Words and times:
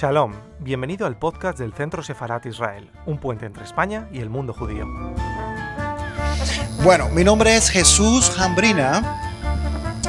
Shalom, 0.00 0.32
bienvenido 0.60 1.06
al 1.06 1.18
podcast 1.18 1.58
del 1.58 1.74
Centro 1.74 2.02
Sefarat 2.02 2.46
Israel, 2.46 2.88
un 3.04 3.18
puente 3.18 3.44
entre 3.44 3.64
España 3.64 4.08
y 4.10 4.20
el 4.20 4.30
mundo 4.30 4.54
judío. 4.54 4.86
Bueno, 6.82 7.10
mi 7.10 7.22
nombre 7.22 7.54
es 7.54 7.68
Jesús 7.68 8.30
Jambrina 8.30 9.20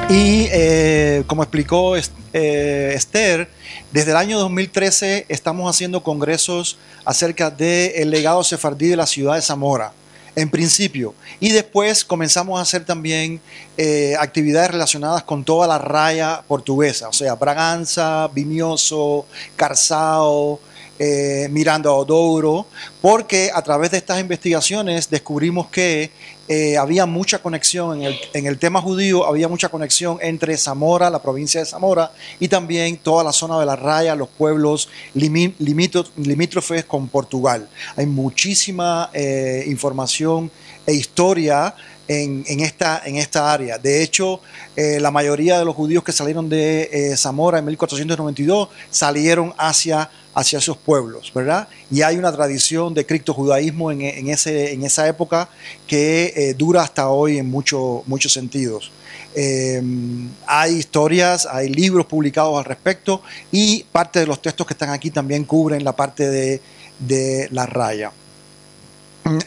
y 0.08 0.46
eh, 0.50 1.24
como 1.26 1.42
explicó 1.42 1.94
eh, 1.98 2.92
Esther, 2.94 3.50
desde 3.90 4.12
el 4.12 4.16
año 4.16 4.38
2013 4.38 5.26
estamos 5.28 5.68
haciendo 5.68 6.02
congresos 6.02 6.78
acerca 7.04 7.50
del 7.50 8.08
legado 8.08 8.42
sefardí 8.44 8.88
de 8.88 8.96
la 8.96 9.06
ciudad 9.06 9.34
de 9.34 9.42
Zamora 9.42 9.92
en 10.36 10.50
principio. 10.50 11.14
Y 11.40 11.50
después 11.50 12.04
comenzamos 12.04 12.58
a 12.58 12.62
hacer 12.62 12.84
también 12.84 13.40
eh, 13.76 14.14
actividades 14.18 14.70
relacionadas 14.70 15.22
con 15.22 15.44
toda 15.44 15.66
la 15.66 15.78
raya 15.78 16.42
portuguesa, 16.46 17.08
o 17.08 17.12
sea, 17.12 17.34
Braganza, 17.34 18.28
Vimioso, 18.28 19.26
Carzao, 19.56 20.60
eh, 20.98 21.48
Miranda 21.50 21.90
Odouro, 21.90 22.66
porque 23.00 23.50
a 23.52 23.62
través 23.62 23.90
de 23.90 23.98
estas 23.98 24.20
investigaciones 24.20 25.10
descubrimos 25.10 25.68
que 25.68 26.10
eh, 26.48 26.76
había 26.76 27.06
mucha 27.06 27.40
conexión 27.40 28.02
en 28.02 28.46
el, 28.46 28.58
tema 28.58 28.80
judío, 28.80 29.26
había 29.26 29.48
mucha 29.48 29.68
conexión 29.68 30.18
entre 30.20 30.56
Zamora, 30.56 31.08
la 31.08 31.22
provincia 31.22 31.60
de 31.60 31.66
Zamora, 31.66 32.12
y 32.40 32.48
también 32.48 32.96
toda 32.96 33.22
la 33.22 33.32
zona 33.32 33.58
de 33.60 33.66
la 33.66 33.76
raya, 33.76 34.14
los 34.16 34.28
pueblos 34.28 34.88
limítrofes 35.14 36.84
con 36.84 37.08
Portugal. 37.08 37.68
Hay 37.96 38.06
muchísima 38.06 39.10
eh, 39.12 39.64
información 39.66 40.50
e 40.86 40.94
historia 40.94 41.74
en, 42.12 42.60
esta, 42.60 43.02
en 43.04 43.16
esta 43.16 43.52
área. 43.52 43.78
De 43.78 44.02
hecho, 44.02 44.40
eh, 44.76 44.98
la 45.00 45.10
mayoría 45.10 45.58
de 45.58 45.64
los 45.64 45.74
judíos 45.74 46.04
que 46.04 46.12
salieron 46.12 46.48
de 46.48 47.14
Zamora 47.16 47.58
en 47.58 47.64
1492 47.64 48.68
salieron 48.90 49.54
hacia 49.56 50.10
hacia 50.34 50.58
esos 50.58 50.76
pueblos, 50.76 51.32
¿verdad? 51.34 51.68
Y 51.90 52.02
hay 52.02 52.16
una 52.16 52.32
tradición 52.32 52.94
de 52.94 53.04
criptojudaísmo 53.04 53.90
en, 53.90 54.02
en, 54.02 54.28
en 54.28 54.84
esa 54.84 55.08
época 55.08 55.48
que 55.86 56.32
eh, 56.34 56.54
dura 56.54 56.82
hasta 56.82 57.08
hoy 57.08 57.38
en 57.38 57.50
muchos 57.50 58.32
sentidos. 58.32 58.90
Em, 59.34 60.28
hay 60.46 60.74
historias, 60.74 61.46
hay 61.46 61.68
libros 61.68 62.06
publicados 62.06 62.58
al 62.58 62.64
respecto 62.64 63.22
y 63.50 63.84
parte 63.90 64.20
de 64.20 64.26
los 64.26 64.42
textos 64.42 64.66
que 64.66 64.74
están 64.74 64.90
aquí 64.90 65.10
también 65.10 65.44
cubren 65.44 65.84
la 65.84 65.94
parte 65.94 66.28
de, 66.28 67.48
la 67.50 67.66
raya. 67.66 68.12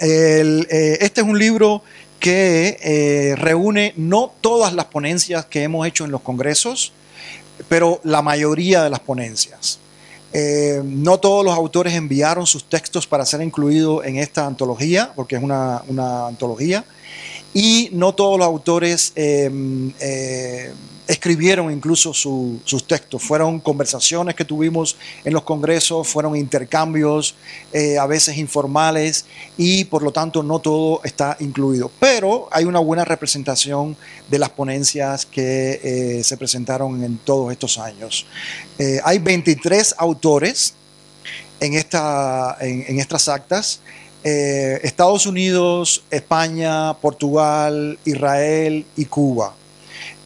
Eh, 0.01 0.97
este 1.01 1.21
es 1.21 1.27
un 1.27 1.37
libro 1.37 1.83
que 2.25 2.79
eh, 2.81 3.35
reúne 3.35 3.93
no 3.97 4.33
todas 4.41 4.73
las 4.73 4.85
ponencias 4.85 5.45
que 5.45 5.61
hemos 5.61 5.85
hecho 5.85 6.05
en 6.05 6.11
los 6.11 6.21
congresos, 6.21 6.91
pero 7.69 8.01
la 8.03 8.23
mayoría 8.23 8.81
de 8.81 8.89
las 8.89 8.99
ponencias. 8.99 9.77
Eh, 10.33 10.81
no 10.83 11.19
todos 11.19 11.45
los 11.45 11.53
autores 11.53 11.93
enviaron 11.93 12.47
sus 12.47 12.67
textos 12.67 13.05
para 13.05 13.27
ser 13.27 13.43
incluidos 13.43 14.03
en 14.05 14.15
esta 14.15 14.47
antología, 14.47 15.11
porque 15.15 15.35
es 15.35 15.43
una, 15.43 15.83
antología, 16.25 16.83
y 17.53 17.89
no 17.91 18.15
todos 18.15 18.39
los 18.39 18.47
autores 18.47 19.13
eh, 19.15 19.91
eh, 19.99 20.73
escribieron 21.07 21.71
incluso 21.71 22.13
sus 22.13 22.87
textos. 22.87 23.21
Fueron 23.21 23.59
conversaciones 23.59 24.35
que 24.35 24.45
tuvimos 24.45 24.97
en 25.23 25.33
los 25.33 25.43
congresos, 25.43 26.07
fueron 26.07 26.35
intercambios 26.35 27.35
eh, 27.71 27.97
a 27.97 28.05
veces 28.05 28.37
informales 28.37 29.25
y 29.57 29.85
por 29.85 30.03
lo 30.03 30.11
tanto 30.11 30.43
no 30.43 30.59
todo 30.59 31.01
está 31.03 31.37
incluido. 31.39 31.91
Pero 31.99 32.47
hay 32.51 32.65
una 32.65 32.79
buena 32.79 33.05
representación 33.05 33.95
de 34.29 34.39
las 34.39 34.49
ponencias 34.49 35.25
que 35.25 35.79
eh, 35.83 36.23
se 36.23 36.37
presentaron 36.37 37.03
en 37.03 37.17
todos 37.17 37.51
estos 37.51 37.77
años. 37.77 38.25
Eh, 38.79 38.99
hay 39.03 39.19
23 39.19 39.95
autores 39.97 40.73
en, 41.59 41.73
esta, 41.73 42.57
en 42.59 42.99
estas 42.99 43.27
actas. 43.27 43.79
Estados 44.23 45.27
Unidos, 45.27 46.03
España, 46.09 46.95
Portugal, 46.95 47.99
Israel 48.05 48.83
y 48.97 49.05
Cuba. 49.05 49.53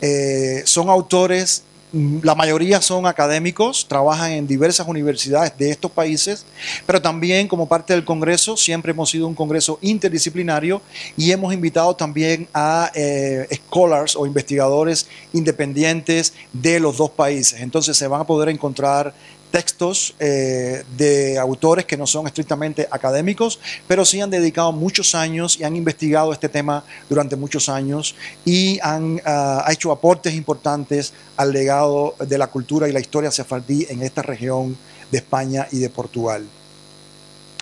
Eh, 0.01 0.61
son 0.65 0.89
autores, 0.89 1.63
mm, 1.91 2.19
la 2.23 2.35
mayoría 2.35 2.81
son 2.81 3.05
académicos, 3.05 3.87
trabajan 3.87 4.31
en 4.31 4.47
diversas 4.47 4.87
universidades 4.87 5.57
de 5.57 5.71
estos 5.71 5.91
países, 5.91 6.45
pero 6.85 7.01
también 7.01 7.47
como 7.47 7.67
parte 7.67 7.93
del 7.93 8.05
Congreso, 8.05 8.55
siempre 8.55 8.91
hemos 8.91 9.09
sido 9.09 9.27
un 9.27 9.35
Congreso 9.35 9.77
interdisciplinario 9.81 10.81
y 11.17 11.31
hemos 11.31 11.53
invitado 11.53 11.95
también 11.95 12.47
a 12.53 12.91
eh, 12.93 13.47
scholars 13.53 14.15
o 14.15 14.25
investigadores 14.25 15.07
independientes 15.33 16.33
de 16.53 16.79
los 16.79 16.97
dos 16.97 17.09
países. 17.09 17.59
Entonces 17.59 17.97
se 17.97 18.07
van 18.07 18.21
a 18.21 18.27
poder 18.27 18.49
encontrar 18.49 19.13
textos 19.51 20.13
eh, 20.19 20.83
de 20.97 21.37
autores 21.39 21.85
que 21.85 21.97
no 21.97 22.05
son 22.05 22.27
estrictamente 22.27 22.87
académicos, 22.91 23.59
pero 23.87 24.05
sí 24.05 24.21
han 24.21 24.29
dedicado 24.29 24.71
muchos 24.71 25.15
años 25.15 25.57
y 25.59 25.63
han 25.63 25.75
investigado 25.75 26.31
este 26.33 26.49
tema 26.49 26.83
durante 27.09 27.35
muchos 27.35 27.69
años 27.69 28.15
y 28.45 28.79
han 28.81 29.21
ah, 29.25 29.65
hecho 29.69 29.91
aportes 29.91 30.33
importantes 30.33 31.13
al 31.37 31.51
legado 31.51 32.15
de 32.19 32.37
la 32.37 32.47
cultura 32.47 32.87
y 32.87 32.91
la 32.91 32.99
historia 32.99 33.31
sefardí 33.31 33.87
en 33.89 34.03
esta 34.03 34.21
región 34.21 34.77
de 35.11 35.17
España 35.17 35.67
y 35.71 35.79
de 35.79 35.89
Portugal. 35.89 36.45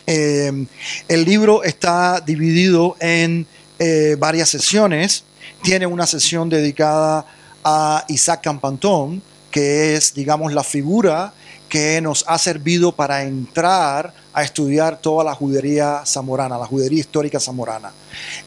Eh, 0.05 0.65
el 1.07 1.25
libro 1.25 1.63
está 1.63 2.21
dividido 2.25 2.95
en 2.99 3.45
eh, 3.79 4.15
varias 4.17 4.49
sesiones. 4.49 5.23
Tiene 5.61 5.85
una 5.85 6.07
sesión 6.07 6.49
dedicada 6.49 7.25
a 7.63 8.05
Isaac 8.07 8.41
Campantón, 8.43 9.21
que 9.51 9.95
es, 9.95 10.13
digamos, 10.13 10.53
la 10.53 10.63
figura 10.63 11.33
que 11.69 12.01
nos 12.01 12.23
ha 12.27 12.37
servido 12.37 12.91
para 12.91 13.23
entrar 13.23 14.13
a 14.33 14.43
estudiar 14.43 14.99
toda 14.99 15.23
la 15.23 15.33
judería 15.33 16.03
zamorana, 16.05 16.57
la 16.57 16.65
judería 16.65 16.99
histórica 16.99 17.39
zamorana. 17.39 17.91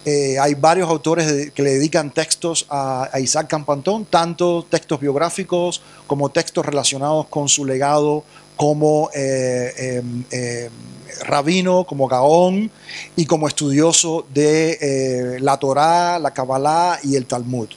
Eh, 0.05 0.39
hay 0.39 0.55
varios 0.55 0.89
autores 0.89 1.51
que 1.51 1.63
le 1.63 1.75
dedican 1.75 2.11
textos 2.11 2.67
a, 2.71 3.11
Isaac 3.21 3.49
Campantón, 3.49 4.05
tanto 4.05 4.65
textos 4.69 5.01
biográficos 5.01 5.83
como 6.07 6.29
textos 6.29 6.65
relacionados 6.65 7.27
con 7.27 7.49
su 7.49 7.65
legado 7.65 8.25
como 8.57 9.11
eh, 9.15 9.73
em, 9.77 10.25
em, 10.31 10.71
rabino, 11.23 11.85
como 11.85 12.07
gaón 12.07 12.71
y 13.17 13.27
como 13.27 13.49
estudioso 13.49 14.27
de 14.33 14.79
eh, 14.81 15.41
la 15.41 15.57
Torá, 15.57 16.19
la 16.19 16.33
Kabbalah 16.33 16.99
y 17.03 17.17
el 17.17 17.27
Talmud. 17.27 17.69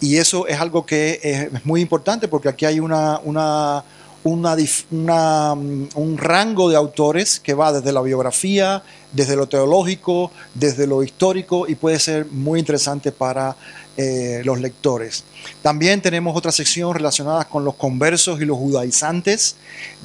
Y 0.00 0.16
eso 0.16 0.46
es 0.46 0.60
algo 0.60 0.84
que 0.84 1.20
es, 1.22 1.64
muy 1.64 1.80
importante 1.80 2.28
porque 2.28 2.48
aquí 2.48 2.64
hay 2.64 2.80
una 2.80 3.20
una, 3.24 3.84
mm, 4.24 5.86
un 5.94 6.18
rango 6.18 6.68
de 6.70 6.76
autores 6.76 7.40
que 7.40 7.54
va 7.54 7.72
desde 7.72 7.92
la 7.92 8.02
biografía, 8.02 8.82
desde 9.12 9.36
lo 9.36 9.46
teológico, 9.48 10.30
desde 10.54 10.86
lo 10.86 11.02
histórico 11.02 11.68
y 11.68 11.74
puede 11.74 11.98
ser 11.98 12.26
muy 12.26 12.58
interesante 12.58 13.12
para 13.12 13.56
eh, 13.96 14.42
los 14.44 14.60
lectores. 14.60 15.22
También 15.62 16.02
tenemos 16.02 16.36
otra 16.36 16.50
sección 16.50 16.92
relacionada 16.94 17.44
con 17.44 17.64
los 17.64 17.74
conversos 17.74 18.40
y 18.40 18.44
los 18.44 18.58
judaizantes 18.58 19.54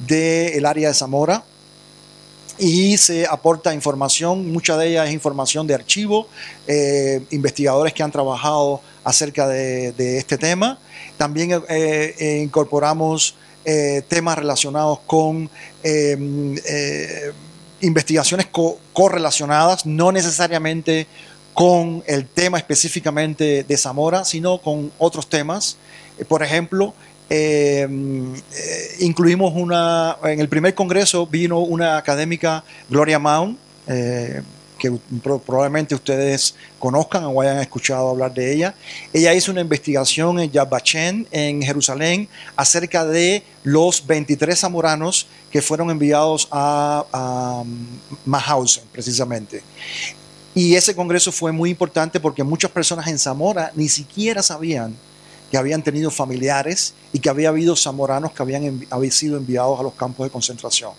del 0.06 0.64
área 0.64 0.88
de 0.88 0.94
Zamora 0.94 1.42
y 2.56 2.98
se 2.98 3.26
aporta 3.26 3.74
información, 3.74 4.52
mucha 4.52 4.76
de 4.76 4.90
ella 4.90 5.06
es 5.06 5.12
información 5.12 5.66
de 5.66 5.74
archivo, 5.74 6.28
eh, 6.68 7.22
investigadores 7.30 7.92
que 7.92 8.02
han 8.02 8.12
trabajado 8.12 8.80
acerca 9.02 9.48
de, 9.48 10.18
este 10.18 10.38
tema. 10.38 10.78
También 11.16 11.60
eh, 11.68 12.42
incorporamos 12.44 13.34
eh, 13.72 14.02
temas 14.08 14.36
relacionados 14.36 14.98
con 15.06 15.48
em, 15.84 16.56
eh, 16.66 17.30
investigaciones 17.82 18.48
correlacionadas, 18.92 19.86
no 19.86 20.10
necesariamente 20.10 21.06
con 21.54 22.02
el 22.08 22.26
tema 22.26 22.58
específicamente 22.58 23.62
de 23.62 23.76
Zamora, 23.76 24.24
sino 24.24 24.58
con 24.58 24.90
otros 24.98 25.28
temas. 25.28 25.76
Eh, 26.18 26.24
por 26.24 26.42
ejemplo, 26.42 26.94
em, 27.28 28.34
incluimos 28.98 29.52
una, 29.54 30.16
en 30.24 30.40
el 30.40 30.48
primer 30.48 30.74
congreso 30.74 31.28
vino 31.28 31.60
una 31.60 31.96
académica, 31.96 32.64
Gloria 32.88 33.20
Mount, 33.20 33.56
que 34.80 34.90
probablemente 35.22 35.94
ustedes 35.94 36.54
conozcan 36.78 37.24
o 37.24 37.40
hayan 37.40 37.58
escuchado 37.58 38.08
hablar 38.08 38.32
de 38.32 38.52
ella. 38.52 38.74
Ella 39.12 39.34
hizo 39.34 39.52
una 39.52 39.60
investigación 39.60 40.40
en 40.40 40.50
Yad 40.50 40.68
en 41.30 41.62
Jerusalén, 41.62 42.28
acerca 42.56 43.04
de 43.04 43.44
los 43.62 44.04
23 44.06 44.58
zamoranos 44.58 45.26
que 45.52 45.60
fueron 45.60 45.90
enviados 45.90 46.48
a, 46.50 47.04
a 47.12 47.62
Mahausen, 48.24 48.84
precisamente. 48.90 49.62
Y 50.54 50.74
ese 50.74 50.96
congreso 50.96 51.30
fue 51.30 51.52
muy 51.52 51.70
importante 51.70 52.18
porque 52.18 52.42
muchas 52.42 52.70
personas 52.70 53.06
en 53.06 53.18
Zamora 53.18 53.70
ni 53.76 53.88
siquiera 53.88 54.42
sabían 54.42 54.96
que 55.50 55.58
habían 55.58 55.82
tenido 55.82 56.10
familiares 56.10 56.94
y 57.12 57.18
que 57.18 57.28
había 57.28 57.50
habido 57.50 57.76
zamoranos 57.76 58.32
que 58.32 58.42
habían, 58.42 58.86
habían 58.90 59.12
sido 59.12 59.36
enviados 59.36 59.78
a 59.78 59.82
los 59.82 59.94
campos 59.94 60.26
de 60.26 60.30
concentración. 60.30 60.92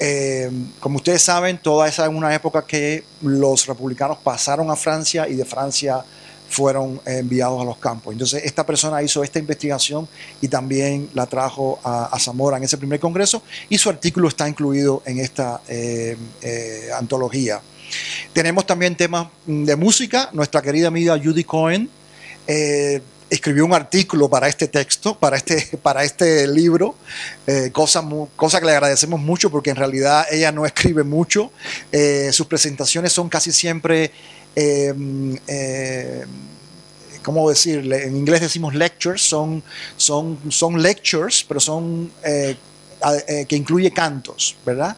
Eh, 0.00 0.50
como 0.80 0.96
ustedes 0.96 1.22
saben, 1.22 1.58
toda 1.58 1.88
esa 1.88 2.04
es 2.04 2.08
una 2.08 2.34
época 2.34 2.64
que 2.64 3.04
los 3.22 3.66
republicanos 3.66 4.18
pasaron 4.18 4.70
a 4.70 4.76
Francia 4.76 5.28
y 5.28 5.34
de 5.34 5.44
Francia 5.44 6.04
fueron 6.48 7.00
enviados 7.04 7.60
a 7.60 7.64
los 7.64 7.76
campos. 7.76 8.12
Entonces, 8.12 8.44
esta 8.44 8.64
persona 8.64 9.02
hizo 9.02 9.22
esta 9.22 9.38
investigación 9.38 10.08
y 10.40 10.48
también 10.48 11.10
la 11.14 11.26
trajo 11.26 11.78
a, 11.84 12.16
Zamora 12.18 12.56
en 12.56 12.64
ese 12.64 12.78
primer 12.78 12.98
congreso 12.98 13.42
y 13.68 13.78
su 13.78 13.90
artículo 13.90 14.28
está 14.28 14.48
incluido 14.48 15.02
en 15.04 15.18
esta 15.18 15.60
eh, 15.68 16.16
eh, 16.42 16.88
antología. 16.96 17.60
Tenemos 18.32 18.66
también 18.66 18.96
temas 18.96 19.28
de 19.46 19.76
música. 19.76 20.30
Nuestra 20.32 20.62
querida 20.62 20.88
amiga 20.88 21.18
Judy 21.22 21.44
Cohen 21.44 21.88
eh, 22.46 23.02
escribió 23.30 23.64
un 23.64 23.74
artículo 23.74 24.28
para 24.28 24.48
este 24.48 24.68
texto, 24.68 25.18
para 25.18 25.36
este, 25.36 25.76
para 25.82 26.04
este 26.04 26.46
libro, 26.46 26.94
cosa, 27.72 28.02
cosa, 28.36 28.60
que 28.60 28.66
le 28.66 28.72
agradecemos 28.72 29.20
mucho 29.20 29.50
porque 29.50 29.70
en 29.70 29.76
realidad 29.76 30.26
ella 30.30 30.52
no 30.52 30.66
escribe 30.66 31.02
mucho. 31.02 31.52
sus 32.32 32.46
presentaciones 32.46 33.12
son 33.12 33.28
casi 33.28 33.52
siempre 33.52 34.12
eh, 34.56 34.94
eh, 35.46 36.24
¿cómo 37.22 37.48
decirle? 37.48 38.04
En 38.04 38.16
inglés 38.16 38.40
decimos 38.40 38.74
lectures, 38.74 39.20
son, 39.20 39.62
son, 39.96 40.38
son 40.48 40.80
lectures, 40.82 41.44
pero 41.46 41.60
son 41.60 42.10
eh, 42.24 42.56
eh, 43.28 43.44
que 43.46 43.54
incluye 43.54 43.92
cantos, 43.92 44.56
¿verdad? 44.64 44.96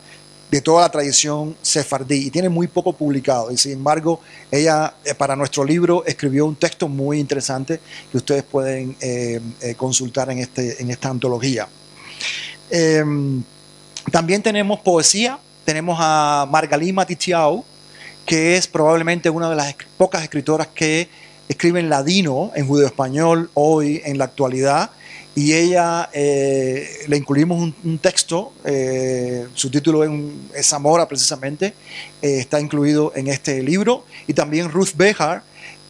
De 0.51 0.61
toda 0.61 0.83
la 0.83 0.89
tradición 0.91 1.57
sefardí 1.63 2.27
y 2.27 2.31
tiene 2.31 2.49
muy 2.49 2.67
poco 2.67 2.93
publicado. 2.93 3.51
Y 3.53 3.57
sin 3.57 3.73
embargo, 3.73 4.21
ella 4.51 4.93
para 5.17 5.37
nuestro 5.37 5.65
libro 5.65 6.05
escribió 6.05 6.45
un 6.47 6.57
texto 6.57 6.89
muy 6.89 7.21
interesante 7.21 7.81
que 8.11 8.17
ustedes 8.17 8.43
pueden 8.43 8.97
consultar 9.77 10.29
en, 10.31 10.39
este, 10.39 10.83
en 10.83 10.91
esta 10.91 11.09
antología. 11.09 11.69
también 14.11 14.43
tenemos 14.43 14.81
poesía. 14.81 15.39
Tenemos 15.65 15.99
a 16.01 16.49
Margalima 16.51 17.07
Titiao, 17.07 17.65
que 18.27 18.57
es 18.57 18.67
probablemente 18.67 19.31
una 19.31 19.49
de 19.49 19.57
las 19.57 19.77
pocas 19.97 20.23
escritoras 20.23 20.67
que 20.69 21.09
escriben 21.49 21.89
ladino 21.89 22.53
en 22.55 22.67
judeo-español 22.67 23.51
hoy 23.55 24.01
en 24.05 24.19
la 24.19 24.25
actualidad. 24.25 24.91
Y 25.35 25.53
ella 25.55 26.11
eh, 26.13 27.05
le 27.07 27.17
incluimos 27.17 27.73
un, 27.85 27.99
texto, 27.99 28.53
eh, 28.65 29.47
su 29.55 29.71
título 29.71 30.05
es, 30.55 30.67
Zamora 30.67 31.07
precisamente, 31.07 31.75
eh, 32.21 32.39
está 32.41 32.61
incluido 32.61 33.13
en 33.15 33.29
este 33.29 33.63
libro. 33.63 34.05
Y 34.27 34.35
también 34.35 34.71
Ruth 34.71 34.95
Behar, 34.97 35.43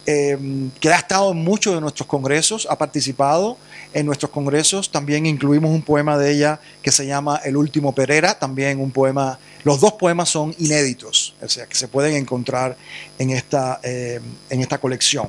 que 0.05 0.93
ha 0.93 0.97
estado 0.97 1.31
en 1.31 1.39
muchos 1.39 1.75
de 1.75 1.81
nuestros 1.81 2.09
congresos, 2.09 2.67
ha 2.69 2.77
participado 2.77 3.57
en 3.95 4.07
nuestros 4.07 4.33
congresos. 4.33 4.91
También 4.91 5.25
incluimos 5.25 5.71
un 5.71 5.83
poema 5.83 6.19
de 6.19 6.33
ella 6.33 6.61
que 6.83 6.91
se 6.91 7.07
llama 7.07 7.41
El 7.45 7.57
último 7.57 7.95
Pereira, 7.95 8.37
también 8.39 8.81
un 8.81 8.91
poema 8.91 9.39
los 9.65 9.81
dos 9.81 9.95
poemas 9.95 10.29
son 10.29 10.55
inéditos, 10.59 11.35
o 11.43 11.49
sea, 11.49 11.67
que 11.67 11.75
se 11.75 11.89
pueden 11.89 12.15
encontrar 12.15 12.77
en 13.19 13.31
esta, 13.31 13.81
eh, 13.83 14.21
en 14.49 14.61
esta 14.61 14.79
colección. 14.79 15.29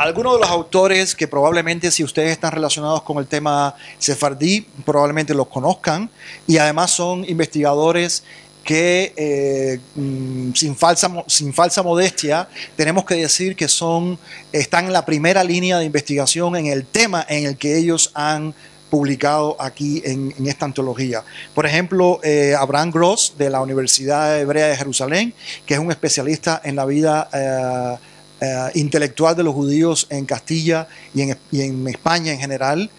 Algunos 0.00 0.32
de 0.32 0.40
los 0.40 0.48
autores 0.48 1.14
que 1.14 1.28
probablemente 1.28 1.90
si 1.90 2.02
ustedes 2.02 2.32
están 2.32 2.52
relacionados 2.52 3.02
con 3.02 3.18
el 3.18 3.26
tema 3.26 3.74
sefardí, 3.98 4.62
probablemente 4.86 5.34
los 5.34 5.48
conozcan 5.48 6.08
y 6.46 6.56
además 6.56 6.90
son 6.90 7.22
investigadores 7.28 8.22
que 8.64 9.12
eh, 9.14 9.78
mm, 9.96 10.54
sin, 10.54 10.74
falsa, 10.74 11.12
sin 11.26 11.52
falsa 11.52 11.82
modestia 11.82 12.48
tenemos 12.76 13.04
que 13.04 13.16
decir 13.16 13.54
que 13.54 13.68
son, 13.68 14.18
están 14.52 14.86
en 14.86 14.94
la 14.94 15.04
primera 15.04 15.44
línea 15.44 15.76
de 15.76 15.84
investigación 15.84 16.56
en 16.56 16.68
el 16.68 16.86
tema 16.86 17.26
en 17.28 17.44
el 17.44 17.58
que 17.58 17.76
ellos 17.76 18.10
han 18.14 18.54
publicado 18.88 19.54
aquí 19.60 20.00
en, 20.06 20.32
esta 20.46 20.64
antología. 20.64 21.24
Por 21.54 21.66
ejemplo, 21.66 22.20
eh, 22.22 22.54
Abraham 22.58 22.90
Gross 22.90 23.34
de 23.36 23.50
la 23.50 23.60
Universidad 23.60 24.40
Hebrea 24.40 24.68
de 24.68 24.78
Jerusalén, 24.78 25.34
que 25.66 25.74
es 25.74 25.80
un 25.80 25.90
especialista 25.90 26.58
en 26.64 26.76
la 26.76 26.86
vida 26.86 27.28
eh, 27.34 27.96
eh, 28.40 28.70
intelectual 28.74 29.36
de 29.36 29.42
los 29.42 29.54
judíos 29.54 30.06
en 30.10 30.26
Castilla 30.26 30.88
y 31.14 31.22
en, 31.22 31.88
España 31.88 32.32
en 32.32 32.40
general. 32.40 32.90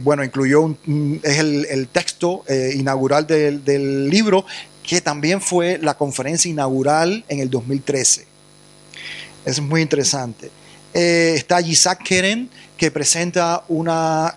bueno, 0.00 0.24
incluyó 0.24 0.62
un, 0.62 1.20
es 1.22 1.38
el, 1.38 1.88
texto 1.88 2.44
inaugural 2.74 3.26
del, 3.26 3.64
del 3.64 4.08
libro, 4.08 4.46
que 4.82 5.00
también 5.02 5.42
fue 5.42 5.78
la 5.78 5.94
conferencia 5.94 6.50
inaugural 6.50 7.24
en 7.28 7.40
el 7.40 7.50
2013. 7.50 8.22
Eso 9.44 9.60
es 9.60 9.60
muy 9.60 9.82
interesante. 9.82 10.50
Está 10.94 11.60
Isaac 11.60 12.02
Keren, 12.02 12.48
que 12.78 12.92
presenta 12.92 13.64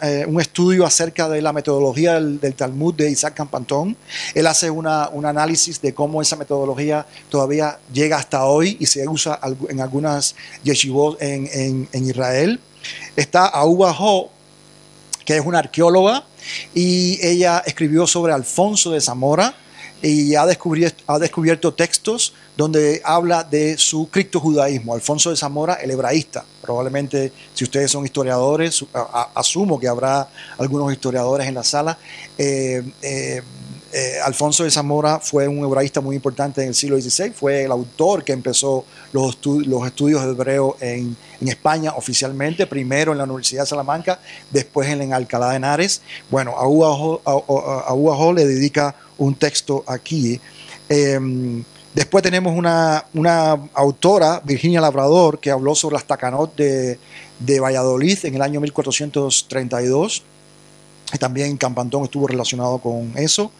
eh, 0.01 0.25
un 0.27 0.41
estudio 0.41 0.85
acerca 0.85 1.29
de 1.29 1.41
la 1.41 1.53
metodología 1.53 2.19
del, 2.19 2.55
Talmud 2.55 2.93
de 2.95 3.11
Isaac 3.11 3.35
Campantón. 3.35 3.95
Él 4.33 4.47
hace 4.47 4.69
un 4.71 4.87
análisis 4.87 5.79
de 5.79 5.93
cómo 5.93 6.21
esa 6.21 6.35
metodología 6.35 7.05
todavía 7.29 7.77
llega 7.93 8.17
hasta 8.17 8.45
hoy 8.45 8.77
y 8.79 8.87
se 8.87 9.07
usa 9.07 9.39
en 9.69 9.79
algunas 9.79 10.35
yeshivot 10.63 11.21
en, 11.21 11.87
Israel. 11.93 12.59
Está 13.15 13.45
Auba 13.45 13.95
Ho, 13.97 14.31
que 15.23 15.37
es 15.37 15.45
una 15.45 15.59
arqueóloga, 15.59 16.25
y 16.73 17.19
ella 17.21 17.61
escribió 17.63 18.07
sobre 18.07 18.33
Alfonso 18.33 18.91
de 18.91 19.01
Zamora 19.01 19.53
y 20.01 20.33
ha 20.33 20.47
descubierto, 20.47 21.03
ha 21.05 21.19
descubierto 21.19 21.75
textos 21.75 22.33
donde 22.57 23.01
habla 23.03 23.43
de 23.43 23.77
su 23.77 24.09
criptojudaísmo. 24.09 24.93
Alfonso 24.93 25.29
de 25.29 25.37
Zamora, 25.37 25.75
el 25.75 25.91
hebraísta. 25.91 26.43
Probablemente, 26.61 27.31
si 27.53 27.63
ustedes 27.63 27.91
son 27.91 28.05
historiadores, 28.05 28.85
asumo 29.33 29.79
que 29.79 29.87
habrá 29.87 30.27
algunos 30.57 30.91
historiadores 30.91 31.47
en 31.47 31.55
la 31.55 31.63
sala. 31.63 31.97
Eh, 32.37 32.83
eh, 33.01 33.41
eh, 33.93 34.19
Alfonso 34.23 34.63
de 34.63 34.71
Zamora 34.71 35.19
fue 35.19 35.49
un 35.49 35.65
hebraísta 35.65 35.99
muy 35.99 36.15
importante 36.15 36.61
en 36.61 36.69
el 36.69 36.75
siglo 36.75 36.99
XVI, 36.99 37.31
fue 37.31 37.65
el 37.65 37.71
autor 37.71 38.23
que 38.23 38.31
empezó 38.31 38.85
los, 39.11 39.37
los 39.43 39.85
estudios 39.85 40.23
de 40.23 40.31
hebreo 40.31 40.77
en, 40.79 41.17
España 41.41 41.93
oficialmente, 41.97 42.67
primero 42.67 43.11
en 43.11 43.17
la 43.17 43.23
Universidad 43.23 43.63
de 43.63 43.67
Salamanca, 43.67 44.19
después 44.51 44.87
en, 44.87 45.11
Alcalá 45.11 45.49
de 45.49 45.55
Henares. 45.55 46.03
Bueno, 46.29 46.53
a 46.55 46.67
Uajo 46.67 48.33
le 48.33 48.45
dedica 48.45 48.95
un 49.17 49.33
texto 49.33 49.83
aquí. 49.87 50.39
Después 51.93 52.23
tenemos 52.23 52.57
una, 52.57 53.05
autora, 53.73 54.41
Virginia 54.43 54.81
Labrador, 54.81 55.39
que 55.39 55.51
habló 55.51 55.75
sobre 55.75 55.93
las 55.93 56.05
tacanot 56.05 56.55
de, 56.55 56.97
Valladolid 57.59 58.17
en 58.23 58.35
el 58.35 58.41
año 58.41 58.59
1432. 58.61 60.23
Y 61.13 61.17
también 61.17 61.57
Campantón 61.57 62.03
estuvo 62.03 62.27
relacionado 62.27 62.77
con 62.77 63.11
eso. 63.17 63.51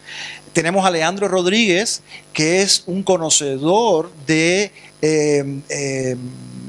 Tenemos 0.54 0.86
a 0.86 0.92
Leandro 0.92 1.28
Rodríguez, 1.28 2.02
que 2.32 2.62
es 2.62 2.84
un 2.88 3.04
conocedor 3.04 4.10
de 4.26 4.72
em, 5.02 5.62
em, 5.68 6.18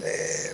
eh, 0.04 0.52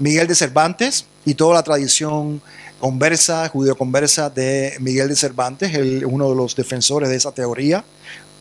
Miguel 0.00 0.26
de 0.26 0.34
Cervantes 0.34 1.04
y 1.24 1.34
toda 1.34 1.54
la 1.54 1.62
tradición 1.62 2.42
conversa, 2.80 3.48
judío 3.48 3.76
conversa 3.76 4.30
de 4.30 4.74
Miguel 4.80 5.08
de 5.08 5.16
Cervantes, 5.16 5.70
uno 6.04 6.30
de 6.30 6.34
los 6.34 6.56
defensores 6.56 7.08
de 7.08 7.16
esa 7.16 7.32
teoría 7.32 7.84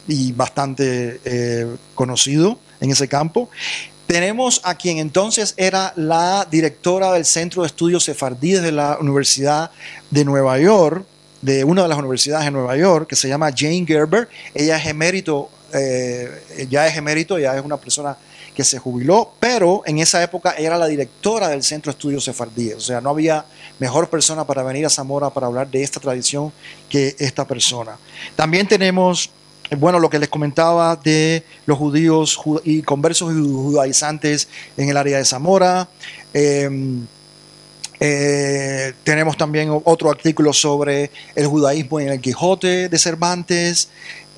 y 0.08 0.32
bastante 0.32 1.20
eh, 1.26 1.68
conocido 1.96 2.60
en 2.80 2.92
ese 2.92 3.08
campo. 3.08 3.50
Tenemos 4.08 4.62
a 4.64 4.76
quien 4.76 5.00
entonces 5.00 5.54
era 5.58 5.92
la 5.98 6.48
directora 6.50 7.12
del 7.12 7.26
Centro 7.26 7.64
de 7.64 7.68
Estudios 7.68 8.06
Sefardíes 8.06 8.62
de 8.62 8.72
la 8.72 8.98
Universidad 9.02 9.72
de 10.10 10.24
Nueva 10.24 10.58
York, 10.60 11.06
de 11.42 11.64
una 11.64 11.84
de 11.84 11.90
las 11.90 11.98
universidades 11.98 12.46
de 12.46 12.52
Nueva 12.52 12.78
York, 12.78 13.08
que 13.08 13.16
se 13.18 13.28
llama 13.28 13.52
Jane 13.56 13.86
Gerber. 13.86 14.30
Ella 14.54 14.78
es 14.78 14.86
emérito, 14.86 15.50
eh, 15.74 16.68
ya 16.70 16.88
es 16.88 16.96
emérito, 16.96 17.38
ya 17.38 17.56
es 17.58 17.64
una 17.64 17.78
persona 17.78 18.18
que 18.58 18.64
se 18.64 18.80
jubiló, 18.80 19.34
pero 19.40 19.84
en 19.86 20.00
esa 20.00 20.24
época 20.24 20.56
era 20.58 20.80
la 20.80 20.88
directora 20.88 21.50
del 21.50 21.62
Centro 21.62 21.92
de 21.92 21.98
Estudios 21.98 22.24
Sefardíes. 22.24 22.78
O 22.78 22.80
sea, 22.80 23.00
no 23.02 23.12
había 23.12 23.46
mejor 23.78 24.10
persona 24.10 24.48
para 24.48 24.64
venir 24.64 24.84
a 24.84 24.90
Zamora 24.90 25.30
para 25.30 25.46
hablar 25.46 25.70
de 25.70 25.84
esta 25.84 26.00
tradición 26.00 26.52
que 26.90 27.16
esta 27.20 27.46
persona. 27.46 28.00
También 28.36 28.68
tenemos, 28.68 29.30
bueno, 29.76 30.00
lo 30.00 30.10
que 30.10 30.20
les 30.20 30.30
comentaba 30.30 30.96
de 30.96 31.44
los 31.66 31.78
judíos 31.78 32.40
y 32.64 32.82
conversos 32.82 33.34
judaizantes 33.34 34.48
en 34.78 34.90
el 34.90 34.98
área 34.98 35.18
de 35.18 35.26
Zamora. 35.26 35.90
Em, 36.34 37.06
eh, 38.00 38.94
tenemos 39.04 39.36
también 39.38 39.70
otro 39.84 40.10
artículo 40.12 40.54
sobre 40.54 41.10
el 41.36 41.48
judaísmo 41.48 42.00
en 42.00 42.10
el 42.10 42.22
Quijote 42.22 42.90
de 42.90 42.98
Cervantes. 43.00 43.90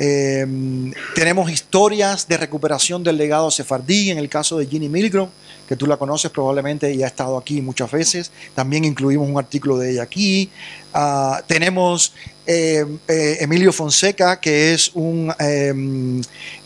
Em, 0.01 0.93
tenemos 1.13 1.51
historias 1.51 2.25
de 2.25 2.37
recuperación 2.37 3.03
del 3.03 3.17
legado 3.17 3.51
sefardí 3.51 4.11
en 4.11 4.17
el 4.17 4.29
caso 4.29 4.57
de 4.57 4.65
Ginny 4.65 4.87
Milgrom, 4.87 5.27
que 5.67 5.75
tú 5.75 5.85
la 5.87 5.97
conoces 5.97 6.31
probablemente 6.31 6.93
y 6.93 7.03
ha 7.03 7.07
estado 7.07 7.37
aquí 7.37 7.61
muchas 7.61 7.91
veces. 7.91 8.31
También 8.55 8.85
incluimos 8.85 9.27
un 9.27 9.37
artículo 9.37 9.77
de 9.77 9.91
ella 9.91 10.03
aquí. 10.03 10.49
Ah, 10.93 11.43
tenemos 11.47 12.13
em, 12.49 12.97
eh, 13.07 13.37
Emilio 13.41 13.71
Fonseca, 13.71 14.39
que 14.39 14.73
es 14.73 14.89
un 14.95 15.31
em, 15.37 16.19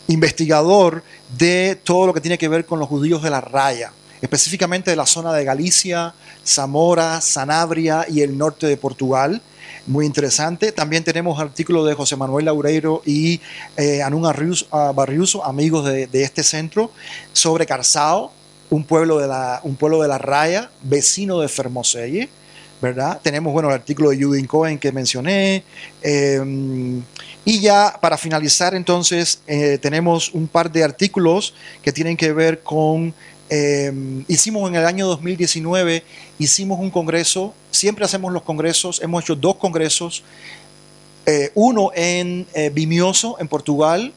investigador 0.08 1.02
de 1.36 1.78
todo 1.84 2.06
lo 2.06 2.14
que 2.14 2.22
tiene 2.22 2.38
que 2.38 2.48
ver 2.48 2.64
con 2.64 2.78
los 2.78 2.88
judíos 2.88 3.22
de 3.22 3.28
la 3.28 3.42
raya, 3.42 3.92
específicamente 4.22 4.90
de 4.90 4.96
la 4.96 5.04
zona 5.04 5.34
de 5.34 5.44
Galicia, 5.44 6.14
Zamora, 6.42 7.20
Sanabria 7.20 8.06
y 8.08 8.22
el 8.22 8.38
norte 8.38 8.66
de 8.66 8.78
Portugal 8.78 9.42
muy 9.86 10.06
interesante. 10.06 10.72
También 10.72 11.04
tenemos 11.04 11.38
artículos 11.38 11.86
de 11.86 11.92
José 11.92 12.16
Manuel 12.16 12.46
Laureiro 12.46 13.02
y 13.04 13.42
eh, 13.76 14.02
Anún 14.02 14.22
Barriuso, 14.22 15.44
amigos 15.44 15.84
de, 15.84 16.08
este 16.22 16.42
centro, 16.42 16.90
sobre 17.34 17.66
Carzao, 17.66 18.32
un 18.70 18.84
pueblo 18.84 19.18
de 19.18 19.28
la, 19.28 19.60
un 19.62 19.76
pueblo 19.76 20.00
de 20.00 20.08
la 20.08 20.16
raya, 20.16 20.70
vecino 20.82 21.40
de 21.40 21.48
Fermoselle, 21.48 22.30
Tenemos, 23.22 23.52
bueno, 23.52 23.68
el 23.68 23.74
artículo 23.74 24.10
de 24.10 24.22
Judith 24.22 24.46
Cohen 24.46 24.78
que 24.78 24.92
mencioné. 24.92 25.64
Em, 26.02 27.02
y 27.44 27.60
ya 27.60 27.96
para 28.00 28.18
finalizar, 28.18 28.74
entonces, 28.74 29.40
eh, 29.46 29.78
tenemos 29.80 30.32
un 30.34 30.46
par 30.46 30.70
de 30.70 30.84
artículos 30.84 31.54
que 31.82 31.92
tienen 31.92 32.16
que 32.16 32.32
ver 32.32 32.62
con, 32.62 33.14
em, 33.48 34.24
hicimos 34.28 34.68
en 34.68 34.76
el 34.76 34.84
año 34.84 35.06
2019, 35.06 36.02
hicimos 36.38 36.78
un 36.78 36.90
congreso, 36.90 37.54
siempre 37.70 38.04
hacemos 38.04 38.32
los 38.32 38.42
congresos, 38.42 39.00
hemos 39.02 39.24
hecho 39.24 39.36
dos 39.36 39.56
congresos, 39.56 40.22
eh, 41.26 41.50
uno 41.54 41.90
en 41.94 42.46
eh, 42.52 42.70
Vimioso, 42.70 43.36
en 43.40 43.48
Portugal, 43.48 44.12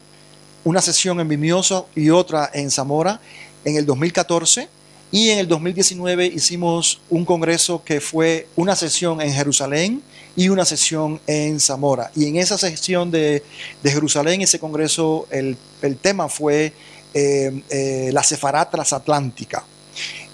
una 0.65 0.81
sesión 0.81 1.21
en 1.21 1.27
Vimioso 1.29 1.87
y 1.95 2.09
otra 2.09 2.49
en 2.53 2.69
Zamora 2.69 3.21
en 3.63 3.77
el 3.77 3.85
2014 3.85 4.67
y 5.11 5.29
en 5.29 5.39
el 5.39 5.47
2019 5.47 6.25
hicimos 6.25 6.99
un 7.09 7.23
congreso 7.23 7.81
que 7.83 8.01
fue 8.01 8.47
una 8.55 8.75
sesión 8.75 9.21
en 9.21 9.31
Jerusalén 9.31 10.01
y 10.35 10.49
una 10.49 10.65
sesión 10.65 11.19
en 11.25 11.59
Zamora. 11.59 12.11
Y 12.15 12.27
en 12.27 12.35
esa 12.35 12.57
sesión 12.57 13.09
de, 13.09 13.43
Jerusalén, 13.83 14.41
ese 14.41 14.59
congreso, 14.59 15.27
el, 15.31 15.57
tema 16.01 16.27
fue 16.27 16.73
eh, 17.13 17.61
eh, 17.69 18.09
la 18.11 18.21
Sefará 18.21 18.69
transatlántica. 18.69 19.63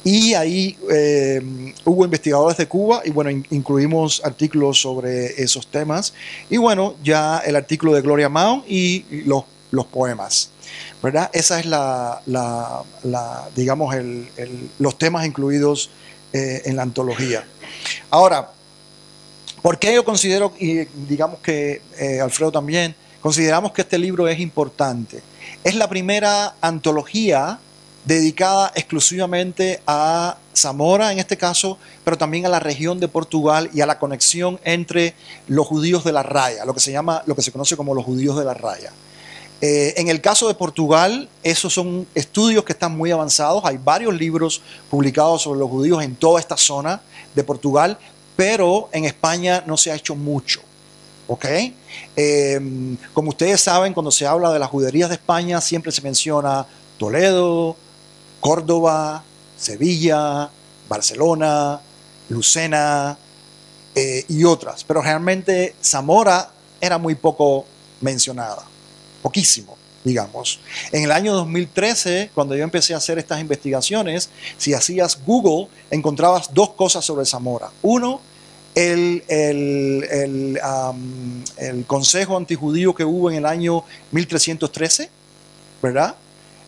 Y 0.03 0.34
ahí 0.34 0.75
eh, 0.92 1.42
hubo 1.86 2.03
investigadores 2.03 2.58
de 2.58 2.68
Cuba 2.68 3.01
y 3.06 3.12
bueno, 3.12 3.30
incluimos 3.30 4.22
artículos 4.25 4.82
sobre 4.82 5.42
esos 5.42 5.68
temas. 5.68 6.13
Y 6.50 6.58
bueno, 6.58 6.96
ya 7.01 7.38
el 7.46 7.56
artículo 7.56 7.94
de 7.94 8.01
Gloria 8.01 8.27
Mount 8.27 8.65
y 8.68 9.06
los, 9.25 9.46
los 9.74 9.88
poemas. 9.88 10.51
¿verdad? 11.01 11.30
Esa 11.34 11.60
es 11.60 11.65
la, 11.65 12.22
digamos, 13.56 13.94
los 14.80 14.98
temas 14.98 15.25
incluidos 15.25 15.89
eh, 16.32 16.62
en 16.65 16.77
la 16.77 16.84
antología. 16.84 17.44
Ahora, 18.10 18.51
¿por 19.62 19.77
qué 19.80 19.94
yo 19.94 20.06
considero, 20.06 20.53
y 20.60 20.86
digamos 21.08 21.39
que 21.39 21.82
eh, 22.00 22.22
Alfredo 22.22 22.51
también, 22.51 22.96
consideramos 23.22 23.72
que 23.74 23.82
este 23.82 23.98
libro 23.98 24.27
es 24.27 24.39
importante? 24.39 25.22
Es 25.63 25.75
la 25.75 25.89
primera 25.89 26.56
antología 26.62 27.60
dedicada 28.06 28.72
exclusivamente 28.75 29.82
a 29.88 30.38
Zamora 30.56 31.12
en 31.12 31.20
este 31.20 31.38
caso, 31.38 31.77
pero 32.03 32.18
también 32.18 32.46
a 32.46 32.50
la 32.50 32.60
región 32.60 33.00
de 33.00 33.08
Portugal 33.08 33.70
y 33.74 33.82
a 33.82 33.86
la 33.86 33.98
conexión 33.98 34.60
entre 34.63 35.15
los 35.48 35.65
judíos 35.65 36.03
de 36.03 36.12
la 36.12 36.22
raya, 36.22 36.65
lo 36.65 36.74
que 36.74 36.80
se 36.80 36.92
llama, 36.92 37.24
lo 37.25 37.36
que 37.36 37.42
se 37.42 37.51
conoce 37.51 37.75
como 37.75 37.96
los 37.96 38.06
judíos 38.06 38.38
de 38.38 38.46
la 38.46 38.53
raya. 38.53 38.92
Eh, 39.62 39.93
en 39.98 40.10
el 40.10 40.19
caso 40.19 40.48
de 40.48 40.55
Portugal, 40.55 41.29
esos 41.41 41.74
son 41.74 42.05
estudios 42.15 42.63
que 42.65 42.74
están 42.74 42.98
muy 42.98 43.12
avanzados. 43.12 43.63
Hay 43.65 43.77
varios 43.77 44.13
libros 44.13 44.62
publicados 44.89 45.43
sobre 45.43 45.60
los 45.60 45.69
judíos 45.69 46.03
en 46.03 46.15
toda 46.15 46.39
esta 46.39 46.57
zona 46.57 47.01
de 47.33 47.43
Portugal, 47.43 47.98
pero 48.36 48.89
en 48.91 49.05
España 49.05 49.63
no 49.65 49.77
se 49.77 49.91
ha 49.91 49.95
hecho 49.95 50.15
mucho. 50.15 50.62
¿Ok? 51.27 51.45
Em, 52.15 52.98
como 53.13 53.29
ustedes 53.29 53.62
saben, 53.62 53.93
cuando 53.93 54.12
se 54.12 54.27
habla 54.27 54.51
de 54.51 54.60
las 54.60 54.69
juderías 54.69 55.10
de 55.10 55.15
España, 55.15 55.62
siempre 55.62 55.91
se 55.93 56.01
menciona 56.01 56.65
Toledo, 56.98 57.77
Córdoba, 58.41 59.24
Sevilla, 59.57 60.50
Barcelona, 60.89 61.79
Lucena 62.27 63.17
eh, 63.95 64.25
y 64.27 64.43
otras. 64.43 64.83
Pero 64.83 65.01
realmente 65.01 65.75
Zamora 65.81 66.51
era 66.81 66.98
muy 66.98 67.15
poco 67.15 67.65
mencionada 68.01 68.73
poquísimo, 69.24 69.75
digamos. 70.03 70.60
En 70.92 71.03
el 71.03 71.12
año 71.12 71.34
2013, 71.34 72.30
cuando 72.36 72.56
yo 72.56 72.63
empecé 72.63 72.94
a 72.94 72.98
hacer 72.98 73.18
estas 73.18 73.42
investigaciones, 73.42 74.30
si 74.58 74.75
hacías 74.75 75.20
Google, 75.25 75.70
encontrabas 75.89 76.53
dos 76.53 76.74
cosas 76.74 77.03
sobre 77.03 77.25
Zamora. 77.25 77.72
Uno, 77.82 78.22
el, 78.75 79.24
consejo 81.88 82.38
antijudío 82.38 82.94
que 82.94 83.06
hubo 83.06 83.32
en 83.32 83.38
el 83.38 83.46
año 83.46 83.84
1313, 84.12 85.10
¿verdad? 85.82 86.15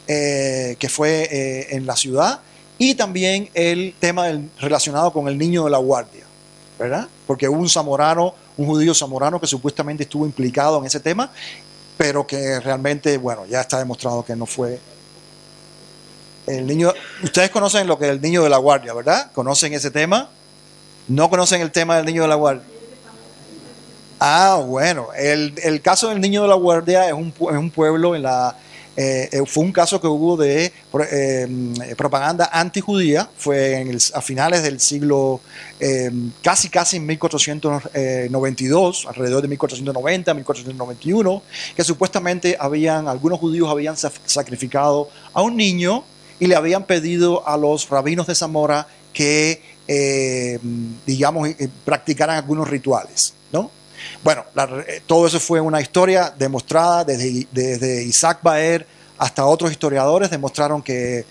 Eh, 0.07 0.75
que 0.79 0.89
fue 0.89 1.27
eh, 1.31 1.75
en 1.75 1.85
la 1.85 1.95
ciudad, 1.95 2.39
y 2.77 2.95
también 2.95 3.49
el 3.53 3.95
tema 3.99 4.27
relacionado 4.59 5.11
con 5.11 5.27
el 5.27 5.37
niño 5.37 5.65
de 5.65 5.71
la 5.71 5.77
guardia, 5.77 6.25
¿verdad? 6.77 7.07
Porque 7.25 7.47
hubo 7.47 7.59
un 7.59 7.69
zamorano, 7.69 8.35
un 8.57 8.67
judío 8.67 8.93
zamorano 8.93 9.39
que 9.39 9.47
supuestamente 9.47 10.03
estuvo 10.03 10.25
implicado 10.25 10.79
en 10.79 10.85
ese 10.85 10.99
tema 10.99 11.31
pero 11.97 12.25
que 12.27 12.59
realmente, 12.59 13.17
bueno, 13.17 13.45
ya 13.45 13.61
está 13.61 13.79
demostrado 13.79 14.23
que 14.23 14.35
no 14.35 14.45
fue. 14.45 14.79
El 16.47 16.67
niño, 16.67 16.93
ustedes 17.23 17.49
conocen 17.49 17.87
lo 17.87 17.97
que 17.97 18.05
es 18.05 18.11
el 18.11 18.21
niño 18.21 18.43
de 18.43 18.49
la 18.49 18.57
guardia, 18.57 18.93
¿verdad? 18.93 19.31
¿Conocen 19.31 19.73
ese 19.73 19.91
tema? 19.91 20.29
¿No 21.07 21.29
conocen 21.29 21.61
el 21.61 21.71
tema 21.71 21.97
del 21.97 22.05
niño 22.05 22.23
de 22.23 22.27
la 22.27 22.35
guardia? 22.35 22.63
Ah, 24.19 24.61
bueno, 24.65 25.07
el, 25.15 25.53
el 25.63 25.81
caso 25.81 26.09
del 26.09 26.21
niño 26.21 26.43
de 26.43 26.47
la 26.47 26.55
guardia 26.55 27.07
es 27.07 27.13
un, 27.13 27.33
es 27.37 27.57
un 27.57 27.69
pueblo 27.69 28.15
en 28.15 28.23
la, 28.23 28.55
eh, 28.97 29.29
eh, 29.31 29.41
fue 29.45 29.65
un 29.65 29.73
caso 29.73 29.99
que 29.99 30.07
hubo 30.07 30.37
de 30.37 30.71
eh, 31.11 31.95
propaganda 31.97 32.49
antijudía, 32.51 33.29
fue 33.37 33.85
a 34.13 34.21
finales 34.21 34.63
del 34.63 34.79
siglo, 34.79 35.41
casi 36.41 36.69
casi 36.69 36.95
en 36.97 37.05
1492, 37.05 39.05
alrededor 39.07 39.41
de 39.41 39.47
1490, 39.49 40.33
1491, 40.33 41.43
que 41.75 41.83
supuestamente 41.83 42.55
habían, 42.57 43.09
algunos 43.09 43.39
judíos 43.39 43.69
habían 43.69 43.97
sacrificado 43.97 45.09
a 45.33 45.41
un 45.41 45.57
niño 45.57 46.05
y 46.39 46.47
le 46.47 46.55
habían 46.55 46.85
pedido 46.85 47.45
a 47.47 47.57
los 47.57 47.89
rabinos 47.89 48.27
de 48.27 48.35
Zamora 48.35 48.87
que, 49.11 49.61
digamos, 51.05 51.49
practicaran 51.83 52.37
algunos 52.37 52.69
rituales, 52.69 53.33
¿no? 53.51 53.69
Bueno, 54.23 54.43
eh, 54.87 55.01
todo 55.05 55.27
eso 55.27 55.39
fue 55.39 55.61
una 55.61 55.81
historia 55.81 56.33
demostrada 56.37 57.03
desde, 57.03 58.03
Isaac 58.03 58.39
Baer 58.41 58.85
hasta 59.17 59.45
otros 59.45 59.71
historiadores, 59.71 60.29
demostraron 60.29 60.81
que 60.81 61.25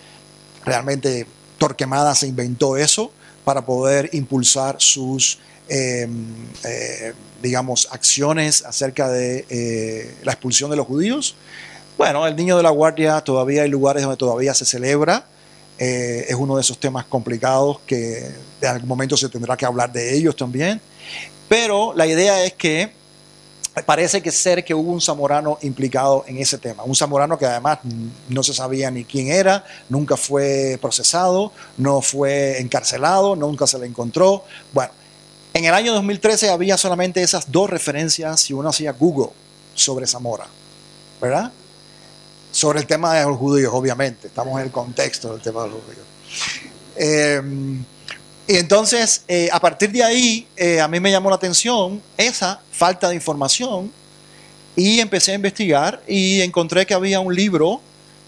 realmente 0.63 1.27
Torquemada 1.57 2.15
se 2.15 2.27
inventó 2.27 2.77
eso 2.77 3.11
para 3.43 3.65
poder 3.65 4.09
impulsar 4.13 4.77
sus, 4.79 5.39
em, 5.69 6.25
eh, 6.63 7.13
digamos, 7.41 7.87
acciones 7.91 8.63
acerca 8.65 9.09
de 9.09 9.45
eh, 9.49 10.15
la 10.23 10.31
expulsión 10.31 10.69
de 10.69 10.77
los 10.77 10.87
judíos. 10.87 11.35
Bueno, 11.97 12.25
el 12.25 12.35
Niño 12.35 12.57
de 12.57 12.63
la 12.63 12.71
Guardia 12.71 13.21
todavía 13.21 13.63
hay 13.63 13.69
lugares 13.69 14.03
donde 14.03 14.17
todavía 14.17 14.53
se 14.53 14.65
celebra. 14.65 15.25
es 15.77 16.33
uno 16.35 16.55
de 16.55 16.61
esos 16.61 16.79
temas 16.79 17.03
complicados 17.03 17.81
que 17.85 18.31
en 18.61 18.67
algún 18.69 18.87
momento 18.87 19.17
se 19.17 19.27
tendrá 19.27 19.57
que 19.57 19.65
hablar 19.65 19.91
de 19.91 20.15
ellos 20.15 20.33
también. 20.33 20.79
Pero 21.47 21.93
la 21.95 22.07
idea 22.07 22.43
es 22.43 22.53
que 22.53 22.91
parece 23.83 24.21
que 24.21 24.31
ser 24.31 24.63
que 24.63 24.73
hubo 24.73 24.91
un 24.91 25.01
zamorano 25.01 25.57
implicado 25.61 26.23
en 26.27 26.37
ese 26.37 26.57
tema. 26.57 26.83
Un 26.83 26.95
zamorano 26.95 27.37
que 27.37 27.45
además 27.45 27.79
no 28.29 28.41
se 28.41 28.53
sabía 28.53 28.89
ni 28.89 29.03
quién 29.03 29.27
era, 29.27 29.65
nunca 29.89 30.15
fue 30.15 30.77
procesado, 30.81 31.51
no 31.77 32.01
fue 32.01 32.59
encarcelado, 32.61 33.35
nunca 33.35 33.67
se 33.67 33.77
le 33.77 33.85
encontró. 33.85 34.43
Bueno, 34.73 34.91
en 35.53 35.65
el 35.65 35.73
año 35.73 35.93
2013 35.93 36.49
había 36.49 36.77
solamente 36.77 37.21
esas 37.21 37.51
dos 37.51 37.69
referencias 37.69 38.39
si 38.39 38.53
uno 38.53 38.69
hacía 38.69 38.93
Google 38.93 39.31
sobre 39.73 40.07
Zamora, 40.07 40.45
¿verdad? 41.21 41.51
Sobre 42.51 42.79
el 42.79 42.87
tema 42.87 43.13
de 43.13 43.25
los 43.25 43.37
judíos, 43.37 43.73
obviamente. 43.73 44.27
Estamos 44.27 44.57
en 44.59 44.65
el 44.65 44.71
contexto 44.71 45.33
del 45.33 45.41
tema 45.41 45.63
de 45.63 45.69
los 45.69 45.79
judíos. 45.81 46.05
Eh, 46.95 47.41
y 48.47 48.57
entonces, 48.57 49.23
eh, 49.27 49.49
a 49.51 49.59
partir 49.59 49.91
de 49.91 50.03
ahí, 50.03 50.47
eh, 50.55 50.79
a 50.79 50.87
mí 50.87 50.99
me 50.99 51.09
llamó 51.09 51.31
la 51.31 51.35
atención 51.35 51.99
esa 52.15 52.61
falta 52.71 53.09
de 53.09 53.15
información 53.15 53.91
y 54.75 54.99
empecé 54.99 55.31
a 55.31 55.35
investigar 55.35 56.03
y 56.07 56.41
encontré 56.41 56.85
que 56.85 56.93
había 56.93 57.19
un 57.19 57.33
libro 57.33 57.81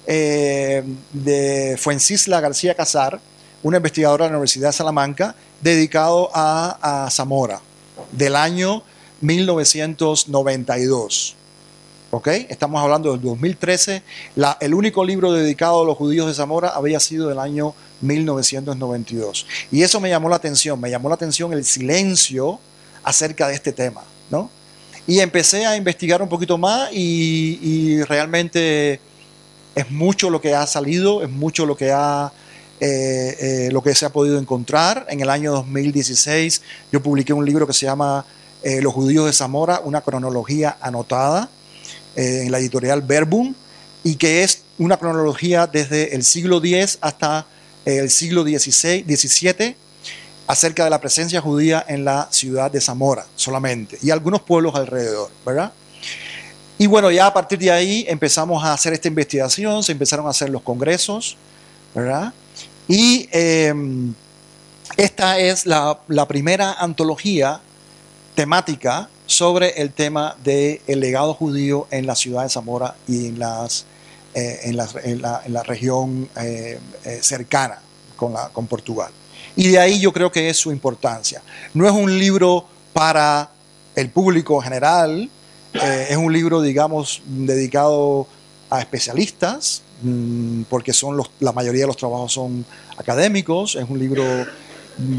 eh, 0.08 0.84
de 1.14 1.78
Fuencisla 1.78 2.42
García 2.42 2.74
Casar, 2.74 3.20
una 3.62 3.78
investigadora 3.78 4.26
de 4.26 4.32
la 4.32 4.38
Universidad 4.38 4.70
de 4.70 4.74
Salamanca, 4.74 5.36
dedicado 5.62 6.32
a, 6.34 7.08
Zamora, 7.12 7.62
del 8.12 8.36
año 8.36 8.82
1992. 9.22 11.36
¿Ok? 12.10 12.28
Estamos 12.50 12.82
hablando 12.82 13.12
del 13.12 13.22
2013. 13.22 14.02
La, 14.36 14.58
el 14.62 14.74
único 14.74 15.06
libro 15.06 15.32
dedicado 15.34 15.84
a 15.84 15.86
los 15.86 15.98
judíos 15.98 16.26
de 16.26 16.34
Zamora 16.34 16.70
había 16.70 17.00
sido 17.00 17.28
del 17.28 17.38
año 17.38 17.76
1992. 18.02 19.46
Y 19.72 19.82
eso 19.82 20.00
me 20.00 20.10
llamó 20.10 20.30
la 20.30 20.36
atención, 20.36 20.80
me 20.80 20.90
llamó 20.90 21.10
la 21.10 21.16
atención 21.16 21.54
el 21.54 21.66
silencio 21.66 22.60
acerca 23.04 23.48
de 23.48 23.56
este 23.56 23.72
tema, 23.72 24.04
¿no? 24.30 24.50
Y 25.08 25.20
empecé 25.22 25.66
a 25.66 25.78
investigar 25.78 26.22
un 26.22 26.28
poquito 26.28 26.58
más 26.58 26.90
y, 26.92 28.04
realmente 28.04 29.00
es 29.74 29.90
mucho 29.90 30.30
lo 30.30 30.42
que 30.42 30.54
ha 30.54 30.68
salido, 30.68 31.24
es 31.24 31.30
mucho 31.30 31.66
lo 31.66 31.78
que 31.78 31.92
ha 31.92 32.32
eh, 32.80 33.36
eh, 33.40 33.70
lo 33.72 33.82
que 33.82 33.96
se 33.96 34.06
ha 34.06 34.10
podido 34.10 34.38
encontrar. 34.38 35.08
En 35.10 35.22
el 35.22 35.30
año 35.30 35.52
2016 35.54 36.62
yo 36.92 37.02
publiqué 37.02 37.34
un 37.34 37.46
libro 37.46 37.66
que 37.66 37.74
se 37.74 37.86
llama 37.86 38.26
eh, 38.64 38.82
Los 38.82 38.94
judíos 38.94 39.26
de 39.26 39.34
Zamora, 39.34 39.82
una 39.84 40.02
cronología 40.02 40.78
anotada 40.82 41.50
en 42.16 42.52
la 42.52 42.58
editorial 42.58 43.04
Verbum 43.04 43.54
y 44.04 44.16
que 44.16 44.44
es 44.44 44.64
una 44.80 44.98
cronología 44.98 45.68
desde 45.68 46.16
el 46.16 46.24
siglo 46.24 46.58
X 46.58 46.98
hasta 47.02 47.46
el 47.88 48.10
siglo 48.10 48.44
XVI, 48.44 49.06
XVII 49.08 49.76
acerca 50.46 50.84
de 50.84 50.90
la 50.90 51.00
presencia 51.00 51.40
judía 51.42 51.86
en 51.88 52.04
la 52.04 52.28
ciudad 52.32 52.70
de 52.70 52.82
Zamora 52.82 53.26
solamente 53.36 53.98
y 54.02 54.12
algunos 54.12 54.42
pueblos 54.42 54.76
alrededor, 54.76 55.30
¿verdad? 55.46 55.72
Y 56.78 56.86
bueno, 56.86 57.10
ya 57.10 57.28
a 57.28 57.34
partir 57.34 57.58
de 57.60 57.72
ahí 57.72 58.06
empezamos 58.08 58.64
a 58.64 58.74
hacer 58.74 58.94
esta 58.94 59.08
investigación, 59.08 59.84
se 59.84 59.94
empezaron 59.94 60.28
a 60.28 60.30
hacer 60.30 60.50
los 60.50 60.62
congresos, 60.62 61.38
¿verdad? 61.96 62.34
Y 62.88 63.28
em, 63.32 64.14
esta 64.96 65.40
es 65.40 65.66
la, 65.66 65.98
primera 66.28 66.74
antología 66.74 67.62
temática 68.36 69.10
sobre 69.26 69.82
el 69.82 69.92
tema 69.92 70.36
del 70.44 70.82
legado 70.88 71.34
judío 71.34 71.88
en 71.90 72.06
la 72.06 72.16
ciudad 72.16 72.44
de 72.44 72.50
Zamora 72.50 72.96
y 73.08 73.28
en, 73.28 73.40
las, 73.40 73.86
eh, 74.38 74.70
en, 75.04 75.22
la, 75.22 75.64
región 75.64 76.30
eh, 76.40 76.78
eh, 77.04 77.20
cercana 77.24 77.80
con, 78.16 78.34
la, 78.34 78.50
con 78.50 78.68
Portugal. 78.68 79.12
Y 79.56 79.70
de 79.70 79.80
ahí 79.80 80.00
yo 80.00 80.14
creo 80.14 80.32
que 80.32 80.48
es 80.48 80.58
su 80.58 80.72
importancia. 80.72 81.42
No 81.74 81.88
es 81.88 81.92
un 81.92 82.20
libro 82.20 82.64
para 82.94 83.50
el 83.96 84.12
público 84.12 84.62
general, 84.62 85.28
eh, 85.74 86.08
es 86.12 86.18
un 86.18 86.32
libro, 86.32 86.62
digamos, 86.62 87.24
dedicado 87.26 88.28
a 88.70 88.80
especialistas, 88.80 89.82
mm, 90.04 90.64
porque 90.70 90.94
son 90.94 91.18
los, 91.18 91.32
la 91.40 91.52
mayoría 91.52 91.82
de 91.82 91.88
los 91.88 91.98
trabajos 91.98 92.34
son 92.34 92.64
académicos. 92.96 93.76
Es 93.76 93.90
un 93.90 93.98
libro, 93.98 94.24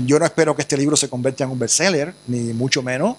yo 0.07 0.21
no 0.21 0.25
espero 0.25 0.55
que 0.55 0.63
este 0.63 0.77
libro 0.77 0.97
se 0.97 1.09
convierta 1.09 1.43
en 1.43 1.51
un 1.51 1.59
bestseller, 1.59 2.15
ni 2.29 2.53
mucho 2.53 2.85
menos. 2.85 3.17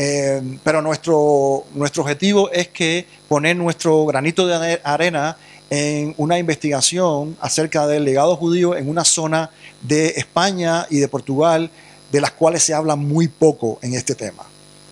Eh, 0.00 0.40
pero 0.62 0.80
nuestro, 0.80 1.64
nuestro 1.74 2.04
objetivo 2.04 2.50
es 2.52 2.68
que 2.68 3.04
poner 3.28 3.56
nuestro 3.56 4.06
granito 4.06 4.46
de 4.46 4.80
arena 4.84 5.36
en 5.70 6.14
una 6.16 6.38
investigación 6.38 7.36
acerca 7.40 7.86
del 7.88 8.04
legado 8.04 8.36
judío 8.36 8.76
en 8.76 8.88
una 8.88 9.04
zona 9.04 9.50
de 9.82 10.10
España 10.10 10.86
y 10.88 10.98
de 10.98 11.08
Portugal 11.08 11.70
de 12.12 12.20
las 12.20 12.30
cuales 12.30 12.62
se 12.62 12.74
habla 12.74 12.94
muy 12.94 13.26
poco 13.26 13.80
en 13.82 13.94
este 13.94 14.14
tema. 14.14 14.44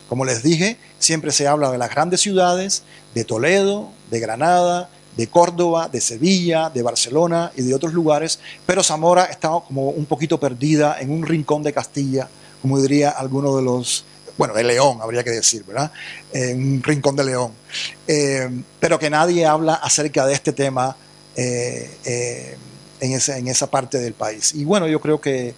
Como 0.09 0.25
les 0.25 0.43
dije, 0.43 0.77
siempre 0.99 1.31
se 1.31 1.47
habla 1.47 1.71
de 1.71 1.79
las 1.79 1.91
grandes 1.91 2.21
ciudades, 2.21 2.83
de 3.15 3.25
Toledo, 3.25 3.89
de 4.11 4.21
Granada, 4.21 4.91
de 5.17 5.29
Córdoba, 5.29 5.89
de 5.89 6.01
Sevilla, 6.01 6.69
de 6.69 6.83
Barcelona 6.83 7.53
y 7.57 7.63
de 7.63 7.75
otros 7.75 7.95
lugares, 7.95 8.39
pero 8.67 8.83
Zamora 8.83 9.25
está 9.25 9.49
como 9.67 9.91
un 9.91 10.05
poquito 10.05 10.39
perdida 10.39 11.01
en 11.01 11.11
un 11.11 11.25
rincón 11.25 11.63
de 11.63 11.73
Castilla, 11.73 12.29
como 12.61 12.81
diría 12.81 13.11
alguno 13.11 13.57
de 13.57 13.63
los, 13.63 14.05
bueno, 14.38 14.55
de 14.55 14.64
León 14.64 14.99
habría 15.00 15.25
que 15.25 15.31
decir, 15.31 15.64
¿verdad? 15.64 15.90
Un 16.33 16.83
rincón 16.83 17.16
de 17.16 17.25
León. 17.25 17.52
Eh, 18.07 18.49
pero 18.78 18.99
que 18.99 19.11
nadie 19.11 19.47
habla 19.47 19.75
acerca 19.75 20.26
de 20.26 20.35
este 20.35 20.52
tema 20.52 20.97
eh, 21.37 21.90
eh, 22.05 22.57
en, 23.00 23.12
en, 23.12 23.49
esa 23.49 23.71
parte 23.71 23.99
del 23.99 24.14
país. 24.14 24.55
Y 24.55 24.64
bueno, 24.64 24.87
yo 24.87 25.00
creo 25.00 25.21
que 25.21 25.55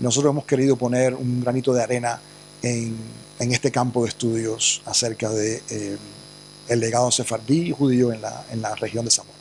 nosotros 0.00 0.30
hemos 0.30 0.44
querido 0.44 0.76
poner 0.76 1.14
un 1.14 1.40
granito 1.40 1.72
de 1.72 1.82
arena 1.82 2.20
en 2.62 2.96
en 3.38 3.52
este 3.52 3.70
campo 3.70 4.02
de 4.02 4.08
estudios 4.08 4.82
acerca 4.86 5.30
de 5.30 5.98
legado 6.68 7.10
sefardí 7.10 7.72
judío 7.72 8.12
en 8.12 8.22
la, 8.22 8.44
en 8.50 8.62
la 8.62 8.74
región 8.74 9.04
de 9.04 9.10
Zamora. 9.10 9.33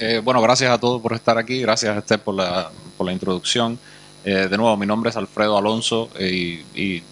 Eh, 0.00 0.20
bueno, 0.22 0.40
gracias 0.40 0.70
a 0.70 0.78
todos 0.78 1.02
por 1.02 1.12
estar 1.12 1.38
aquí, 1.38 1.60
gracias 1.60 1.96
a 1.96 1.98
Esther 1.98 2.20
por 2.20 2.34
la, 2.34 2.70
por 2.96 3.06
la 3.06 3.12
introducción. 3.12 3.78
Eh, 4.24 4.46
de 4.48 4.56
nuevo, 4.56 4.76
mi 4.76 4.86
nombre 4.86 5.10
es 5.10 5.16
Alfredo 5.16 5.58
Alonso 5.58 6.08
y, 6.18 7.02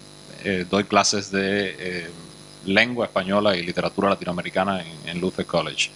doy 0.69 0.85
clases 0.85 1.29
de 1.29 2.09
lengua 2.67 3.05
española 3.05 3.55
y 3.55 3.63
literatura 3.63 4.09
latinoamericana 4.09 4.83
en, 5.05 5.19
Luther 5.19 5.45
College. 5.45 5.89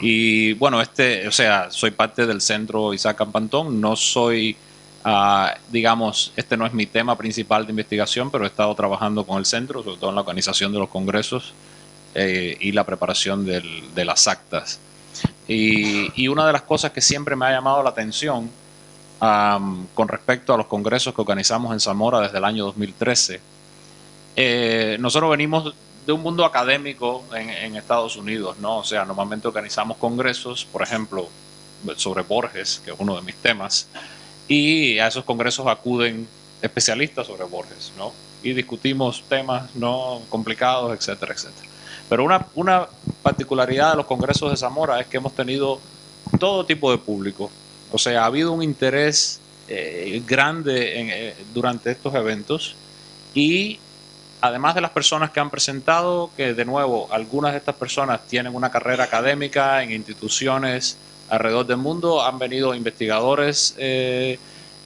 Y 0.00 0.52
bueno, 0.54 0.80
este, 0.80 1.26
o 1.26 1.32
sea, 1.32 1.70
soy 1.70 1.90
parte 1.90 2.26
del 2.26 2.40
centro 2.40 2.94
Isaac 2.94 3.16
Campantón, 3.16 3.80
no 3.80 3.96
soy, 3.96 4.56
ah, 5.04 5.54
digamos, 5.70 6.32
este 6.36 6.56
no 6.56 6.66
es 6.66 6.72
mi 6.72 6.86
tema 6.86 7.16
principal 7.16 7.66
de 7.66 7.72
investigación, 7.72 8.30
pero 8.30 8.44
he 8.44 8.46
estado 8.46 8.74
trabajando 8.74 9.24
con 9.24 9.38
el 9.38 9.46
centro, 9.46 9.82
sobre 9.82 9.96
todo 9.96 10.10
en 10.10 10.16
la 10.16 10.20
organización 10.20 10.72
de 10.72 10.78
los 10.78 10.88
congresos 10.88 11.52
eh, 12.14 12.56
y 12.60 12.72
la 12.72 12.84
preparación 12.84 13.44
de 13.44 14.04
las 14.04 14.28
actas. 14.28 14.80
Y, 15.46 16.28
una 16.28 16.46
de 16.46 16.52
las 16.52 16.62
cosas 16.62 16.92
que 16.92 17.00
siempre 17.00 17.36
me 17.36 17.46
ha 17.46 17.50
llamado 17.50 17.82
la 17.82 17.90
atención 17.90 18.50
con 19.18 20.08
respecto 20.08 20.54
a 20.54 20.56
los 20.56 20.66
congresos 20.66 21.14
que 21.14 21.20
organizamos 21.20 21.72
en 21.72 21.80
Zamora 21.80 22.20
desde 22.20 22.38
el 22.38 22.44
año 22.44 22.64
2013, 22.64 23.40
eh, 24.36 24.96
nosotros 25.00 25.30
venimos 25.30 25.74
de 26.06 26.12
un 26.12 26.22
mundo 26.22 26.44
académico 26.44 27.24
en, 27.34 27.76
Estados 27.76 28.16
Unidos, 28.16 28.56
¿no? 28.58 28.78
O 28.78 28.84
sea, 28.84 29.04
normalmente 29.04 29.48
organizamos 29.48 29.96
congresos, 29.96 30.64
por 30.64 30.82
ejemplo, 30.82 31.28
sobre 31.96 32.22
Borges, 32.22 32.80
que 32.84 32.92
es 32.92 32.96
uno 32.98 33.16
de 33.16 33.22
mis 33.22 33.34
temas, 33.34 33.88
y 34.46 34.98
a 34.98 35.08
esos 35.08 35.24
congresos 35.24 35.66
acuden 35.66 36.28
especialistas 36.62 37.26
sobre 37.26 37.44
Borges, 37.44 37.92
¿no? 37.98 38.12
Y 38.42 38.52
discutimos 38.52 39.24
temas 39.28 39.74
no 39.74 40.22
complicados, 40.28 40.96
etcétera, 40.96 41.34
etcétera. 41.34 41.68
Pero 42.08 42.24
una, 42.24 42.46
una 42.54 42.88
particularidad 43.22 43.90
de 43.90 43.96
los 43.96 44.06
congresos 44.06 44.50
de 44.50 44.56
Zamora 44.56 45.00
es 45.00 45.06
que 45.06 45.18
hemos 45.18 45.34
tenido 45.34 45.80
todo 46.38 46.64
tipo 46.64 46.90
de 46.90 46.98
público. 46.98 47.50
O 47.92 47.98
sea, 47.98 48.22
ha 48.22 48.26
habido 48.26 48.52
un 48.52 48.62
interés 48.62 49.40
eh, 49.68 50.22
grande 50.26 51.00
en, 51.00 51.10
eh, 51.10 51.34
durante 51.52 51.90
estos 51.90 52.14
eventos 52.14 52.74
y 53.34 53.78
además 54.40 54.74
de 54.74 54.80
las 54.80 54.90
personas 54.90 55.30
que 55.30 55.40
han 55.40 55.50
presentado, 55.50 56.30
que 56.36 56.54
de 56.54 56.64
nuevo 56.64 57.08
algunas 57.10 57.52
de 57.52 57.58
estas 57.58 57.74
personas 57.74 58.26
tienen 58.26 58.54
una 58.54 58.70
carrera 58.70 59.04
académica 59.04 59.82
en 59.82 59.92
instituciones 59.92 60.96
alrededor 61.28 61.66
del 61.66 61.78
mundo, 61.78 62.24
han 62.24 62.38
venido 62.38 62.74
investigadores 62.74 63.74
eh, 63.78 64.38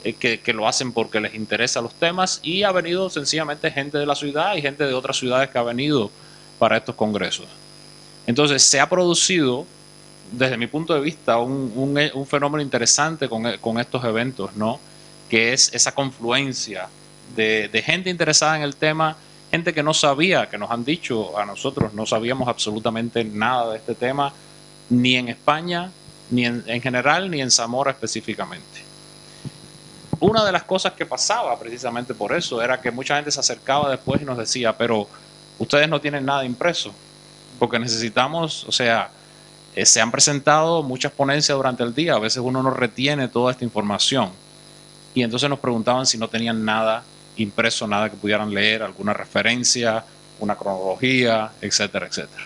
eh, 0.05 0.15
que, 0.15 0.53
lo 0.53 0.67
hacen 0.67 0.93
porque 0.93 1.21
les 1.21 1.35
interesan 1.35 1.85
los 1.85 1.95
temas 1.95 2.41
y 2.43 2.63
ha 2.65 2.73
venido 2.73 3.09
sencillamente 3.11 3.71
gente 3.71 3.99
de 3.99 4.07
la 4.07 4.15
ciudad 4.15 4.57
y 4.57 4.63
gente 4.63 4.85
de 4.85 4.95
otras 4.95 5.17
ciudades 5.17 5.51
que 5.51 5.59
ha 5.59 5.63
venido 5.63 6.11
para 6.62 6.77
estos 6.77 6.94
congresos. 6.94 7.46
Entonces 8.25 8.62
se 8.62 8.79
ha 8.79 8.88
producido, 8.88 9.66
desde 10.31 10.57
mi 10.57 10.68
punto 10.68 10.94
de 10.94 11.01
vista, 11.01 11.38
un, 11.38 12.25
fenómeno 12.29 12.62
interesante 12.62 13.29
con, 13.29 13.81
estos 13.81 14.05
eventos, 14.05 14.55
¿no? 14.55 14.79
que 15.29 15.53
es 15.53 15.75
esa 15.75 15.92
confluencia 15.92 16.87
de, 17.35 17.66
de 17.66 17.83
gente 17.83 18.11
interesada 18.11 18.55
en 18.59 18.62
el 18.62 18.77
tema, 18.77 19.16
gente 19.51 19.75
que 19.75 19.83
no 19.83 19.92
sabía, 19.92 20.48
que 20.48 20.57
nos 20.57 20.70
han 20.70 20.85
dicho 20.85 21.37
a 21.37 21.44
nosotros, 21.44 21.94
no 21.94 22.07
sabíamos 22.07 22.46
absolutamente 22.46 23.25
nada 23.25 23.72
de 23.72 23.79
este 23.79 23.96
tema, 23.96 24.33
ni 24.88 25.16
en 25.16 25.31
España, 25.31 25.90
ni 26.31 26.46
en, 26.46 26.81
general, 26.81 27.29
ni 27.29 27.40
en 27.40 27.51
Zamora 27.51 27.90
específicamente. 27.90 28.85
Una 30.20 30.44
de 30.44 30.53
las 30.53 30.62
cosas 30.62 30.92
que 30.92 31.07
pasaba 31.07 31.59
precisamente 31.59 32.14
por 32.14 32.33
eso 32.33 32.62
era 32.62 32.81
que 32.81 32.92
mucha 32.92 33.16
gente 33.16 33.33
se 33.33 33.40
acercaba 33.40 33.90
después 33.90 34.22
y 34.22 34.25
nos 34.25 34.38
decía, 34.38 34.79
pero 34.79 35.09
ustedes 35.62 35.88
no 35.88 36.01
tienen 36.01 36.25
nada 36.25 36.44
impreso, 36.44 36.92
porque 37.59 37.79
necesitamos, 37.79 38.64
o 38.64 38.72
sea, 38.72 39.11
eh, 39.77 39.87
se 39.87 40.01
han 40.01 40.11
presentado 40.11 40.83
muchas 40.83 41.12
ponencias 41.12 41.57
durante 41.57 41.85
el 41.85 41.94
día, 41.94 42.14
a 42.14 42.18
veces 42.18 42.38
uno 42.38 42.62
no 42.62 42.70
retiene 42.70 43.29
toda 43.29 43.53
esta 43.53 43.64
información. 43.64 44.31
Y 45.14 45.22
entonces 45.22 45.48
nos 45.48 45.61
preguntaban 45.61 46.05
si 46.07 46.18
no 46.18 46.29
tenían 46.29 46.64
nada 46.64 47.05
impreso 47.37 47.87
nada 47.87 48.11
que 48.11 48.16
pudieran 48.16 48.53
leer, 48.53 48.83
alguna 48.83 49.14
referencia, 49.14 50.05
una 50.40 50.57
cronología, 50.57 51.53
etcétera, 51.61 52.07
etcétera. 52.07 52.44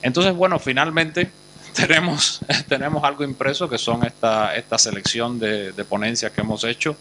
Entonces, 0.00 0.34
bueno, 0.34 0.58
finalmente 0.58 1.30
tenemos, 1.74 2.40
tenemos 2.68 3.04
algo 3.04 3.24
impreso 3.24 3.68
que 3.68 3.78
son 3.78 4.04
esta, 4.04 4.56
esta 4.56 4.78
selección 4.78 5.38
de, 5.38 5.84
ponencias 5.88 6.32
que 6.32 6.40
hemos 6.40 6.64
hecho. 6.64 6.96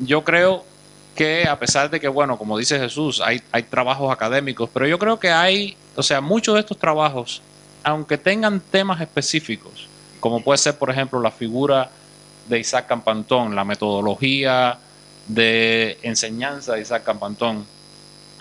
yo 0.00 0.24
creo 0.24 0.73
que 1.14 1.46
a 1.48 1.58
pesar 1.58 1.90
de 1.90 2.00
que, 2.00 2.08
bueno, 2.08 2.36
como 2.36 2.58
dice 2.58 2.78
Jesús, 2.78 3.20
hay, 3.20 3.40
hay 3.52 3.62
trabajos 3.62 4.12
académicos, 4.12 4.68
pero 4.72 4.86
yo 4.86 4.98
creo 4.98 5.18
que 5.18 5.30
hay, 5.30 5.76
o 5.96 6.02
sea, 6.02 6.20
muchos 6.20 6.54
de 6.54 6.60
estos 6.60 6.78
trabajos, 6.78 7.42
aunque 7.82 8.18
tengan 8.18 8.60
temas 8.60 9.00
específicos, 9.00 9.88
como 10.20 10.42
puede 10.42 10.58
ser, 10.58 10.76
por 10.76 10.90
ejemplo, 10.90 11.20
la 11.20 11.30
figura 11.30 11.90
de 12.48 12.58
Isaac 12.58 12.86
Campantón, 12.86 13.54
la 13.54 13.64
metodología 13.64 14.78
de 15.28 15.98
enseñanza 16.02 16.74
de 16.74 16.82
Isaac 16.82 17.04
Campantón. 17.04 17.66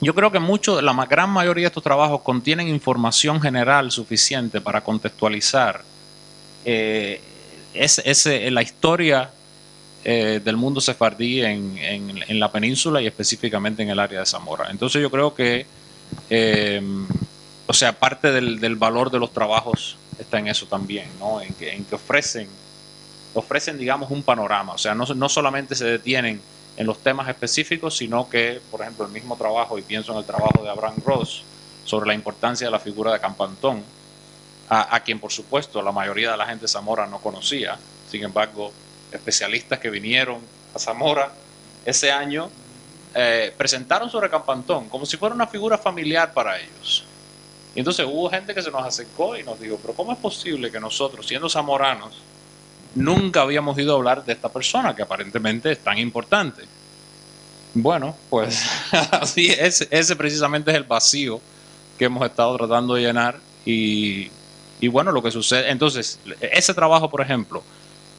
Yo 0.02 0.14
creo 0.14 0.32
que 0.32 0.40
mucho, 0.40 0.82
la 0.82 0.94
gran 1.06 1.30
mayoría 1.30 1.64
de 1.64 1.68
estos 1.68 1.84
trabajos 1.84 2.22
contienen 2.22 2.68
información 2.68 3.42
general 3.42 3.92
suficiente 3.92 4.60
para 4.60 4.82
contextualizar 4.82 5.82
eh, 6.66 7.22
la 8.52 8.62
historia 8.62 9.30
eh, 10.04 10.42
del 10.44 10.58
mundo 10.58 10.82
sefardí 10.82 11.42
en, 11.42 12.40
la 12.40 12.52
península 12.52 13.02
y 13.02 13.08
específicamente 13.08 13.84
en 13.84 13.90
el 13.90 14.00
área 14.00 14.20
de 14.20 14.26
Zamora. 14.26 14.70
Entonces 14.70 15.02
yo 15.02 15.10
creo 15.10 15.34
que, 15.34 15.66
eh, 16.30 16.82
o 17.68 17.74
sea, 17.74 17.94
parte 17.94 18.32
del, 18.32 18.76
valor 18.76 19.12
de 19.12 19.20
los 19.20 19.32
trabajos 19.32 19.98
está 20.20 20.40
en 20.40 20.48
eso 20.48 20.66
también, 20.66 21.08
¿no? 21.20 21.42
en, 21.42 21.54
que, 21.54 21.96
ofrecen, 21.96 22.48
ofrecen, 23.34 23.78
digamos, 23.78 24.12
un 24.12 24.24
panorama, 24.24 24.74
o 24.74 24.78
sea, 24.78 24.94
no, 24.94 25.06
no 25.06 25.30
solamente 25.30 25.76
se 25.76 25.86
detienen 25.86 26.42
en 26.76 26.88
los 26.88 27.00
temas 27.00 27.28
específicos, 27.30 27.98
sino 27.98 28.30
que, 28.30 28.60
por 28.72 28.82
ejemplo, 28.82 29.06
el 29.06 29.12
mismo 29.12 29.36
trabajo, 29.36 29.78
y 29.78 29.84
pienso 29.84 30.12
en 30.12 30.20
el 30.20 30.26
trabajo 30.26 30.64
de 30.64 30.70
Abraham 30.70 30.96
Ross 31.06 31.44
sobre 31.86 32.08
la 32.08 32.14
importancia 32.14 32.68
de 32.68 32.72
la 32.72 32.80
figura 32.80 33.14
de 33.14 33.20
Campantón, 33.20 33.84
a, 34.70 35.00
quien 35.02 35.20
por 35.20 35.32
supuesto 35.32 35.82
la 35.84 35.92
mayoría 35.92 36.32
de 36.32 36.38
la 36.38 36.48
gente 36.48 36.64
de 36.64 36.68
Zamora 36.68 37.06
no 37.06 37.20
conocía, 37.20 37.78
sin 38.10 38.24
embargo, 38.24 38.72
especialistas 39.14 39.80
que 39.80 39.90
vinieron 39.90 40.40
a 40.74 40.80
Zamora 40.80 41.32
ese 41.86 42.12
año 42.12 42.50
eh, 43.16 43.54
presentaron 43.56 44.10
sobre 44.10 44.30
Campantón 44.30 44.90
como 44.90 45.06
si 45.06 45.18
fuera 45.18 45.36
una 45.36 45.48
figura 45.48 45.78
familiar 45.78 46.34
para 46.34 46.60
ellos. 46.60 47.06
Y 47.76 47.80
entonces 47.80 48.06
hubo 48.10 48.30
gente 48.30 48.54
que 48.54 48.62
se 48.62 48.72
nos 48.72 48.84
acercó 48.86 49.38
y 49.38 49.44
nos 49.44 49.60
dijo, 49.60 49.80
pero 49.82 49.94
¿cómo 49.94 50.14
es 50.14 50.18
posible 50.20 50.72
que 50.72 50.80
nosotros, 50.80 51.26
siendo 51.26 51.50
zamoranos, 51.50 52.22
nunca 52.96 53.42
habíamos 53.42 53.78
ido 53.78 53.94
a 53.94 53.98
hablar 53.98 54.26
de 54.26 54.34
esta 54.34 54.50
persona 54.50 54.96
que 54.96 55.02
aparentemente 55.02 55.72
es 55.72 55.80
tan 55.80 55.98
importante? 55.98 56.64
Bueno, 57.74 58.16
pues 58.30 58.64
así 59.12 59.48
ese, 59.50 60.16
precisamente 60.16 60.72
es 60.72 60.78
el 60.78 60.84
vacío 60.84 61.42
que 61.98 62.06
hemos 62.06 62.26
estado 62.26 62.56
tratando 62.58 62.96
de 62.96 63.02
llenar 63.02 63.40
y 63.66 64.30
bueno, 64.90 65.12
lo 65.12 65.24
que 65.24 65.32
sucede, 65.32 65.70
entonces, 65.72 66.20
ese 66.42 66.74
trabajo, 66.74 67.10
por 67.10 67.22
ejemplo, 67.22 67.64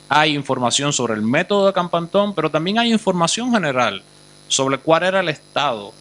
hay 0.09 0.35
información 0.35 0.93
sobre 0.93 1.14
el 1.14 1.23
método 1.23 1.67
de 1.67 1.73
Campantón, 1.73 2.35
pero 2.35 2.51
también 2.51 2.79
hay 2.79 2.93
información 2.93 3.53
general 3.53 4.03
sobre 4.49 4.79
cuál 4.79 5.05
era 5.05 5.21
el 5.21 5.29
estado 5.29 5.93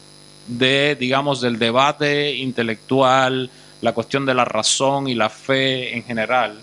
de, 0.48 0.96
digamos, 1.00 1.42
del 1.42 1.58
debate 1.58 2.36
intelectual, 2.36 3.50
la 3.82 3.94
cuestión 3.94 4.26
de 4.26 4.34
la 4.34 4.46
razón 4.46 5.08
y 5.08 5.16
la 5.16 5.30
fe 5.30 5.96
en 5.96 6.04
general 6.04 6.60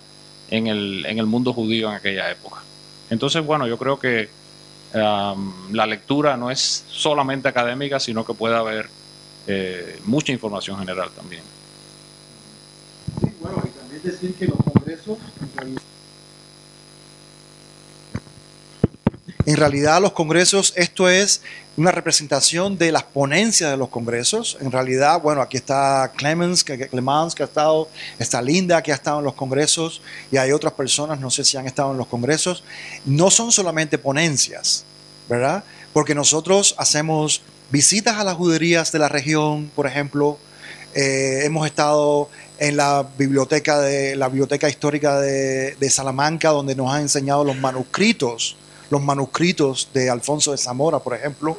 en 0.50 0.66
el, 0.66 1.06
en 1.06 1.18
el 1.18 1.26
mundo 1.26 1.52
judío 1.52 1.88
en 1.88 1.94
aquella 1.94 2.30
época. 2.30 2.62
Entonces, 3.08 3.44
bueno, 3.44 3.66
yo 3.66 3.78
creo 3.78 3.98
que 3.98 4.28
um, 4.94 5.72
la 5.72 5.86
lectura 5.86 6.36
no 6.36 6.50
es 6.50 6.84
solamente 6.88 7.48
académica, 7.48 7.98
sino 7.98 8.24
que 8.24 8.34
puede 8.34 8.56
haber 8.56 8.88
eh, 9.46 9.98
mucha 10.04 10.32
información 10.32 10.78
general 10.78 11.10
también. 11.10 11.42
Sí, 13.20 13.32
bueno, 13.40 13.62
y 13.64 13.78
también 13.78 14.02
decir 14.02 14.34
que 14.34 14.46
los 14.46 14.58
congresos 14.58 15.18
los 19.56 20.12
congresos, 20.12 20.72
esto 20.76 21.08
es 21.08 21.42
una 21.76 21.90
representación 21.90 22.76
de 22.76 22.92
las 22.92 23.04
ponencias 23.04 23.70
de 23.70 23.76
los 23.76 23.88
congresos. 23.88 24.58
En 24.60 24.70
realidad, 24.70 25.20
bueno, 25.22 25.40
aquí 25.40 25.56
está 25.56 26.12
Clemens, 26.16 26.62
que, 26.62 26.88
Clemens, 26.88 27.34
que 27.34 27.42
ha 27.42 27.46
estado, 27.46 27.88
está 28.18 28.42
Linda, 28.42 28.82
que 28.82 28.92
ha 28.92 28.94
estado 28.94 29.18
en 29.18 29.24
los 29.24 29.34
congresos, 29.34 30.02
y 30.30 30.36
hay 30.36 30.52
otras 30.52 30.74
personas, 30.74 31.20
no 31.20 31.30
sé 31.30 31.44
si 31.44 31.56
han 31.56 31.66
estado 31.66 31.92
en 31.92 31.98
los 31.98 32.06
congresos. 32.06 32.62
No 33.04 33.30
son 33.30 33.50
solamente 33.50 33.98
ponencias, 33.98 34.84
¿verdad? 35.28 35.64
Porque 35.92 36.14
nosotros 36.14 36.74
hacemos 36.78 37.42
visitas 37.70 38.16
a 38.16 38.24
las 38.24 38.34
juderías 38.34 38.92
de 38.92 38.98
la 38.98 39.08
región, 39.08 39.70
por 39.74 39.86
ejemplo. 39.86 40.38
Eh, 40.94 41.42
hemos 41.44 41.66
estado 41.66 42.28
en 42.58 42.76
la 42.76 43.06
biblioteca, 43.16 43.80
de, 43.80 44.16
la 44.16 44.28
biblioteca 44.28 44.68
histórica 44.68 45.18
de, 45.20 45.76
de 45.76 45.90
Salamanca, 45.90 46.50
donde 46.50 46.74
nos 46.74 46.92
han 46.92 47.02
enseñado 47.02 47.44
los 47.44 47.56
manuscritos 47.56 48.56
los 48.90 49.02
manuscritos 49.02 49.88
de 49.94 50.10
Alfonso 50.10 50.52
de 50.52 50.58
Zamora, 50.58 50.98
por 50.98 51.14
ejemplo. 51.14 51.56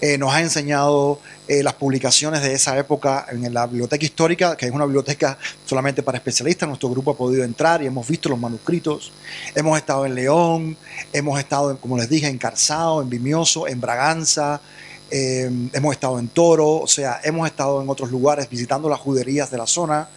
Eh, 0.00 0.18
nos 0.18 0.34
ha 0.34 0.42
enseñado 0.42 1.20
eh, 1.48 1.62
las 1.62 1.72
publicaciones 1.74 2.42
de 2.42 2.52
esa 2.52 2.76
época 2.78 3.26
en 3.30 3.54
la 3.54 3.66
biblioteca 3.66 4.04
histórica, 4.04 4.54
que 4.54 4.66
es 4.66 4.72
una 4.72 4.84
biblioteca 4.84 5.38
solamente 5.64 6.02
para 6.02 6.18
especialistas. 6.18 6.68
Nuestro 6.68 6.90
grupo 6.90 7.12
ha 7.12 7.16
podido 7.16 7.44
entrar 7.44 7.82
y 7.82 7.86
hemos 7.86 8.06
visto 8.06 8.28
los 8.28 8.38
manuscritos. 8.38 9.10
Hemos 9.54 9.78
estado 9.78 10.04
en 10.04 10.14
León, 10.14 10.76
hemos 11.14 11.38
estado, 11.38 11.78
como 11.78 11.96
les 11.96 12.10
dije, 12.10 12.26
en 12.26 12.36
Carzao, 12.36 13.00
en 13.00 13.08
Vimioso, 13.08 13.66
en 13.68 13.80
Braganza, 13.80 14.60
eh, 15.10 15.50
hemos 15.72 15.94
estado 15.94 16.18
en 16.18 16.28
Toro, 16.28 16.80
o 16.80 16.86
sea, 16.86 17.20
hemos 17.24 17.46
estado 17.48 17.80
en 17.80 17.88
otros 17.88 18.10
lugares 18.10 18.50
visitando 18.50 18.90
las 18.90 19.00
juderías 19.00 19.50
de 19.50 19.56
la 19.56 19.66
zona. 19.66 20.08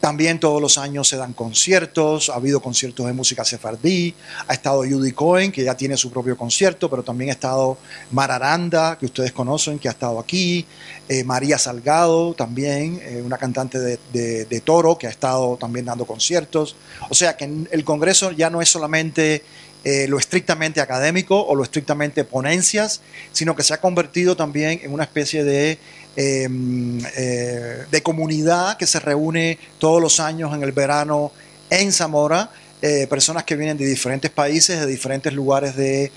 También 0.00 0.38
todos 0.38 0.62
los 0.62 0.78
años 0.78 1.08
se 1.08 1.16
dan 1.16 1.32
conciertos, 1.32 2.28
ha 2.28 2.34
habido 2.34 2.60
conciertos 2.60 3.06
de 3.06 3.12
música 3.12 3.44
sefardí, 3.44 4.14
ha 4.46 4.52
estado 4.52 4.84
Judy 4.84 5.10
Cohen, 5.10 5.50
que 5.50 5.64
ya 5.64 5.76
tiene 5.76 5.96
su 5.96 6.10
propio 6.12 6.36
concierto, 6.36 6.88
pero 6.88 7.02
también 7.02 7.30
ha 7.30 7.32
estado 7.32 7.78
Mararanda, 8.12 8.96
que 8.96 9.06
ustedes 9.06 9.32
conocen, 9.32 9.80
que 9.80 9.88
ha 9.88 9.90
estado 9.90 10.20
aquí, 10.20 10.64
eh, 11.08 11.24
María 11.24 11.58
Salgado 11.58 12.32
también, 12.34 13.00
eh, 13.02 13.22
una 13.24 13.38
cantante 13.38 13.78
de, 13.78 14.62
toro, 14.64 14.96
que 14.96 15.08
ha 15.08 15.10
estado 15.10 15.56
también 15.56 15.86
dando 15.86 16.04
conciertos. 16.04 16.76
O 17.08 17.14
sea 17.14 17.36
que 17.36 17.50
el 17.70 17.84
Congreso 17.84 18.30
ya 18.30 18.50
no 18.50 18.62
es 18.62 18.68
solamente 18.68 19.42
eh, 19.84 20.06
lo 20.08 20.18
estrictamente 20.18 20.80
académico 20.80 21.40
o 21.40 21.54
lo 21.54 21.62
estrictamente 21.62 22.24
ponencias, 22.24 23.00
sino 23.32 23.56
que 23.56 23.62
se 23.62 23.74
ha 23.74 23.80
convertido 23.80 24.36
también 24.36 24.80
en 24.82 24.92
una 24.92 25.04
especie 25.04 25.44
de 25.44 25.78
Em, 26.20 26.98
eh, 27.16 27.84
de 27.92 28.02
comunidad 28.02 28.76
que 28.76 28.88
se 28.88 28.98
reúne 28.98 29.56
todos 29.78 30.02
los 30.02 30.18
años 30.18 30.52
en 30.52 30.64
el 30.64 30.72
verano 30.72 31.30
en 31.70 31.92
Zamora. 31.92 32.50
Eh, 32.80 33.06
personas 33.08 33.44
que 33.44 33.56
vienen 33.56 33.76
de 33.76 33.84
diferentes 33.84 34.30
países, 34.30 34.78
de 34.78 34.86
diferentes 34.86 35.32
lugares 35.32 35.74
de, 35.76 36.12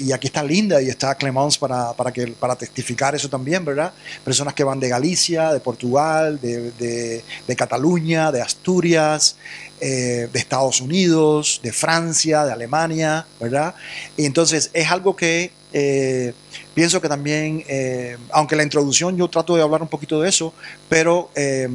y 0.00 0.12
aquí 0.12 0.26
está 0.26 0.42
Linda 0.42 0.82
y 0.82 0.88
está 0.88 1.14
Clemence 1.14 1.58
para, 1.58 1.92
para, 1.94 2.12
que, 2.12 2.26
para 2.28 2.56
testificar 2.56 3.14
eso 3.14 3.28
también, 3.28 3.64
¿verdad? 3.64 3.92
Personas 4.24 4.54
que 4.54 4.64
van 4.64 4.78
de 4.78 4.88
Galicia, 4.88 5.52
de 5.52 5.60
Portugal, 5.60 6.38
de, 6.40 6.72
de, 7.46 7.56
Cataluña, 7.56 8.30
de 8.30 8.42
Asturias, 8.42 9.36
eh, 9.80 10.28
de 10.32 10.38
Estados 10.38 10.80
Unidos, 10.80 11.60
de 11.62 11.72
Francia, 11.72 12.44
de 12.44 12.52
Alemania, 12.52 13.26
¿verdad? 13.40 13.74
Y 14.16 14.26
entonces 14.26 14.70
es 14.74 14.90
algo 14.90 15.16
que 15.16 15.50
Pienso 16.74 17.02
que 17.02 17.08
también, 17.08 17.64
eh, 17.68 18.16
aunque 18.30 18.56
la 18.56 18.62
introducción 18.62 19.16
yo 19.16 19.28
trato 19.28 19.56
de 19.56 19.62
hablar 19.62 19.82
un 19.82 19.88
poquito 19.88 20.20
de 20.22 20.28
eso, 20.28 20.54
pero 20.88 21.30
eh, 21.34 21.68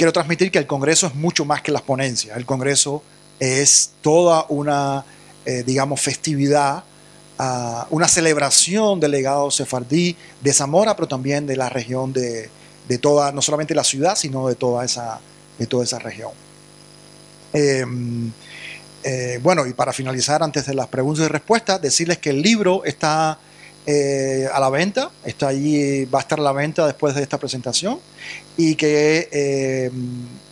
quiero 0.00 0.14
transmitir 0.14 0.50
que 0.50 0.56
el 0.56 0.66
Congreso 0.66 1.06
es 1.08 1.14
mucho 1.14 1.44
más 1.44 1.60
que 1.60 1.70
las 1.70 1.82
ponencias. 1.82 2.34
El 2.34 2.46
Congreso 2.46 3.02
es 3.38 3.90
toda 4.00 4.46
una, 4.48 5.04
eh, 5.44 5.62
digamos, 5.62 6.00
festividad, 6.00 6.84
ah, 7.38 7.86
una 7.90 8.08
celebración 8.08 8.98
del 8.98 9.10
legado 9.10 9.50
sefardí 9.50 10.16
de 10.40 10.54
Zamora, 10.54 10.96
pero 10.96 11.06
también 11.06 11.46
de 11.46 11.54
la 11.54 11.68
región 11.68 12.14
de, 12.14 12.48
de, 12.88 12.96
toda, 12.96 13.30
no 13.32 13.42
solamente 13.42 13.74
la 13.74 13.84
ciudad, 13.84 14.16
sino 14.16 14.48
de 14.48 14.54
toda 14.54 14.86
esa, 14.86 15.20
de 15.58 15.66
toda 15.66 15.84
esa 15.84 15.98
región. 15.98 16.30
Em, 17.52 18.32
eh, 19.02 19.38
bueno, 19.42 19.66
y 19.66 19.74
para 19.74 19.92
finalizar, 19.92 20.42
antes 20.42 20.64
de 20.64 20.72
las 20.72 20.86
preguntas 20.86 21.26
y 21.26 21.28
respuestas, 21.28 21.82
decirles 21.82 22.16
que 22.16 22.30
el 22.30 22.40
libro 22.40 22.86
está 22.86 23.38
eh, 23.86 24.46
a 24.52 24.60
la 24.60 24.70
venta, 24.70 25.10
está 25.24 25.48
allí, 25.48 26.04
va 26.04 26.18
a 26.18 26.22
estar 26.22 26.38
la 26.38 26.52
venta 26.52 26.86
después 26.86 27.14
de 27.14 27.22
esta 27.22 27.38
presentación, 27.38 27.98
y 28.56 28.74
que 28.74 29.28
eh, 29.32 29.90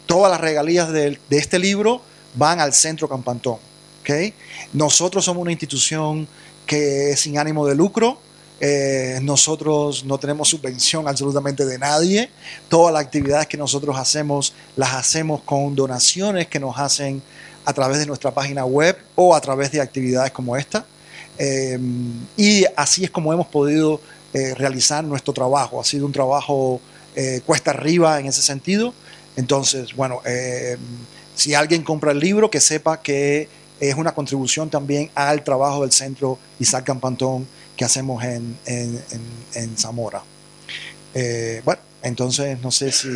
todas 0.06 0.30
las 0.30 0.40
regalías 0.40 0.90
de, 0.92 1.18
este 1.30 1.58
libro 1.58 2.00
van 2.34 2.60
al 2.60 2.72
Centro 2.72 3.08
Campantón. 3.08 3.58
¿okay? 4.00 4.34
Nosotros 4.72 5.24
somos 5.24 5.42
una 5.42 5.52
institución 5.52 6.26
que 6.66 7.10
es 7.12 7.20
sin 7.20 7.38
ánimo 7.38 7.66
de 7.66 7.74
lucro, 7.74 8.18
nosotros 9.22 10.04
no 10.04 10.18
tenemos 10.18 10.48
subvención 10.48 11.06
absolutamente 11.06 11.64
de 11.64 11.78
nadie. 11.78 12.28
Todas 12.68 12.92
las 12.92 13.04
actividades 13.04 13.46
que 13.46 13.56
nosotros 13.56 13.96
hacemos 13.96 14.52
las 14.74 14.94
hacemos 14.94 15.42
con 15.42 15.76
donaciones 15.76 16.48
que 16.48 16.58
nos 16.58 16.76
hacen 16.76 17.22
a 17.64 17.72
través 17.74 17.98
de 17.98 18.06
nuestra 18.06 18.30
página 18.30 18.64
web 18.64 18.96
o 19.14 19.34
a 19.34 19.40
través 19.42 19.70
de 19.70 19.80
actividades 19.80 20.32
como 20.32 20.56
esta. 20.56 20.86
Eh, 21.38 21.78
y 22.36 22.64
así 22.76 23.04
es 23.04 23.10
como 23.10 23.32
hemos 23.32 23.46
podido 23.46 24.00
eh, 24.32 24.54
realizar 24.54 25.04
nuestro 25.04 25.32
trabajo. 25.32 25.80
Ha 25.80 25.84
sido 25.84 26.06
un 26.06 26.12
trabajo 26.12 26.80
eh, 27.14 27.40
cuesta 27.46 27.70
arriba 27.70 28.18
en 28.20 28.26
ese 28.26 28.42
sentido. 28.42 28.92
Entonces, 29.36 29.94
bueno, 29.94 30.20
si 31.36 31.54
alguien 31.54 31.84
compra 31.84 32.10
el 32.10 32.18
libro, 32.18 32.50
que 32.50 32.60
sepa 32.60 33.00
que 33.00 33.48
es 33.78 33.94
una 33.94 34.12
contribución 34.12 34.68
también 34.68 35.10
al 35.14 35.44
trabajo 35.44 35.82
del 35.82 35.92
Centro 35.92 36.40
Isaac 36.58 36.84
Campantón 36.84 37.46
que 37.76 37.84
hacemos 37.84 38.24
en, 38.24 38.58
en, 38.66 39.00
en 39.54 39.78
Zamora. 39.78 40.24
bueno, 41.64 41.80
entonces 42.02 42.60
no 42.60 42.72
sé 42.72 42.90
si 42.90 43.08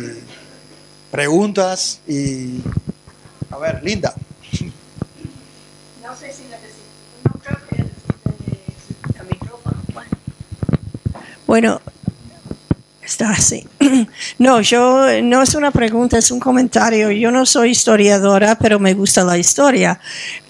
preguntas 1.11 1.99
y... 2.07 2.61
A 3.51 3.57
ver, 3.57 3.83
Linda. 3.83 4.15
No 6.01 6.15
sé 6.17 6.33
si 6.33 6.43
necesito, 6.43 6.83
no 7.23 7.39
creo 7.39 7.57
que 7.69 7.75
el 9.19 9.27
micrófono. 9.27 9.77
Bueno, 11.53 11.79
está 13.03 13.29
así. 13.29 13.63
No, 14.39 14.59
yo 14.61 15.21
no 15.21 15.43
es 15.43 15.53
una 15.53 15.69
pregunta, 15.69 16.17
es 16.17 16.31
un 16.31 16.39
comentario. 16.39 17.11
Yo 17.11 17.29
no 17.29 17.45
soy 17.45 17.69
historiadora, 17.69 18.57
pero 18.57 18.79
me 18.79 18.95
gusta 18.95 19.23
la 19.23 19.37
historia 19.37 19.99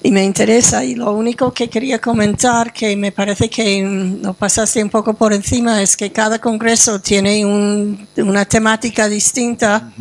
y 0.02 0.12
me 0.12 0.24
interesa. 0.24 0.84
Y 0.86 0.96
lo 0.96 1.12
único 1.12 1.54
que 1.54 1.70
quería 1.70 2.00
comentar, 2.00 2.72
que 2.72 2.96
me 2.96 3.12
parece 3.12 3.50
que 3.50 4.18
lo 4.22 4.34
pasaste 4.34 4.82
un 4.82 4.90
poco 4.90 5.14
por 5.14 5.34
encima, 5.34 5.82
es 5.82 5.98
que 5.98 6.14
cada 6.14 6.40
congreso 6.40 7.02
tiene 7.02 7.46
una 7.46 8.46
temática 8.46 9.10
distinta 9.10 9.92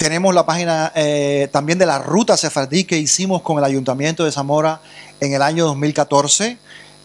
Tenemos 0.00 0.34
la 0.34 0.44
página 0.46 0.90
eh, 0.94 1.48
también 1.52 1.78
de 1.78 1.84
la 1.84 1.98
ruta 1.98 2.38
sefardí 2.38 2.84
que 2.84 2.96
hicimos 2.96 3.42
con 3.42 3.58
el 3.58 3.64
Ayuntamiento 3.64 4.24
de 4.24 4.32
Zamora 4.32 4.80
en 5.20 5.34
el 5.34 5.42
año 5.42 5.66
2014, 5.66 6.56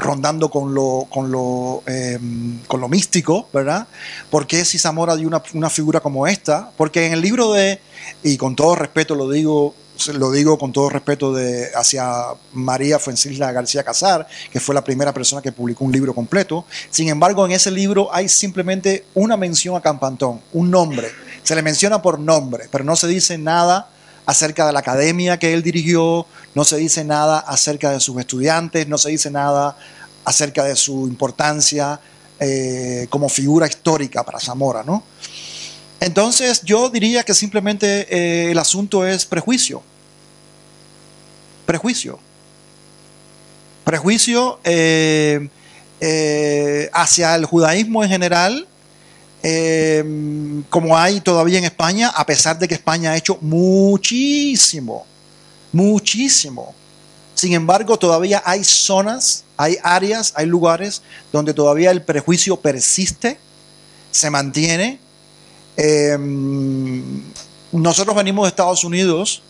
rondando 0.00 0.50
con 0.50 0.74
lo, 0.74 1.06
con, 1.08 1.30
lo, 1.30 1.82
eh, 1.86 2.18
con 2.66 2.80
lo 2.80 2.88
místico, 2.88 3.48
¿verdad? 3.52 3.86
¿Por 4.30 4.46
qué 4.46 4.64
si 4.64 4.78
Zamora 4.78 5.16
dio 5.16 5.30
una 5.54 5.70
figura 5.70 6.00
como 6.00 6.26
esta? 6.26 6.70
Porque 6.76 7.06
en 7.06 7.12
el 7.12 7.20
libro 7.20 7.52
de, 7.52 7.80
y 8.24 8.36
con 8.36 8.56
todo 8.56 8.74
respeto 8.74 9.14
lo 9.14 9.30
digo, 9.30 9.74
lo 10.12 10.30
digo 10.30 10.58
con 10.58 10.72
todo 10.72 10.90
respeto 10.90 11.32
de, 11.32 11.70
hacia 11.74 12.28
María 12.52 12.98
Fuencisla 12.98 13.52
García 13.52 13.84
Casar, 13.84 14.26
que 14.50 14.60
fue 14.60 14.74
la 14.74 14.84
primera 14.84 15.12
persona 15.12 15.40
que 15.40 15.52
publicó 15.52 15.84
un 15.84 15.92
libro 15.92 16.14
completo. 16.14 16.64
Sin 16.90 17.08
embargo, 17.08 17.46
en 17.46 17.52
ese 17.52 17.70
libro 17.70 18.12
hay 18.12 18.28
simplemente 18.28 19.06
una 19.14 19.36
mención 19.36 19.76
a 19.76 19.80
Campantón, 19.80 20.40
un 20.52 20.70
nombre. 20.70 21.10
Se 21.42 21.54
le 21.54 21.62
menciona 21.62 22.02
por 22.02 22.18
nombre, 22.18 22.68
pero 22.70 22.84
no 22.84 22.96
se 22.96 23.06
dice 23.06 23.38
nada 23.38 23.88
acerca 24.26 24.66
de 24.66 24.72
la 24.72 24.80
academia 24.80 25.38
que 25.38 25.52
él 25.52 25.62
dirigió, 25.62 26.26
no 26.54 26.64
se 26.64 26.76
dice 26.76 27.04
nada 27.04 27.38
acerca 27.38 27.90
de 27.90 28.00
sus 28.00 28.18
estudiantes, 28.18 28.88
no 28.88 28.98
se 28.98 29.10
dice 29.10 29.30
nada 29.30 29.76
acerca 30.24 30.64
de 30.64 30.76
su 30.76 31.06
importancia 31.06 32.00
eh, 32.40 33.06
como 33.10 33.28
figura 33.28 33.66
histórica 33.66 34.24
para 34.24 34.40
Zamora, 34.40 34.82
¿no? 34.82 35.04
Entonces 36.00 36.62
yo 36.62 36.90
diría 36.90 37.22
que 37.22 37.34
simplemente 37.34 38.06
eh, 38.10 38.50
el 38.50 38.58
asunto 38.58 39.06
es 39.06 39.24
prejuicio. 39.24 39.82
Prejuicio. 41.66 42.18
Prejuicio 43.84 44.58
eh, 44.64 45.48
eh, 46.00 46.90
hacia 46.92 47.34
el 47.34 47.44
judaísmo 47.44 48.02
en 48.02 48.10
general, 48.10 48.68
como 50.70 50.96
hay 50.96 51.20
todavía 51.20 51.58
en 51.58 51.64
España, 51.64 52.08
a 52.08 52.24
pesar 52.24 52.58
de 52.58 52.66
que 52.66 52.74
España 52.74 53.12
ha 53.12 53.16
hecho 53.16 53.36
muchísimo, 53.42 55.04
muchísimo. 55.70 56.74
Sin 57.34 57.52
embargo, 57.52 57.98
todavía 57.98 58.42
hay 58.44 58.64
zonas, 58.64 59.44
hay 59.56 59.76
áreas, 59.82 60.32
hay 60.36 60.46
lugares 60.46 61.02
donde 61.32 61.52
todavía 61.52 61.90
el 61.90 62.02
prejuicio 62.02 62.56
persiste, 62.56 63.38
se 64.10 64.30
mantiene. 64.30 65.03
Eh, 65.76 66.16
nosotros 67.72 68.16
venimos 68.16 68.44
de 68.44 68.48
Estados 68.50 68.84
Unidos, 68.84 69.42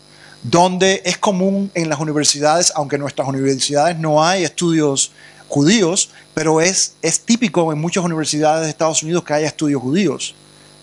donde 0.43 1.03
es 1.05 1.19
común 1.19 1.71
en 1.75 1.89
las 1.89 2.01
universidades, 2.01 2.73
aunque 2.75 2.97
en 2.97 3.03
nuestras 3.03 3.29
universidades 3.29 3.99
no 3.99 4.23
hay 4.23 4.45
estudios 4.45 5.13
judíos, 5.49 6.11
pero 6.35 6.61
es, 6.61 6.95
es 7.03 7.21
típico 7.21 7.73
en 7.73 7.79
muchas 7.79 8.05
universidades 8.05 8.65
de 8.65 8.71
Estados 8.71 9.03
Unidos 9.03 9.25
que 9.25 9.35
haya 9.35 9.47
estudios 9.47 9.81
judíos. 9.81 10.35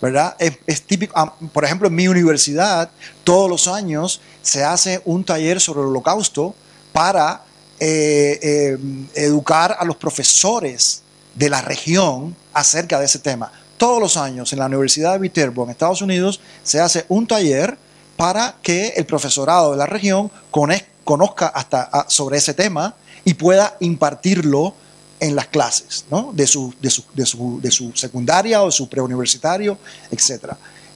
¿verdad? 0.02 0.36
Es, 0.40 0.58
es 0.66 0.82
típico, 0.82 1.36
por 1.54 1.64
ejemplo, 1.64 1.88
en 1.88 1.94
mi 1.94 2.08
universidad, 2.08 2.90
todos 3.24 3.48
los 3.48 3.68
años 3.68 4.20
se 4.42 4.64
hace 4.64 5.00
un 5.06 5.24
taller 5.24 5.62
sobre 5.62 5.82
el 5.82 5.88
holocausto 5.88 6.56
para 6.92 7.44
eh, 7.80 8.40
eh, 8.42 8.78
educar 9.16 9.76
a 9.80 9.86
los 9.86 9.96
profesores 9.96 11.02
de 11.36 11.50
la 11.50 11.62
región 11.62 12.36
acerca 12.54 13.00
de 13.00 13.06
ese 13.06 13.20
tema. 13.20 13.52
Todos 13.82 14.00
los 14.00 14.16
años 14.16 14.54
en 14.54 14.60
la 14.60 14.68
Universidad 14.68 15.14
de 15.14 15.18
Viterbo, 15.18 15.64
en 15.64 15.72
Estados 15.72 16.04
Unidos, 16.04 16.40
se 16.62 16.80
hace 16.80 17.04
un 17.10 17.26
taller 17.26 17.76
para 18.16 18.58
que 18.62 18.90
el 18.90 19.08
profesorado 19.08 19.72
de 19.72 19.78
la 19.78 19.88
región 19.88 20.30
conozca 20.52 21.48
hasta 21.48 22.06
sobre 22.08 22.38
ese 22.38 22.54
tema 22.54 22.94
y 23.26 23.34
pueda 23.34 23.78
impartirlo 23.80 24.76
en 25.20 25.36
las 25.36 25.48
clases 25.48 26.06
¿no? 26.12 26.30
de, 26.32 26.46
su, 26.46 26.72
de, 26.80 26.92
su, 26.92 27.04
de, 27.16 27.26
su, 27.26 27.60
de 27.60 27.72
su 27.72 27.92
secundaria 27.96 28.62
o 28.62 28.70
su 28.70 28.88
preuniversitario, 28.88 29.80
etc. 30.12 30.54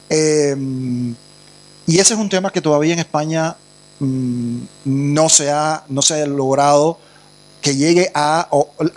Eh, 0.08 0.56
y 1.88 1.98
ese 1.98 2.14
es 2.14 2.20
un 2.20 2.30
tema 2.30 2.52
que 2.52 2.62
todavía 2.62 2.94
en 2.94 3.00
España 3.00 3.56
mm, 3.98 4.58
no, 4.86 5.28
se 5.28 5.50
ha, 5.50 5.84
no 5.90 6.04
se 6.04 6.22
ha 6.22 6.28
logrado 6.28 7.00
que 7.66 7.76
llegue 7.76 8.12
a, 8.14 8.48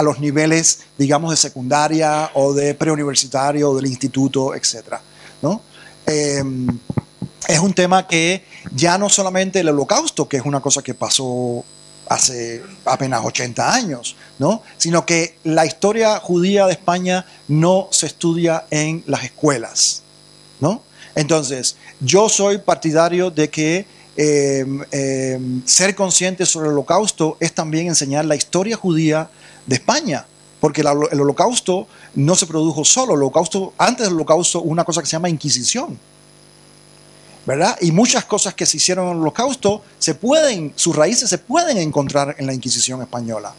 los 0.00 0.20
niveles, 0.20 0.80
digamos, 0.98 1.30
de 1.30 1.38
secundaria 1.38 2.30
o 2.34 2.52
de 2.52 2.74
preuniversitario 2.74 3.70
o 3.70 3.76
del 3.76 3.86
instituto, 3.86 4.54
etc. 4.54 4.96
¿no? 5.40 5.62
Eh, 6.06 6.44
es 7.48 7.58
un 7.60 7.72
tema 7.72 8.06
que 8.06 8.44
ya 8.74 8.98
no 8.98 9.08
solamente 9.08 9.60
el 9.60 9.70
holocausto, 9.70 10.28
que 10.28 10.36
es 10.36 10.44
una 10.44 10.60
cosa 10.60 10.82
que 10.82 10.92
pasó 10.92 11.64
hace 12.10 12.62
apenas 12.84 13.24
80 13.24 13.72
años, 13.72 14.16
¿no? 14.38 14.62
Sino 14.76 15.06
que 15.06 15.38
la 15.44 15.64
historia 15.64 16.18
judía 16.18 16.66
de 16.66 16.72
España 16.72 17.24
no 17.48 17.88
se 17.90 18.04
estudia 18.04 18.66
en 18.70 19.02
las 19.06 19.24
escuelas, 19.24 20.02
¿no? 20.60 20.82
Entonces, 21.14 21.76
yo 22.00 22.28
soy 22.28 22.58
partidario 22.58 23.30
de 23.30 23.48
que 23.48 23.86
eh, 24.20 24.66
eh, 24.90 25.38
ser 25.64 25.94
consciente 25.94 26.44
sobre 26.44 26.66
el 26.66 26.72
holocausto 26.72 27.36
es 27.38 27.52
también 27.52 27.86
enseñar 27.86 28.24
la 28.24 28.34
historia 28.34 28.76
judía 28.76 29.30
de 29.64 29.76
España, 29.76 30.26
porque 30.58 30.80
el 30.80 31.20
holocausto 31.20 31.86
no 32.16 32.34
se 32.34 32.48
produjo 32.48 32.84
solo, 32.84 33.14
el 33.14 33.20
holocausto, 33.20 33.74
antes 33.78 34.06
del 34.06 34.16
holocausto 34.16 34.60
una 34.62 34.82
cosa 34.82 35.02
que 35.02 35.06
se 35.06 35.12
llama 35.12 35.28
Inquisición. 35.28 35.96
¿verdad? 37.46 37.78
Y 37.80 37.92
muchas 37.92 38.24
cosas 38.24 38.54
que 38.54 38.66
se 38.66 38.78
hicieron 38.78 39.06
en 39.06 39.12
el 39.12 39.20
holocausto 39.20 39.82
se 40.00 40.16
pueden, 40.16 40.72
sus 40.74 40.96
raíces 40.96 41.30
se 41.30 41.38
pueden 41.38 41.78
encontrar 41.78 42.34
en 42.38 42.46
la 42.46 42.52
Inquisición 42.52 43.00
española. 43.00 43.54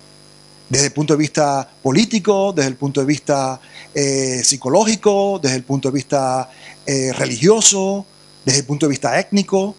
Desde 0.67 0.87
el 0.87 0.91
punto 0.91 1.13
de 1.13 1.19
vista 1.19 1.67
político, 1.81 2.51
desde 2.51 2.67
el 2.67 2.75
punto 2.75 2.99
de 2.99 3.07
vista 3.07 3.61
eh, 3.95 4.41
psicológico, 4.43 5.39
desde 5.41 5.55
el 5.55 5.63
punto 5.63 5.87
de 5.87 5.93
vista 5.93 6.51
eh, 6.85 7.13
religioso, 7.13 8.05
desde 8.43 8.59
el 8.59 8.65
punto 8.65 8.87
de 8.87 8.89
vista 8.89 9.17
étnico, 9.17 9.73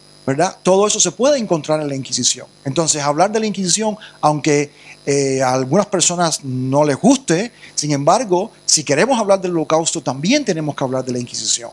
Todo 0.63 0.87
eso 0.87 1.01
se 1.01 1.13
puede 1.13 1.39
encontrar 1.39 1.81
en 1.81 1.89
la 1.89 1.95
Inquisición. 1.95 2.47
Entonces, 2.65 3.03
hablar 3.03 3.31
de 3.33 3.41
la 3.41 3.47
Inquisición, 3.47 3.97
aunque 4.21 4.71
eh, 5.07 5.43
a 5.43 5.55
algunas 5.55 5.87
personas 5.87 6.45
no 6.45 6.85
les 6.85 6.97
guste, 6.97 7.53
sin 7.75 7.93
embargo, 7.93 8.51
si 8.67 8.85
queremos 8.85 9.19
hablar 9.19 9.41
del 9.41 9.53
holocausto, 9.53 10.03
también 10.03 10.45
tenemos 10.45 10.75
que 10.75 10.85
hablar 10.85 11.05
de 11.05 11.13
la 11.13 11.19
Inquisición. 11.19 11.71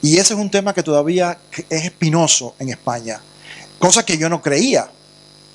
Y 0.00 0.16
ese 0.16 0.34
es 0.34 0.40
un 0.40 0.50
tema 0.50 0.74
que 0.74 0.82
todavía 0.82 1.38
es 1.70 1.84
espinoso 1.84 2.54
en 2.58 2.70
España, 2.70 3.20
cosa 3.78 4.04
que 4.04 4.18
yo 4.18 4.28
no 4.28 4.42
creía 4.42 4.90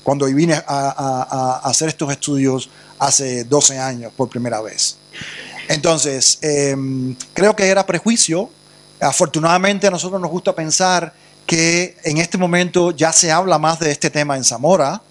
cuando 0.04 0.26
vine 0.28 0.62
a 0.66 1.62
hacer 1.66 1.90
estos 1.90 2.10
estudios 2.12 2.70
hace 2.98 3.44
12 3.44 3.78
años 3.78 4.14
por 4.16 4.30
primera 4.30 4.62
vez. 4.62 4.98
Entonces, 5.68 6.40
em, 6.42 7.16
creo 7.34 7.56
que 7.56 7.68
era 7.68 7.86
prejuicio. 7.86 8.50
Afortunadamente 9.00 9.88
a 9.88 9.92
nosotros 9.92 10.20
nos 10.20 10.32
gusta 10.32 10.56
pensar 10.56 11.14
que 11.48 11.96
en 12.04 12.18
este 12.18 12.38
momento 12.38 12.92
ya 12.92 13.12
se 13.14 13.32
habla 13.32 13.58
más 13.58 13.80
de 13.80 13.90
este 13.90 14.10
tema 14.10 14.36
en 14.36 14.44
Zamora. 14.44 15.02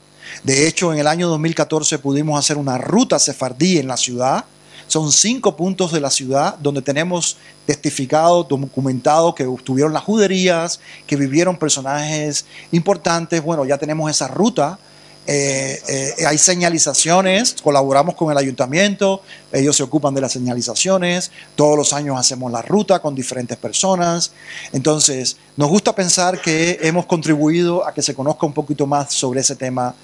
De 0.45 0.69
hecho, 0.69 0.93
en 0.93 0.99
el 0.99 1.07
año 1.07 1.29
2014 1.29 1.99
pudimos 1.99 2.39
hacer 2.39 2.59
una 2.59 2.77
ruta 2.77 3.19
sefardí 3.19 3.79
en 3.79 3.89
la 3.89 3.97
ciudad. 3.97 4.45
Son 4.87 5.11
cinco 5.11 5.57
puntos 5.57 5.93
de 5.93 6.01
la 6.01 6.11
ciudad 6.11 6.57
donde 6.59 6.83
tenemos 6.83 7.39
testificado, 7.65 8.45
documentado 8.45 9.35
que 9.35 9.45
estuvieron 9.45 9.95
las 9.95 10.05
juderías, 10.05 10.79
que 11.07 11.17
vivieron 11.17 11.57
personajes 11.57 12.45
importantes. 12.71 13.43
Bueno, 13.43 13.65
ya 13.65 13.79
tenemos 13.79 14.11
esa 14.11 14.29
ruta. 14.29 14.79
Eh, 15.29 15.83
eh, 15.89 16.25
hay 16.25 16.39
señalizaciones, 16.39 17.57
colaboramos 17.61 18.15
con 18.15 18.31
el 18.31 18.39
ayuntamiento, 18.39 19.23
ellos 19.53 19.77
se 19.77 19.83
ocupan 19.83 20.15
de 20.15 20.21
las 20.21 20.33
señalizaciones, 20.33 21.33
todos 21.57 21.77
los 21.77 21.93
años 21.93 22.17
hacemos 22.17 22.53
la 22.53 22.63
ruta 22.63 23.01
con 23.01 23.15
diferentes 23.15 23.57
personas. 23.57 24.31
Entonces, 24.73 25.37
nos 25.57 25.69
gusta 25.69 25.95
pensar 25.95 26.41
que 26.41 26.79
hemos 26.81 27.07
contribuido 27.07 27.85
a 27.85 27.93
que 27.93 28.03
se 28.03 28.15
conozca 28.15 28.47
un 28.47 28.53
poquito 28.53 28.87
más 28.87 29.13
sobre 29.13 29.41
ese 29.41 29.57
tema 29.57 29.97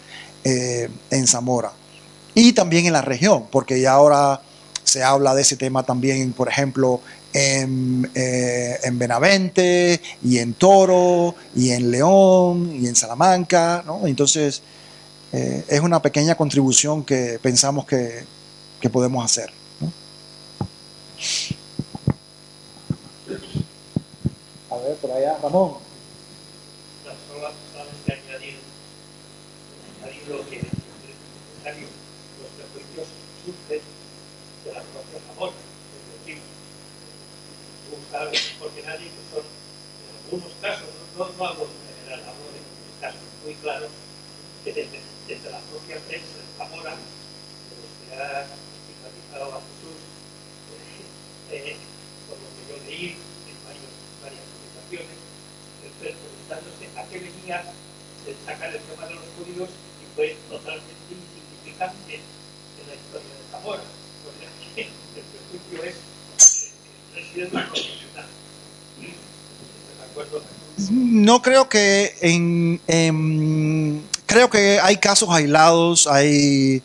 eh, 0.42 0.90
en 1.10 1.26
Zamora 1.28 1.70
y 2.34 2.52
también 2.52 2.86
en 2.86 2.92
la 2.92 3.02
región, 3.02 3.44
porque 3.50 3.80
ya 3.80 3.92
ahora 3.92 4.40
se 4.82 5.04
habla 5.04 5.36
de 5.36 5.42
ese 5.42 5.56
tema 5.56 5.84
también, 5.84 6.32
por 6.32 6.48
ejemplo, 6.48 7.00
en, 7.32 8.10
en 8.14 8.98
Benavente 8.98 10.00
y 10.22 10.38
en 10.38 10.54
Toro 10.54 11.34
y 11.54 11.70
en 11.70 11.90
León 11.92 12.76
y 12.78 12.88
en 12.88 12.96
Salamanca. 12.96 13.84
Entonces, 14.04 14.62
eh, 15.32 15.64
es 15.68 15.80
una 15.80 16.02
pequeña 16.02 16.34
contribución 16.34 17.04
que 17.04 17.38
pensamos 17.42 17.86
que, 17.86 18.24
que 18.80 18.90
podemos 18.90 19.24
hacer. 19.24 19.50
¿no? 19.80 19.92
A 24.70 24.76
ver, 24.78 24.96
por 24.96 25.10
allá, 25.12 25.36
Ramón. 25.42 25.76
No, 27.04 27.10
solo- 27.28 27.52
solamente 27.72 28.12
añadir, 28.12 28.56
añadir 30.02 30.22
lo 30.28 30.48
que 30.48 30.56
es 30.56 30.62
necesario, 30.64 31.88
los 32.40 32.50
prejuicios 32.56 33.08
surgen 33.44 33.82
de 34.64 34.72
la 34.72 34.80
propia 34.82 35.18
Zamora, 35.28 35.52
es 35.52 36.20
decir, 36.26 36.38
tú 37.88 37.96
sabes 38.10 38.40
mejor 38.54 38.70
que 38.72 38.82
nadie 38.82 39.08
son, 39.32 39.44
en 39.44 40.12
algunos 40.24 40.52
casos, 40.60 40.88
no, 41.18 41.28
no, 41.36 41.44
hablo 41.46 41.64
en 41.64 41.76
general, 42.04 42.20
hablo 42.28 42.46
de 42.52 42.60
casos 43.00 43.20
muy 43.44 43.54
claros, 43.56 43.90
que 44.64 44.72
desde, 44.72 45.00
desde 45.28 45.50
la 45.50 45.60
propia 45.70 45.98
prensa 46.08 46.34
de 46.38 46.42
de 46.96 47.74
los 47.80 47.92
que 47.98 48.08
ha 48.14 48.42
estigmatizado 48.42 49.44
a 49.56 49.60
Jesús, 49.62 49.98
eh, 51.50 51.76
por 52.28 52.36
lo 52.38 52.48
que 52.56 52.62
yo 52.68 52.76
leí 52.88 53.16
en 53.16 53.56
varias 54.22 54.42
publicaciones, 54.50 55.18
entonces, 55.82 56.14
preguntándose 56.18 56.84
a 56.98 57.02
qué 57.08 57.16
venía 57.18 57.64
el 58.26 58.36
sacar 58.46 58.74
el 58.74 58.80
tema 58.82 59.06
de 59.06 59.14
los 59.14 59.24
judíos 59.38 59.68
y 59.70 60.04
fue 60.14 60.36
totalmente 60.48 60.92
insignificante 61.10 62.14
en 62.16 62.84
la 62.88 62.94
historia 62.94 63.32
de 63.34 63.44
Zamora. 63.50 63.82
O 63.82 64.30
sea 64.38 64.50
que 64.74 64.82
el 64.82 65.24
prejuicio 65.32 65.78
es 65.84 65.96
eh, 65.96 66.70
residente 67.14 67.58
profesional. 67.66 68.26
¿Estás 69.02 69.98
de 69.98 70.04
acuerdo? 70.10 70.42
No 70.90 71.42
creo 71.42 71.68
que 71.68 72.14
en, 72.20 72.80
en- 72.86 74.02
creo 74.32 74.48
que 74.48 74.80
hay 74.80 74.96
casos 74.96 75.28
aislados, 75.28 76.06
hay 76.06 76.82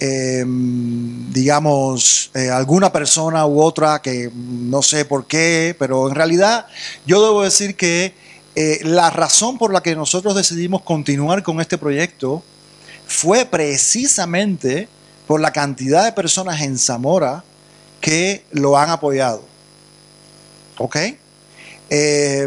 em, 0.00 1.32
digamos 1.32 2.30
eh, 2.34 2.50
alguna 2.50 2.92
persona 2.92 3.46
u 3.46 3.62
otra 3.62 4.02
que 4.02 4.30
no 4.34 4.82
sé 4.82 5.06
por 5.06 5.26
qué, 5.26 5.74
pero 5.78 6.10
en 6.10 6.14
realidad 6.14 6.66
yo 7.06 7.24
debo 7.24 7.42
decir 7.42 7.74
que 7.74 8.12
eh, 8.54 8.80
la 8.82 9.08
razón 9.08 9.56
por 9.56 9.72
la 9.72 9.82
que 9.82 9.96
nosotros 9.96 10.34
decidimos 10.34 10.82
continuar 10.82 11.42
con 11.42 11.58
este 11.62 11.78
proyecto 11.78 12.42
fue 13.06 13.46
precisamente 13.46 14.86
por 15.26 15.40
la 15.40 15.52
cantidad 15.52 16.04
de 16.04 16.12
personas 16.12 16.60
en 16.60 16.76
Zamora 16.76 17.42
que 18.02 18.44
lo 18.50 18.76
han 18.76 18.90
apoyado. 18.90 19.42
¿Ok? 20.76 20.96
Eh, 21.88 22.46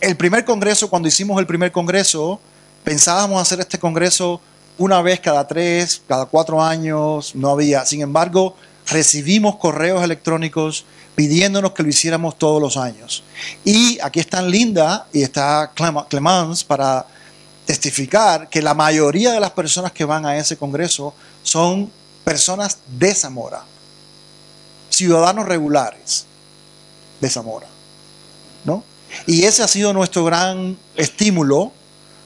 el 0.00 0.16
primer 0.16 0.46
congreso, 0.46 0.88
cuando 0.88 1.08
hicimos 1.08 1.38
el 1.38 1.46
primer 1.46 1.72
congreso, 1.72 2.40
pensábamos 2.84 3.40
hacer 3.40 3.60
este 3.60 3.78
congreso 3.78 4.40
una 4.78 5.00
vez 5.02 5.20
cada 5.20 5.46
tres, 5.46 6.02
cada 6.06 6.26
cuatro 6.26 6.62
años, 6.62 7.34
no 7.34 7.50
había. 7.50 7.84
Sin 7.86 8.00
embargo, 8.02 8.54
recibimos 8.86 9.56
correos 9.56 10.02
electrónicos 10.02 10.84
pidiéndonos 11.14 11.72
que 11.72 11.82
lo 11.84 11.88
hiciéramos 11.88 12.36
todos 12.38 12.60
los 12.60 12.76
años. 12.76 13.22
Y 13.64 13.98
aquí 14.02 14.20
están 14.20 14.50
Linda 14.50 15.06
y 15.12 15.22
está 15.22 15.72
Clem- 15.74 16.06
Clemence 16.08 16.64
para 16.66 17.06
testificar 17.66 18.48
que 18.48 18.60
la 18.60 18.74
mayoría 18.74 19.32
de 19.32 19.40
las 19.40 19.52
personas 19.52 19.92
que 19.92 20.04
van 20.04 20.26
a 20.26 20.36
ese 20.36 20.56
congreso 20.56 21.14
son 21.42 21.90
personas 22.24 22.78
de 22.98 23.14
Zamora, 23.14 23.62
ciudadanos 24.90 25.46
regulares 25.46 26.26
de 27.20 27.30
Zamora. 27.30 27.68
¿no? 28.64 28.82
Y 29.26 29.44
ese 29.44 29.62
ha 29.62 29.68
sido 29.68 29.92
nuestro 29.92 30.24
gran 30.24 30.76
estímulo 30.96 31.72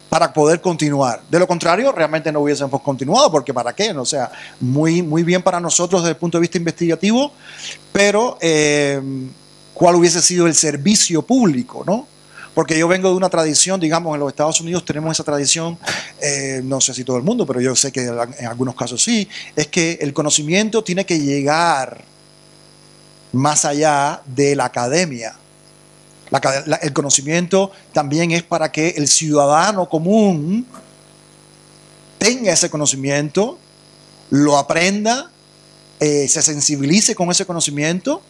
para 0.08 0.32
poder 0.32 0.60
continuar. 0.60 1.22
De 1.30 1.38
lo 1.38 1.46
contrario, 1.46 1.92
realmente 1.92 2.32
no 2.32 2.40
hubiésemos 2.40 2.80
continuado, 2.80 3.30
porque 3.30 3.52
¿para 3.52 3.74
qué? 3.74 3.90
O 3.92 4.04
sea, 4.04 4.30
muy, 4.60 5.02
muy 5.02 5.22
bien 5.22 5.42
para 5.42 5.60
nosotros 5.60 6.02
desde 6.02 6.12
el 6.12 6.16
punto 6.16 6.38
de 6.38 6.42
vista 6.42 6.58
investigativo, 6.58 7.32
pero 7.92 8.38
eh, 8.40 9.00
¿cuál 9.74 9.96
hubiese 9.96 10.22
sido 10.22 10.46
el 10.46 10.54
servicio 10.54 11.22
público, 11.22 11.84
no? 11.86 12.06
Porque 12.54 12.76
yo 12.76 12.88
vengo 12.88 13.10
de 13.10 13.16
una 13.16 13.28
tradición, 13.28 13.78
digamos, 13.78 14.14
en 14.14 14.20
los 14.20 14.30
Estados 14.30 14.60
Unidos 14.60 14.84
tenemos 14.84 15.12
esa 15.12 15.22
tradición, 15.22 15.78
eh, 16.20 16.60
no 16.64 16.80
sé 16.80 16.92
si 16.92 17.04
todo 17.04 17.16
el 17.16 17.22
mundo, 17.22 17.46
pero 17.46 17.60
yo 17.60 17.76
sé 17.76 17.92
que 17.92 18.06
en 18.06 18.46
algunos 18.46 18.74
casos 18.74 19.00
sí, 19.02 19.28
es 19.54 19.68
que 19.68 19.98
el 20.00 20.12
conocimiento 20.12 20.82
tiene 20.82 21.06
que 21.06 21.20
llegar 21.20 22.02
más 23.32 23.64
allá 23.64 24.22
de 24.26 24.56
la 24.56 24.64
academia. 24.64 25.36
El 26.82 26.92
conocimiento 26.92 27.70
también 27.92 28.30
es 28.32 28.42
para 28.42 28.70
que 28.70 28.90
el 28.90 29.08
ciudadano 29.08 29.88
común 29.88 30.66
tenga 32.18 32.52
ese 32.52 32.68
conocimiento, 32.68 33.58
lo 34.30 34.58
aprenda, 34.58 35.30
eh, 36.00 36.28
se 36.28 36.42
sensibilice 36.42 37.14
con 37.14 37.30
ese 37.30 37.46
conocimiento 37.46 38.20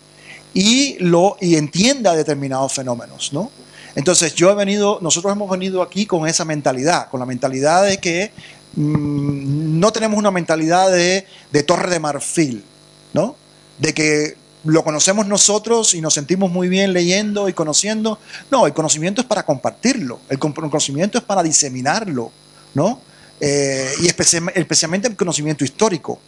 y, 0.55 0.97
lo, 1.01 1.37
y 1.41 1.57
entienda 1.57 2.15
determinados 2.15 2.73
fenómenos, 2.73 3.33
¿no? 3.33 3.51
Entonces 3.95 4.35
yo 4.35 4.51
he 4.51 4.55
venido, 4.55 4.99
nosotros 5.03 5.33
hemos 5.33 5.51
venido 5.51 5.83
aquí 5.83 6.07
con 6.07 6.29
esa 6.29 6.45
mentalidad, 6.45 7.09
con 7.09 7.21
la 7.21 7.27
mentalidad 7.27 7.85
de 7.85 7.99
que 7.99 8.31
mm, 8.75 9.81
no 9.81 9.93
tenemos 9.93 10.19
una 10.19 10.31
mentalidad 10.31 10.91
de, 10.91 11.27
de 11.51 11.63
torre 11.63 11.91
de 11.91 11.99
marfil, 11.99 12.65
¿no? 13.13 13.35
De 13.79 13.93
que 13.93 14.37
lo 14.65 14.83
conocemos 14.85 15.27
nosotros 15.27 15.95
y 15.95 16.01
nos 16.01 16.15
sentimos 16.15 16.51
muy 16.51 16.69
bien 16.69 16.93
leyendo 16.93 17.49
y 17.49 17.53
conociendo. 17.53 18.19
No, 18.51 18.67
el 18.67 18.73
conocimiento 18.73 19.21
es 19.21 19.27
para 19.27 19.45
compartirlo, 19.45 20.21
el 20.29 20.39
con- 20.39 20.53
conocimiento 20.53 21.19
es 21.19 21.25
para 21.25 21.43
diseminarlo, 21.43 22.31
¿no? 22.75 23.01
eh, 23.41 23.93
y 24.03 24.07
especialme- 24.09 24.53
especialmente 24.57 25.07
el 25.09 25.15
conocimiento 25.17 25.65
histórico, 25.65 26.19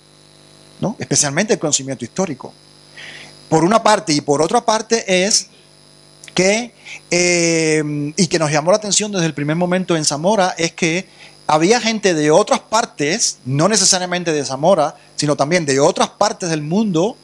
¿no? 0.81 0.95
Especialmente 0.99 1.55
el 1.55 1.59
conocimiento 1.59 2.05
histórico. 2.05 2.53
Por 3.49 3.64
una 3.64 3.83
parte 3.83 4.12
y 4.12 4.20
por 4.20 4.41
otra 4.41 4.64
parte 4.64 5.24
es 5.26 5.49
que, 6.35 6.72
eh, 7.11 8.12
y 8.16 8.26
que 8.28 8.39
nos 8.39 8.53
llamó 8.53 8.70
la 8.70 8.76
atención 8.76 9.11
desde 9.11 9.26
el 9.26 9.35
primer 9.35 9.57
momento 9.57 9.97
en 9.97 10.05
Zamora, 10.05 10.55
es 10.57 10.72
que 10.72 11.09
había 11.49 11.81
gente 11.81 12.14
de 12.14 12.31
otras 12.31 12.61
partes, 12.61 13.39
no 13.45 13.68
necesariamente 13.68 14.33
de 14.33 14.45
Zamora, 14.45 14.95
sino 15.16 15.35
también 15.37 15.66
de 15.66 15.81
otras 15.81 16.11
partes 16.11 16.49
del 16.49 16.62
mundo, 16.62 17.16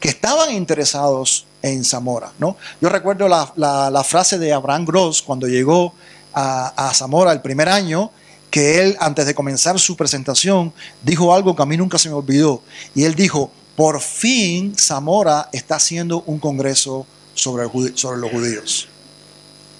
que 0.00 0.08
estaban 0.08 0.52
interesados 0.52 1.46
en 1.62 1.84
Zamora. 1.84 2.32
¿no? 2.38 2.56
Yo 2.80 2.88
recuerdo 2.88 3.28
la, 3.28 3.52
la- 3.56 4.04
frase 4.04 4.38
de 4.38 4.52
Abraham 4.52 4.84
Gross 4.84 5.22
cuando 5.22 5.46
llegó 5.48 5.92
a, 6.32 6.68
a 6.88 6.94
Zamora 6.94 7.32
el 7.32 7.40
primer 7.40 7.68
año, 7.68 8.10
que 8.50 8.80
él, 8.80 8.96
antes 9.00 9.26
de 9.26 9.34
comenzar 9.34 9.78
su 9.78 9.96
presentación, 9.96 10.72
dijo 11.02 11.34
algo 11.34 11.54
que 11.54 11.62
a 11.62 11.66
mí 11.66 11.76
nunca 11.76 11.98
se 11.98 12.08
me 12.08 12.14
olvidó. 12.14 12.62
Y 12.94 13.04
él 13.04 13.14
dijo, 13.14 13.50
por 13.76 14.00
fin 14.00 14.74
Zamora 14.76 15.48
está 15.52 15.76
haciendo 15.76 16.22
un 16.26 16.38
congreso 16.38 17.06
sobre, 17.34 17.68
sobre 17.96 18.18
los 18.18 18.30
judíos. 18.30 18.88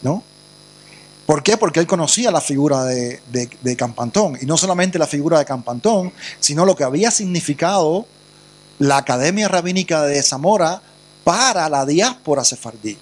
¿No? 0.02 0.22
¿Por 1.26 1.42
qué? 1.42 1.56
Porque 1.56 1.80
él 1.80 1.86
conocía 1.86 2.30
la 2.30 2.40
figura 2.40 2.84
de, 2.84 3.20
de, 3.30 3.50
de 3.60 3.76
Campantón. 3.76 4.38
Y 4.40 4.46
no 4.46 4.56
solamente 4.56 4.98
la 4.98 5.06
figura 5.06 5.38
de 5.38 5.44
Campantón, 5.44 6.12
sino 6.40 6.64
lo 6.64 6.74
que 6.74 6.84
había 6.84 7.10
significado 7.10 8.06
la 8.78 8.98
Academia 8.98 9.48
Rabínica 9.48 10.02
de 10.02 10.22
Zamora 10.22 10.80
para 11.24 11.68
la 11.68 11.84
diáspora 11.84 12.44
sefardí. 12.44 12.96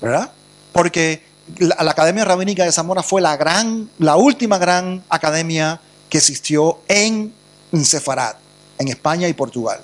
¿Verdad? 0.00 0.30
Porque 0.72 1.22
la, 1.58 1.76
Academia 1.90 2.24
Rabínica 2.24 2.64
de 2.64 2.72
Zamora 2.72 3.02
fue 3.02 3.20
la 3.20 3.36
gran, 3.36 3.90
la 3.98 4.16
última 4.16 4.58
gran 4.58 5.02
academia 5.08 5.80
que 6.08 6.18
existió 6.18 6.80
en, 6.88 7.32
en 7.72 7.84
Sefarad, 7.84 8.36
en 8.78 8.88
España 8.88 9.28
y 9.28 9.32
Portugal. 9.32 9.80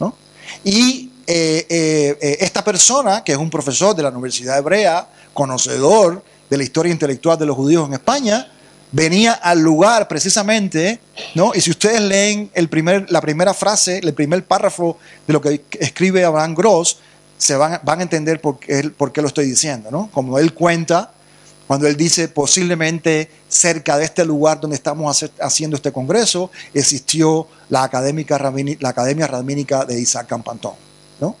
¿no? 0.00 0.14
Y 0.64 1.10
eh, 1.26 1.66
eh, 1.68 2.18
eh, 2.20 2.36
esta 2.40 2.64
persona, 2.64 3.22
que 3.22 3.32
es 3.32 3.38
un 3.38 3.50
profesor 3.50 3.94
de 3.94 4.02
la 4.02 4.08
Universidad 4.08 4.58
Hebrea, 4.58 5.08
conocedor 5.34 6.24
de 6.48 6.56
la 6.56 6.62
historia 6.62 6.92
intelectual 6.92 7.38
de 7.38 7.46
los 7.46 7.54
judíos 7.54 7.86
en 7.86 7.94
España, 7.94 8.50
venía 8.92 9.32
al 9.32 9.60
lugar 9.60 10.08
precisamente, 10.08 11.00
¿no? 11.34 11.52
Y 11.54 11.60
si 11.60 11.70
ustedes 11.70 12.00
leen 12.00 12.50
el 12.54 12.68
primer, 12.68 13.10
la 13.10 13.20
primera 13.20 13.54
frase, 13.54 13.98
el 14.02 14.14
primer 14.14 14.44
párrafo 14.44 14.98
de 15.26 15.32
lo 15.32 15.40
que 15.40 15.64
escribe 15.80 16.24
Abraham 16.24 16.54
Gross, 16.54 16.98
se 17.36 17.56
van, 17.56 17.80
van 17.84 18.00
a 18.00 18.02
entender 18.02 18.40
por 18.40 18.58
qué, 18.58 18.90
por 18.96 19.12
qué 19.12 19.22
lo 19.22 19.28
estoy 19.28 19.46
diciendo, 19.46 19.90
¿no? 19.90 20.10
Como 20.12 20.38
él 20.38 20.52
cuenta, 20.54 21.12
cuando 21.68 21.86
él 21.86 21.96
dice 21.96 22.28
posiblemente 22.28 23.30
cerca 23.46 23.98
de 23.98 24.04
este 24.04 24.24
lugar 24.24 24.58
donde 24.58 24.74
estamos 24.74 25.22
haciendo 25.38 25.76
este 25.76 25.92
congreso, 25.92 26.50
existió 26.72 27.46
la, 27.68 27.84
académica 27.84 28.38
la 28.38 28.88
Academia 28.88 29.26
Rabínica 29.26 29.84
de 29.84 30.00
Isaac 30.00 30.26
Campantón, 30.26 30.74
¿no? 31.20 31.36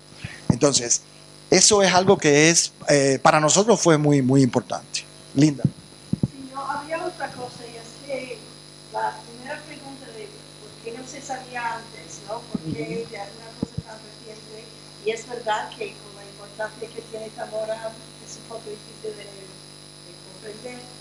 Entonces, 0.50 1.00
eso 1.50 1.82
es 1.82 1.92
algo 1.94 2.18
que 2.18 2.50
es, 2.50 2.72
eh, 2.90 3.18
para 3.22 3.40
nosotros 3.40 3.80
fue 3.80 3.96
muy, 3.96 4.20
muy 4.20 4.42
importante. 4.42 5.02
Linda. 5.34 5.64
Sí, 5.64 6.50
no, 6.52 6.60
había 6.70 7.04
otra 7.06 7.28
cosa 7.32 7.64
y 7.64 7.76
es 7.76 8.06
que 8.06 8.38
la 8.92 9.16
primera 9.26 9.58
pregunta 9.62 10.06
de 10.14 10.28
por 10.60 10.70
qué 10.84 10.92
no 10.92 11.08
se 11.08 11.22
sabía 11.22 11.80
antes, 12.76 12.88
¿no? 12.88 13.04
¿Por 13.04 13.08
qué 13.08 13.08
ya 13.10 13.24
es 13.24 13.30
una 13.36 13.50
cosa 13.60 13.82
tan 13.84 14.00
reciente? 14.02 14.74
Y 15.04 15.10
es 15.10 15.28
verdad 15.28 15.70
que 15.70 15.96
con 15.98 16.16
la 16.16 16.24
importancia 16.24 16.88
que 16.88 17.02
tiene 17.02 17.30
Zamora 17.30 17.92
es 18.24 18.36
un 18.36 18.44
poco 18.44 18.70
difícil 18.70 19.16
de, 19.16 19.24
de 19.24 20.16
comprender. 20.24 20.92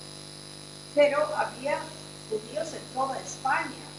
Pero 0.93 1.35
había 1.35 1.79
judíos 2.29 2.73
en 2.73 2.83
toda 2.93 3.19
España. 3.19 3.93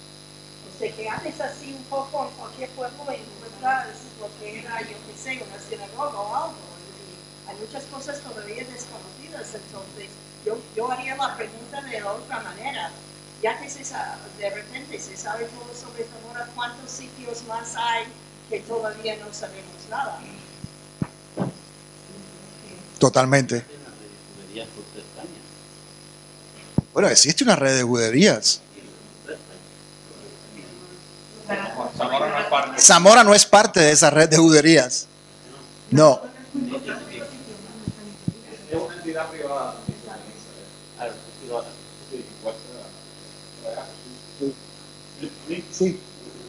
O 0.64 0.70
sea 0.78 0.94
que 0.94 1.08
antes 1.08 1.40
así 1.40 1.74
un 1.74 1.84
poco 1.86 2.26
en 2.26 2.34
cualquier 2.36 2.70
pueblo 2.70 3.10
encuentras 3.10 4.14
lo 4.20 4.34
que 4.38 4.60
era, 4.60 4.80
yo 4.82 4.96
qué 5.06 5.14
sé, 5.14 5.42
una 5.42 5.60
sinagoga 5.60 6.20
o 6.20 6.34
algo. 6.34 6.78
Y 6.80 7.24
hay 7.46 7.56
muchas 7.56 7.86
cosas 7.86 8.22
todavía 8.22 8.64
desconocidas, 8.64 9.54
entonces 9.54 10.18
yo, 10.44 10.64
yo 10.74 10.90
haría 10.90 11.16
la 11.16 11.36
pregunta 11.36 11.82
de 11.82 12.02
otra 12.02 12.40
manera. 12.40 13.02
Ya 13.42 13.58
que 13.60 13.70
se 13.70 13.84
sa- 13.84 14.18
de 14.38 14.50
repente 14.50 14.98
se 14.98 15.16
sabe 15.16 15.44
todo 15.44 15.72
sobre 15.74 16.04
Zamora, 16.04 16.48
¿cuántos 16.54 16.90
sitios 16.90 17.44
más 17.46 17.74
hay 17.76 18.04
que 18.50 18.60
todavía 18.60 19.16
no 19.16 19.32
sabemos 19.32 19.74
nada? 19.88 20.18
Totalmente. 22.98 23.64
Bueno, 26.92 27.08
existe 27.08 27.44
una 27.44 27.54
red 27.54 27.76
de 27.76 27.82
juderías. 27.84 28.60
Zamora 31.96 32.28
no 32.28 32.38
es 32.38 32.46
parte. 32.46 32.80
Zamora 32.80 33.24
no 33.24 33.34
es 33.34 33.46
parte 33.46 33.80
de 33.80 33.92
esa 33.92 34.10
red 34.10 34.28
de 34.28 34.36
juderías. 34.36 35.06
No. 35.90 36.20
Es 38.70 38.76
una 38.76 38.94
entidad 38.96 39.28
privada. 39.30 39.74
Sí. 45.78 45.96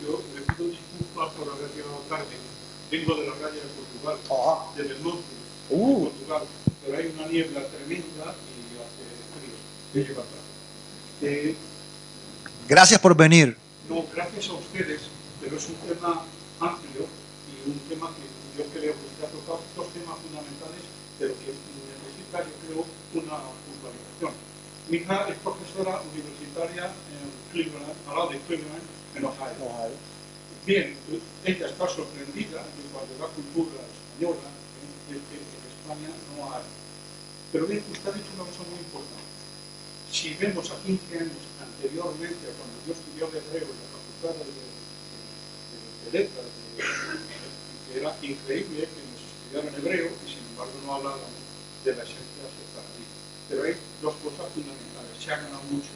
Yo 0.01 0.21
le 0.33 0.41
pido 0.41 0.69
disculpas 0.69 1.33
por 1.33 1.53
haber 1.53 1.69
llegado 1.75 2.01
tarde. 2.09 2.35
Vengo 2.89 3.13
de 3.15 3.27
la 3.27 3.33
playa 3.35 3.53
de 3.61 3.69
Portugal, 3.77 4.17
desde 4.75 4.95
el 4.95 5.03
norte 5.03 5.21
de 5.69 5.75
Portugal, 5.77 6.43
pero 6.83 6.97
hay 6.97 7.13
una 7.15 7.27
niebla 7.27 7.61
tremenda 7.67 8.25
y 8.33 8.73
hace 8.81 9.05
frío. 9.93 10.23
Eh, 11.21 11.55
Gracias 12.67 12.99
por 12.99 13.15
venir. 13.15 13.55
no, 13.89 14.05
gracias 14.15 14.49
a 14.49 14.53
ustedes, 14.53 15.01
pero 15.41 15.57
es 15.57 15.67
un 15.69 15.75
tema 15.75 16.23
amplio 16.59 17.05
y 17.49 17.69
un 17.69 17.79
tema 17.89 18.09
que 18.13 18.25
yo 18.57 18.65
creo 18.71 18.93
que 18.93 19.05
usted 19.09 19.25
ha 19.25 19.29
tocado 19.29 19.61
dos 19.75 19.87
temas 19.93 20.17
fundamentales, 20.21 20.81
pero 21.19 21.33
que 21.33 21.53
necesita, 21.53 22.45
yo 22.45 22.53
creo, 22.65 22.85
una 23.21 23.37
puntualización. 23.65 24.33
Mi 24.89 24.97
hija 24.97 25.29
es 25.29 25.37
profesora 25.41 26.01
universitaria 26.13 26.85
en 27.13 27.25
Cleveland, 27.51 27.93
al 28.09 28.15
lado 28.15 28.29
de 28.29 28.39
Cleveland, 28.45 28.85
en 29.15 29.25
Ohio. 29.25 29.97
Bien, 30.65 30.97
ella 31.45 31.65
está 31.65 31.87
sorprendida 31.87 32.61
de 32.61 32.83
cuando 32.93 33.15
la 33.17 33.27
cultura 33.33 33.79
española, 33.89 34.49
en, 35.09 35.15
en- 35.15 35.25
en 35.33 35.63
España 35.67 36.09
no 36.35 36.53
hay. 36.53 36.63
Pero 37.51 37.65
bien, 37.65 37.83
usted 37.91 38.09
ha 38.09 38.13
dicho 38.13 38.31
una 38.35 38.45
cosa 38.45 38.63
muy 38.69 38.79
importante. 38.79 39.23
Si 40.11 40.33
vemos 40.35 40.69
a 40.71 40.77
15 40.83 41.17
años 41.17 41.41
anteriormente 41.61 42.45
a 42.49 42.53
cuando 42.57 42.77
yo 42.85 42.93
estudiaba 42.93 43.31
hebreo 43.33 43.69
en 43.73 43.79
la 43.81 43.89
facultad 43.89 44.33
de, 44.45 44.51
de- 44.51 44.61
de- 44.61 46.01
de 46.05 46.09
letras, 46.19 46.45
de- 46.45 47.93
que 47.93 47.99
era 47.99 48.13
increíble 48.21 48.89
que 48.93 49.01
nos 49.09 49.21
estudiaran 49.25 49.73
hebreo 49.75 50.11
y 50.25 50.29
sin 50.29 50.45
embargo 50.53 50.73
no 50.85 50.93
hablaban 50.95 51.33
de 51.85 51.91
la 51.95 52.03
esencia 52.03 52.45
sefaradí. 52.45 53.05
Pero 53.49 53.63
hay 53.63 53.75
dos 54.01 54.15
cosas 54.21 54.45
fundamentales, 54.53 55.17
se 55.17 55.31
ha 55.31 55.37
ganado 55.37 55.63
mucho. 55.63 55.89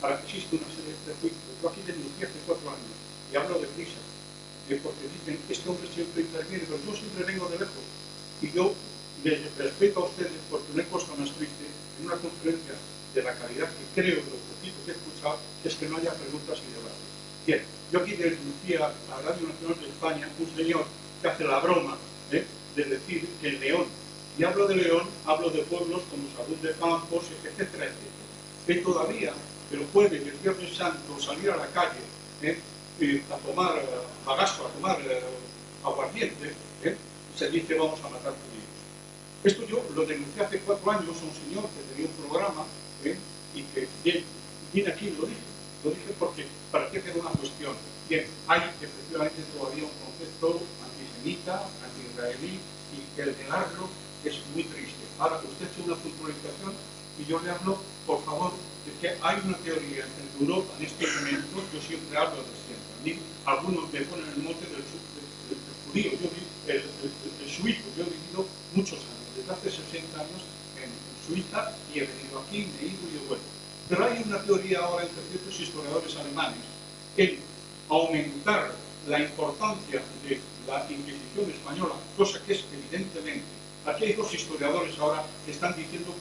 Ahora 0.00 0.20
existe 0.24 0.56
una 0.56 0.68
serie 0.72 0.96
de 0.96 1.04
prejuicios. 1.04 1.52
Yo 1.60 1.68
aquí 1.68 1.84
denuncié 1.84 2.24
hace 2.24 2.40
cuatro 2.48 2.72
años 2.72 2.96
y 3.28 3.36
hablo 3.36 3.60
de 3.60 3.68
prisa, 3.76 4.00
eh, 4.68 4.80
porque 4.80 5.04
dicen, 5.12 5.36
este 5.44 5.68
hombre 5.68 5.88
siempre 5.92 6.24
interviene, 6.24 6.64
pero 6.64 6.80
yo 6.80 6.92
siempre 6.96 7.24
vengo 7.28 7.48
de 7.52 7.60
lejos. 7.60 7.84
Y 8.40 8.48
yo 8.52 8.72
les 9.24 9.44
respeto 9.60 10.00
a 10.00 10.08
ustedes 10.08 10.40
porque 10.48 10.72
una 10.72 10.84
cosa 10.88 11.12
más 11.20 11.28
triste 11.36 11.68
en 12.00 12.06
una 12.08 12.16
conferencia 12.16 12.72
de 13.12 13.22
la 13.22 13.36
calidad 13.36 13.68
que 13.68 13.84
creo, 13.92 14.24
de 14.24 14.30
lo 14.32 14.40
poquito 14.56 14.80
que 14.88 14.92
he 14.92 14.96
escuchado, 14.96 15.36
es 15.64 15.74
que 15.76 15.88
no 15.88 16.00
haya 16.00 16.16
preguntas 16.16 16.56
y 16.64 16.68
debates. 16.72 17.10
Bien, 17.44 17.60
yo 17.92 18.00
aquí 18.00 18.16
denuncié 18.16 18.80
a 18.80 18.88
la 18.88 19.16
Radio 19.20 19.52
Nacional 19.52 19.76
de 19.84 19.88
España 19.92 20.28
un 20.40 20.48
señor 20.56 20.84
que 21.20 21.28
hace 21.28 21.44
la 21.44 21.60
broma 21.60 21.98
¿eh? 22.32 22.44
de 22.76 22.84
decir 22.84 23.28
que 23.42 23.48
en 23.48 23.60
León, 23.60 23.84
y 24.38 24.44
hablo 24.44 24.66
de 24.66 24.76
León, 24.76 25.04
hablo 25.26 25.50
de 25.50 25.60
pueblos 25.68 26.00
como 26.08 26.24
Salud 26.32 26.56
de 26.64 26.72
Campos, 26.80 27.24
etcétera, 27.44 27.84
etcétera, 27.84 28.24
que 28.66 28.74
todavía 28.76 29.34
el 29.70 29.86
jueves 29.92 30.22
y 30.24 30.28
el 30.28 30.36
viernes 30.36 30.76
santo 30.76 31.20
salir 31.20 31.50
a 31.50 31.56
la 31.56 31.66
calle 31.68 32.00
¿eh? 32.42 32.58
y 32.98 33.18
a 33.32 33.36
tomar 33.36 33.78
eh, 33.78 33.86
bagazo, 34.26 34.66
a 34.66 34.70
tomar 34.70 35.00
eh, 35.02 35.22
aguardiente, 35.84 36.54
¿eh? 36.84 36.96
se 37.36 37.50
dice 37.50 37.74
vamos 37.74 38.00
a 38.00 38.08
matar 38.08 38.32
judíos. 38.32 38.70
Esto 39.42 39.64
yo 39.66 39.82
lo 39.94 40.04
denuncié 40.04 40.42
hace 40.42 40.58
cuatro 40.60 40.90
años 40.90 41.16
a 41.16 41.24
un 41.24 41.34
señor 41.34 41.64
que 41.70 41.94
tenía 41.94 42.10
un 42.10 42.28
programa 42.28 42.64
¿eh? 43.04 43.16
y 43.54 43.62
que 43.62 43.88
bien, 44.04 44.24
vine 44.72 44.90
aquí 44.90 45.14
lo 45.18 45.26
dije. 45.26 45.40
Lo 45.82 45.90
dije 45.90 46.12
porque, 46.18 46.46
¿para 46.70 46.90
qué 46.90 46.98
hacer 46.98 47.16
una 47.16 47.30
cuestión? 47.30 47.74
Bien, 48.06 48.26
hay 48.48 48.60
efectivamente 48.82 49.40
todavía 49.56 49.84
un 49.84 49.96
concepto 50.04 50.60
antisemita, 50.84 51.64
anti-israelí, 51.80 52.60
y 52.92 53.16
que 53.16 53.22
el 53.22 53.38
negarlo 53.38 53.88
es 54.24 54.34
muy 54.52 54.64
triste. 54.64 55.00
Ahora, 55.18 55.40
usted 55.40 55.66
hecho 55.66 55.84
una 55.86 55.96
puntualización 55.96 56.74
y 57.18 57.24
yo 57.24 57.40
le 57.40 57.50
hablo, 57.50 57.78
por 58.06 58.22
favor, 58.24 58.52
de 58.90 58.98
que 59.00 59.08
hay 59.22 59.36
una 59.46 59.56
teoría 59.58 60.02
en 60.04 60.26
Europa 60.42 60.74
en 60.78 60.86
este 60.86 61.06
momento, 61.06 61.62
yo 61.72 61.80
siempre 61.80 62.18
hablo 62.18 62.42
de 62.42 62.54
siempre. 62.66 62.90
A 62.98 63.02
mí, 63.06 63.12
algunos 63.46 63.92
me 63.92 64.00
ponen 64.02 64.26
el 64.34 64.42
mote 64.42 64.66
del, 64.66 64.82
del- 64.82 65.62
judío, 65.86 66.10
yo 66.18 66.28
el, 66.66 66.76
el- 66.76 66.84
el- 67.44 67.50
suizo, 67.50 67.82
yo 67.96 68.02
he 68.04 68.10
vivido 68.10 68.46
muchos 68.74 68.98
años, 68.98 69.30
desde 69.36 69.52
hace 69.52 69.70
60 69.70 70.20
años 70.20 70.42
en 70.82 70.90
Suiza 71.26 71.72
y 71.94 71.98
he 71.98 72.06
venido 72.06 72.38
aquí, 72.46 72.66
me 72.74 72.78
he 72.82 72.90
ido 72.94 73.04
y 73.12 73.16
he 73.16 73.26
vuelto. 73.28 73.46
Pero 73.88 74.04
hay 74.06 74.22
una 74.24 74.38
teoría 74.42 74.80
historiadores 75.60 76.16
alemanes 76.16 76.58
en 77.16 77.38
aumentar 77.88 78.72
la 79.08 79.20
importancia 79.20 80.02
de 80.24 80.40
la 80.66 80.86
Inquisición 80.90 81.50
española, 81.50 81.94
cosa 82.16 82.40
que 82.46 82.52
es 82.52 82.64
evidentemente, 82.72 83.44
aquí 83.86 84.04
hay 84.04 84.12
dos 84.14 84.32
historiadores 84.32 84.96
ahora 84.98 85.24
que 85.44 85.50
están 85.52 85.74
diciendo, 85.76 86.14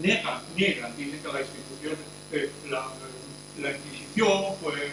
negan, 0.00 0.42
niegan, 0.56 0.96
dicen 0.96 1.20
que 1.20 1.32
la 1.32 1.40
institución, 1.40 1.96
eh, 2.32 2.50
la, 2.70 2.88
Inquisición 3.56 4.54
fue 4.62 4.92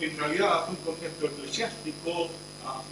en 0.00 0.16
realidad 0.16 0.68
un 0.68 0.76
concepto 0.76 1.26
eclesiástico, 1.26 2.28
ah, 2.64 2.82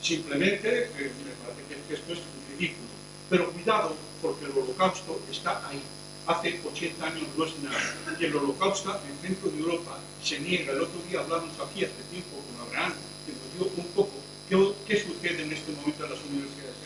simplemente 0.00 0.84
eh, 0.84 1.10
me 1.24 1.32
parece 1.42 1.62
que, 1.88 1.94
esto 1.94 2.12
es 2.12 2.20
ridículo. 2.52 2.88
Pero 3.28 3.50
cuidado, 3.50 3.96
porque 4.22 4.44
el 4.44 4.52
holocausto 4.52 5.20
está 5.30 5.66
ahí. 5.68 5.82
Hace 6.26 6.60
80 6.64 7.06
años 7.06 7.26
no 7.36 7.44
es 7.44 7.58
nada. 7.58 7.78
El 8.20 8.36
holocausto 8.36 8.90
en 8.90 9.12
el 9.12 9.18
centro 9.18 9.50
de 9.50 9.58
Europa 9.58 9.98
se 10.22 10.38
niega. 10.40 10.72
El 10.72 10.82
otro 10.82 11.00
día 11.08 11.20
hablamos 11.20 11.50
aquí 11.58 11.84
hace 11.84 12.02
tiempo 12.10 12.36
con 12.36 12.66
Abraham, 12.66 12.94
que 13.26 13.32
nos 13.32 13.70
dio 13.70 13.82
un 13.82 13.88
poco 13.90 14.12
qué, 14.48 14.72
qué 14.86 15.02
sucede 15.02 15.42
en 15.42 15.52
este 15.52 15.72
momento 15.72 16.04
en 16.04 16.10
las 16.10 16.20
universidades 16.22 16.76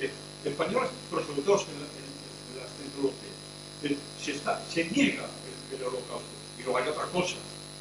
eh, 0.00 0.10
españolas, 0.44 0.90
pero 1.10 1.26
sobre 1.26 1.42
todo 1.42 1.58
Se, 3.82 4.30
está, 4.30 4.62
niega 4.74 5.26
el, 5.72 5.82
holocausto. 5.82 6.30
Y 6.58 6.62
luego 6.62 6.78
hay 6.78 6.88
otra 6.88 7.06
cosa, 7.06 7.34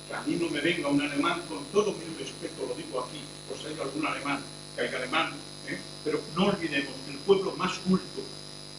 que 0.07 0.15
a 0.15 0.21
mí 0.21 0.35
no 0.35 0.49
me 0.49 0.59
venga 0.59 0.87
un 0.87 1.01
alemán, 1.01 1.41
con 1.47 1.63
todo 1.65 1.93
mi 1.93 2.05
respeto, 2.17 2.65
lo 2.67 2.73
digo 2.73 3.01
aquí, 3.01 3.21
por 3.47 3.57
si 3.59 3.67
hay 3.67 3.79
algún 3.79 4.05
alemán, 4.07 4.41
que 4.75 4.81
hay 4.81 4.95
alemán, 4.95 5.33
¿eh? 5.67 5.77
pero 6.03 6.19
no 6.35 6.47
olvidemos 6.47 6.93
que 7.05 7.11
el 7.11 7.17
pueblo 7.19 7.53
más 7.55 7.77
culto, 7.79 8.21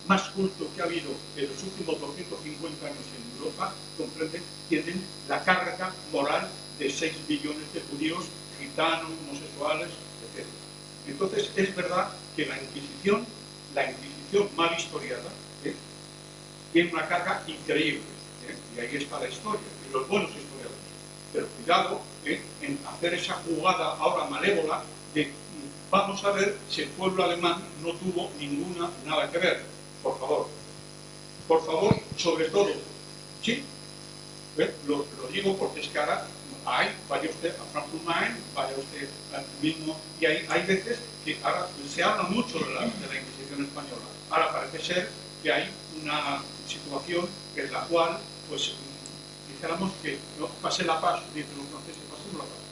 más 0.09 0.23
culto 0.31 0.67
que 0.75 0.83
ha 0.83 0.85
habido 0.85 1.11
en 1.37 1.49
los 1.49 1.63
últimos 1.63 2.01
250 2.01 2.87
años 2.87 3.07
en 3.15 3.39
Europa, 3.39 3.73
comprende, 3.97 4.43
tienen 4.69 5.01
la 5.29 5.45
carga 5.45 5.95
moral 6.11 6.49
de 6.81 6.91
6 6.91 7.13
millones 7.29 7.73
de 7.73 7.83
judíos, 7.83 8.25
gitanos, 8.59 9.11
homosexuales, 9.23 9.89
etc. 9.89 10.47
Entonces, 11.07 11.51
es 11.55 11.77
verdad 11.77 12.09
que 12.35 12.47
la 12.47 12.61
Inquisición, 12.61 13.25
la 13.75 13.91
Inquisición 13.91 14.49
mal 14.57 14.77
historiada. 14.77 15.31
Tiene 16.73 16.93
una 16.93 17.07
carga 17.07 17.43
increíble. 17.47 18.03
¿eh? 18.49 18.57
Y 18.77 18.81
ahí 18.81 18.97
está 19.03 19.21
la 19.21 19.29
historia, 19.29 19.61
y 19.89 19.93
los 19.93 20.09
buenos 20.09 20.31
historiadores. 20.31 20.79
Pero 21.33 21.47
cuidado 21.49 22.01
¿eh? 22.25 22.41
en 22.63 22.79
hacer 22.87 23.15
esa 23.15 23.35
jugada 23.35 23.97
ahora 23.97 24.27
malévola 24.27 24.83
de 25.15 25.31
vamos 25.91 26.25
a 26.25 26.31
ver 26.31 26.57
si 26.71 26.83
el 26.83 26.89
pueblo 26.89 27.23
alemán 27.23 27.63
no 27.83 27.93
tuvo 27.93 28.31
ninguna 28.39 28.91
nada 29.05 29.31
que 29.31 29.39
ver. 29.39 29.63
Por 30.03 30.19
favor. 30.19 30.49
Por 31.47 31.67
favor, 31.67 31.95
sobre 32.17 32.47
todo. 32.47 32.71
¿Sí? 33.43 33.63
¿Ve? 34.57 34.73
Lo, 34.87 35.05
digo 35.31 35.57
porque 35.57 35.81
es 35.81 35.89
que 35.89 35.99
ahora 35.99 36.27
hay, 36.65 36.89
vaya 37.09 37.29
usted 37.29 37.55
a 37.59 37.65
Frankfurt 37.73 38.05
Main, 38.05 38.37
vaya 38.55 38.75
usted 38.77 39.09
mismo, 39.61 39.99
y 40.21 40.27
hay, 40.27 40.47
hay 40.49 40.67
veces 40.67 40.99
que 41.25 41.37
ahora 41.43 41.69
se 41.89 42.03
habla 42.03 42.25
mucho 42.25 42.59
de 42.59 42.75
la 42.75 42.85
Inquisición 42.87 43.65
española. 43.65 44.03
Ahora 44.31 44.53
parece 44.53 44.81
ser 44.81 45.11
que 45.43 45.53
hay 45.53 45.71
una 46.03 46.43
situación 46.69 47.27
en 47.57 47.73
la 47.73 47.81
cual, 47.83 48.19
pues, 48.49 48.73
dijéramos 49.53 49.93
que 50.03 50.19
no 50.39 50.47
pase 50.61 50.85
la 50.85 51.01
paz, 51.01 51.21
dicen 51.35 51.51
los 51.57 51.67
franceses, 51.69 52.03
pasemos 52.11 52.35
la 52.35 52.45
paz. 52.45 52.63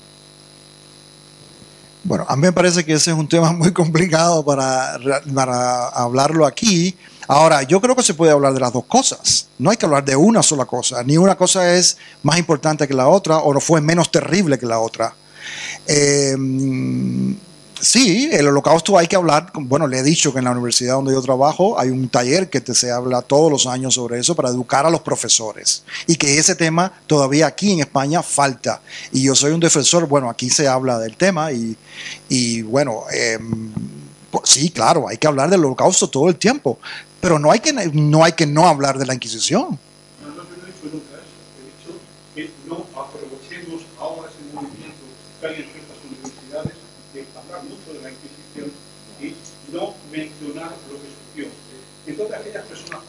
Bueno, 2.03 2.27
a 2.29 2.37
mí 2.37 2.43
me 2.43 2.53
parece 2.53 2.85
que 2.85 2.95
ese 2.95 3.11
es 3.11 3.17
un 3.17 3.29
tema 3.29 3.53
muy 3.63 3.73
complicado 3.73 4.45
para, 4.45 4.99
para 5.35 5.89
hablarlo 5.89 6.47
aquí. 6.47 6.97
Ahora, 7.29 7.63
yo 7.63 7.81
creo 7.81 7.95
que 7.95 8.03
se 8.03 8.15
puede 8.15 8.33
hablar 8.33 8.53
de 8.53 8.61
las 8.61 8.73
dos 8.73 8.85
cosas. 8.87 9.47
No 9.59 9.71
hay 9.71 9.77
que 9.77 9.87
hablar 9.87 10.05
de 10.05 10.17
una 10.17 10.43
sola 10.43 10.65
cosa. 10.65 11.03
Ni 11.05 11.17
una 11.17 11.37
cosa 11.37 11.77
es 11.77 11.97
más 12.25 12.39
importante 12.39 12.89
que 12.89 12.95
la 12.95 13.07
otra 13.07 13.39
o 13.39 13.55
no 13.55 13.61
fue 13.61 13.81
menos 13.81 14.11
terrible 14.11 14.59
que 14.59 14.67
la 14.67 14.81
otra. 14.81 15.15
Eh, 15.87 16.37
sí, 17.81 18.29
el 18.33 18.47
holocausto 18.49 18.97
hay 18.99 19.07
que 19.07 19.17
hablar. 19.17 19.53
Bueno, 19.55 19.87
le 19.87 19.99
he 19.99 20.03
dicho 20.03 20.33
que 20.33 20.39
en 20.39 20.45
la 20.45 20.53
universidad 20.53 20.95
donde 20.95 21.13
yo 21.13 21.23
trabajo 21.23 21.79
hay 21.79 21.91
un 21.91 22.09
taller 22.09 22.49
que 22.51 22.61
te, 22.61 22.75
se 22.75 22.91
habla 22.91 23.23
todos 23.23 23.51
los 23.51 23.67
años 23.67 23.95
sobre 23.95 24.19
eso 24.19 24.35
para 24.35 24.49
educar 24.49 24.87
a 24.87 24.91
los 24.91 25.01
profesores. 25.01 25.85
Y 26.07 26.17
que 26.17 26.39
ese 26.39 26.55
tema 26.55 26.93
todavía 27.07 27.47
aquí 27.47 27.73
en 27.73 27.81
España 27.81 28.23
falta. 28.23 28.81
Y 29.13 29.23
yo 29.23 29.35
soy 29.35 29.53
un 29.53 29.61
defensor, 29.61 30.07
bueno, 30.07 30.31
aquí 30.31 30.51
se 30.51 30.69
habla 30.69 30.99
del 30.99 31.17
tema 31.17 31.53
y, 31.53 31.77
y 32.29 32.63
bueno, 32.63 33.05
eh, 33.13 33.39
pues 34.31 34.49
sí, 34.49 34.71
claro, 34.71 35.09
hay 35.09 35.19
que 35.19 35.27
hablar 35.27 35.51
del 35.51 35.65
holocausto 35.65 36.09
todo 36.09 36.29
el 36.29 36.37
tiempo. 36.37 36.79
Pero 37.21 37.39
no 37.39 37.51
hay 37.51 37.61
que 37.61 37.73
no, 37.73 38.25
hay 38.25 38.33
que 38.33 38.47
no 38.47 38.67
hablar 38.67 38.99
de 38.99 39.07
la 39.07 39.15
Inquisición. 39.15 39.79
No, 40.23 40.29
no, 40.29 40.37
yo 40.37 40.57
no 40.57 40.65
he 40.65 40.73
dicho 40.73 40.89
nunca 40.91 41.17
eso. 41.21 41.37
He 41.61 41.69
dicho 41.69 41.93
que 42.35 42.51
no 42.67 42.87
aprovechemos 42.99 43.83
ahora 43.99 44.31
ese 44.31 44.41
movimiento 44.55 45.05
que 45.41 45.47
hay 45.47 45.55
en 45.57 45.69
ciertas 45.69 45.99
universidades 46.09 46.73
de 47.13 47.27
hablar 47.37 47.65
mucho 47.65 47.93
de 47.93 48.01
la 48.01 48.11
Inquisición 48.11 48.73
y 49.21 49.37
no 49.75 49.95
mencionar 50.11 50.71
lo 50.91 50.97
que 51.01 51.09
surgió. 51.09 51.53
Entonces, 52.07 52.37
aquellas 52.37 52.65
personas 52.67 53.01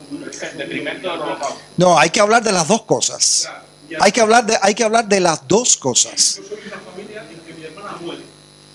holocausto. 1.24 1.60
No, 1.78 1.98
hay 1.98 2.10
que 2.10 2.20
hablar 2.20 2.44
de 2.44 2.52
las 2.52 2.68
dos 2.68 2.84
cosas. 2.84 3.50
Hay 4.00 4.12
que 4.12 4.22
hablar 4.22 4.46
de, 4.46 4.58
hay 4.62 4.74
que 4.74 4.84
hablar 4.84 5.06
de 5.08 5.20
las 5.20 5.48
dos 5.48 5.76
cosas. 5.78 6.38
Yo 6.38 6.44
soy 6.48 6.60
una 6.68 6.78
familia 6.80 7.26
en 7.30 7.40
que 7.42 7.54
mi 7.54 7.64
hermana 7.66 7.98
muere. 8.02 8.22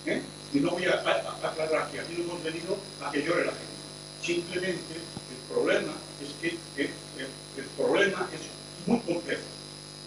¿eh? 0.05 0.21
Y 0.53 0.59
no 0.59 0.71
voy 0.71 0.85
a, 0.85 0.91
a- 0.93 1.47
a 1.47 1.49
aclarar 1.49 1.89
que 1.91 1.99
aquí 1.99 2.13
no 2.17 2.23
hemos 2.25 2.43
venido 2.43 2.77
a 3.03 3.11
que 3.11 3.23
llore 3.23 3.45
la 3.45 3.51
gente. 3.51 3.77
Simplemente 4.23 4.93
el 4.95 5.53
problema 5.53 5.93
es 6.21 6.29
que 6.41 6.47
eh, 6.83 6.91
eh, 7.17 7.27
el 7.57 7.63
problema 7.77 8.29
es 8.33 8.87
muy 8.87 8.99
complejo. 8.99 9.41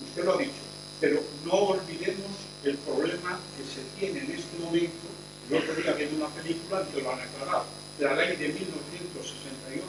Usted 0.08 0.24
lo 0.24 0.34
ha 0.34 0.38
dicho. 0.38 0.52
Pero 1.00 1.22
no 1.44 1.52
olvidemos 1.52 2.30
el 2.64 2.76
problema 2.76 3.40
que 3.56 3.64
se 3.64 3.80
tiene 3.98 4.20
en 4.20 4.38
este 4.38 4.58
momento. 4.62 5.08
El 5.50 5.56
otro 5.56 5.74
día 5.74 5.92
vi 5.94 6.14
una 6.14 6.28
película 6.28 6.84
que 6.94 7.02
lo 7.02 7.10
han 7.12 7.20
aclarado. 7.20 7.64
La 8.00 8.14
ley 8.14 8.36
de 8.36 8.48
1968, 8.48 9.84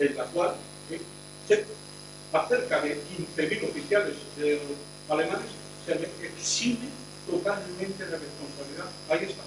en 0.00 0.16
la 0.16 0.24
cual 0.24 0.54
eh, 0.90 1.00
se 1.48 1.64
acerca 2.32 2.80
de 2.82 3.00
15.000 3.36 3.70
oficiales 3.70 4.14
alemanes 5.08 5.46
se 5.86 5.94
les 5.94 6.10
exime 6.36 6.88
totalmente 7.30 8.04
de 8.04 8.18
responsabilidad. 8.18 8.90
Ahí 9.08 9.24
está. 9.30 9.42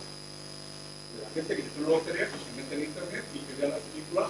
La 1.22 1.30
gente 1.34 1.56
que 1.56 1.64
no 1.82 1.90
lo 1.90 2.00
crea, 2.00 2.26
que 2.26 2.32
se 2.32 2.56
mete 2.56 2.76
en 2.76 2.84
internet 2.86 3.24
y 3.34 3.40
que 3.40 3.62
vea 3.62 3.70
la 3.70 3.78
película 3.78 4.28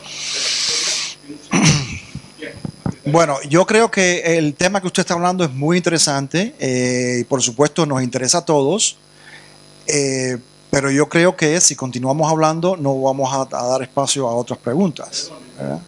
de 1.23 1.29
la 1.29 1.35
historia. 1.35 2.01
Bien. 2.37 2.53
Bueno, 3.05 3.37
yo 3.47 3.65
creo 3.65 3.89
que 3.89 4.37
el 4.37 4.55
tema 4.55 4.81
que 4.81 4.87
usted 4.87 5.01
está 5.01 5.13
hablando 5.13 5.43
es 5.43 5.51
muy 5.51 5.77
interesante 5.77 6.53
eh, 6.59 7.19
y 7.21 7.23
por 7.23 7.41
supuesto 7.41 7.85
nos 7.85 8.03
interesa 8.03 8.39
a 8.39 8.45
todos, 8.45 8.97
eh, 9.87 10.37
pero 10.69 10.91
yo 10.91 11.09
creo 11.09 11.35
que 11.35 11.59
si 11.61 11.75
continuamos 11.75 12.29
hablando 12.29 12.77
no 12.77 13.01
vamos 13.01 13.33
a, 13.33 13.45
dar 13.45 13.81
espacio 13.81 14.27
a 14.27 14.35
otras 14.35 14.59
preguntas. 14.59 15.31
¿verdad? 15.57 15.79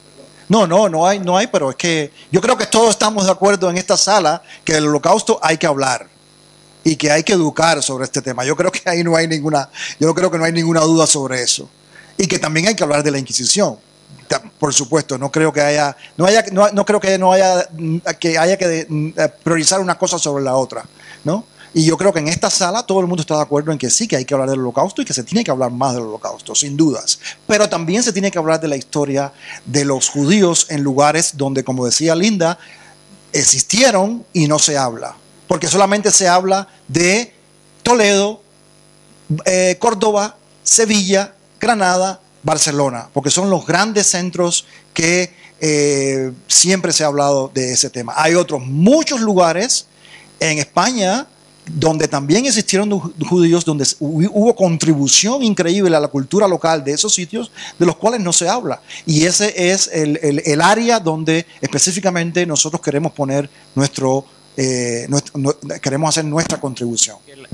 No, 0.51 0.67
no, 0.67 0.89
no 0.89 1.07
hay, 1.07 1.17
no 1.19 1.37
hay, 1.37 1.47
pero 1.47 1.69
es 1.69 1.77
que 1.77 2.11
yo 2.29 2.41
creo 2.41 2.57
que 2.57 2.65
todos 2.65 2.89
estamos 2.89 3.25
de 3.25 3.31
acuerdo 3.31 3.69
en 3.69 3.77
esta 3.77 3.95
sala 3.95 4.41
que 4.65 4.75
el 4.75 4.85
holocausto 4.85 5.39
hay 5.41 5.57
que 5.57 5.65
hablar 5.65 6.07
y 6.83 6.95
que 6.95 7.09
hay 7.09 7.23
que 7.23 7.31
educar 7.31 7.81
sobre 7.81 8.03
este 8.03 8.21
tema. 8.21 8.43
Yo 8.43 8.55
creo 8.55 8.69
que 8.69 8.81
ahí 8.85 9.01
no 9.03 9.15
hay 9.15 9.29
ninguna, 9.29 9.69
yo 9.97 10.13
creo 10.13 10.29
que 10.29 10.37
no 10.37 10.43
hay 10.43 10.51
ninguna 10.51 10.81
duda 10.81 11.07
sobre 11.07 11.41
eso. 11.41 11.69
Y 12.17 12.27
que 12.27 12.37
también 12.37 12.67
hay 12.67 12.75
que 12.75 12.83
hablar 12.83 13.01
de 13.01 13.11
la 13.11 13.19
Inquisición. 13.19 13.77
Por 14.59 14.73
supuesto, 14.73 15.17
no 15.17 15.31
creo 15.31 15.53
que 15.53 15.61
haya, 15.61 15.95
no 16.17 16.25
haya, 16.25 16.43
no, 16.51 16.69
no 16.71 16.85
creo 16.85 16.99
que 16.99 17.17
no 17.17 17.31
haya 17.31 17.67
mm, 17.71 17.97
que 18.19 18.37
haya 18.37 18.57
que 18.57 18.85
mm, 18.89 19.07
eh, 19.17 19.33
priorizar 19.43 19.79
una 19.79 19.97
cosa 19.97 20.19
sobre 20.19 20.43
la 20.43 20.55
otra, 20.55 20.83
¿no? 21.23 21.45
Y 21.73 21.85
yo 21.85 21.97
creo 21.97 22.11
que 22.11 22.19
en 22.19 22.27
esta 22.27 22.49
sala 22.49 22.83
todo 22.83 22.99
el 22.99 23.07
mundo 23.07 23.21
está 23.21 23.35
de 23.35 23.43
acuerdo 23.43 23.71
en 23.71 23.77
que 23.77 23.89
sí, 23.89 24.07
que 24.07 24.17
hay 24.17 24.25
que 24.25 24.33
hablar 24.33 24.49
del 24.49 24.59
holocausto 24.59 25.01
y 25.01 25.05
que 25.05 25.13
se 25.13 25.23
tiene 25.23 25.43
que 25.43 25.51
hablar 25.51 25.71
más 25.71 25.93
del 25.93 26.03
holocausto, 26.03 26.53
sin 26.53 26.75
dudas. 26.75 27.19
Pero 27.47 27.69
también 27.69 28.03
se 28.03 28.11
tiene 28.11 28.29
que 28.29 28.37
hablar 28.37 28.59
de 28.59 28.67
la 28.67 28.75
historia 28.75 29.31
de 29.65 29.85
los 29.85 30.09
judíos 30.09 30.67
en 30.69 30.83
lugares 30.83 31.37
donde, 31.37 31.63
como 31.63 31.85
decía 31.85 32.13
Linda, 32.13 32.59
existieron 33.31 34.25
y 34.33 34.47
no 34.47 34.59
se 34.59 34.77
habla. 34.77 35.15
Porque 35.47 35.67
solamente 35.67 36.11
se 36.11 36.27
habla 36.27 36.67
de 36.89 37.33
Toledo, 37.83 38.41
eh, 39.45 39.77
Córdoba, 39.79 40.35
Sevilla, 40.63 41.35
Granada, 41.59 42.19
Barcelona, 42.43 43.09
porque 43.13 43.29
son 43.29 43.49
los 43.49 43.65
grandes 43.65 44.07
centros 44.07 44.65
que 44.93 45.33
eh, 45.61 46.31
siempre 46.47 46.91
se 46.91 47.03
ha 47.03 47.07
hablado 47.07 47.49
de 47.53 47.73
ese 47.73 47.89
tema. 47.89 48.13
Hay 48.17 48.35
otros 48.35 48.61
muchos 48.61 49.21
lugares 49.21 49.85
en 50.39 50.57
España 50.57 51.27
donde 51.65 52.07
también 52.07 52.45
existieron 52.45 52.89
ju- 52.89 53.13
judíos, 53.27 53.63
donde 53.63 53.83
hu- 53.85 54.29
hubo 54.33 54.55
contribución 54.55 55.43
increíble 55.43 55.95
a 55.95 55.99
la 55.99 56.07
cultura 56.07 56.47
local 56.47 56.83
de 56.83 56.93
esos 56.93 57.13
sitios, 57.13 57.51
de 57.77 57.85
los 57.85 57.95
cuales 57.95 58.19
no 58.21 58.33
se 58.33 58.49
habla. 58.49 58.81
Y 59.05 59.25
ese 59.25 59.71
es 59.71 59.89
el, 59.93 60.19
el- 60.45 60.61
área 60.61 60.99
donde 60.99 61.45
específicamente 61.61 62.45
nosotros 62.45 62.81
queremos 62.81 63.11
poner 63.13 63.49
nuestro, 63.75 64.25
eh, 64.57 65.07
queremos 65.81 66.09
hacer 66.09 66.25
nuestra 66.25 66.59
contribución. 66.59 67.17
El- 67.27 67.47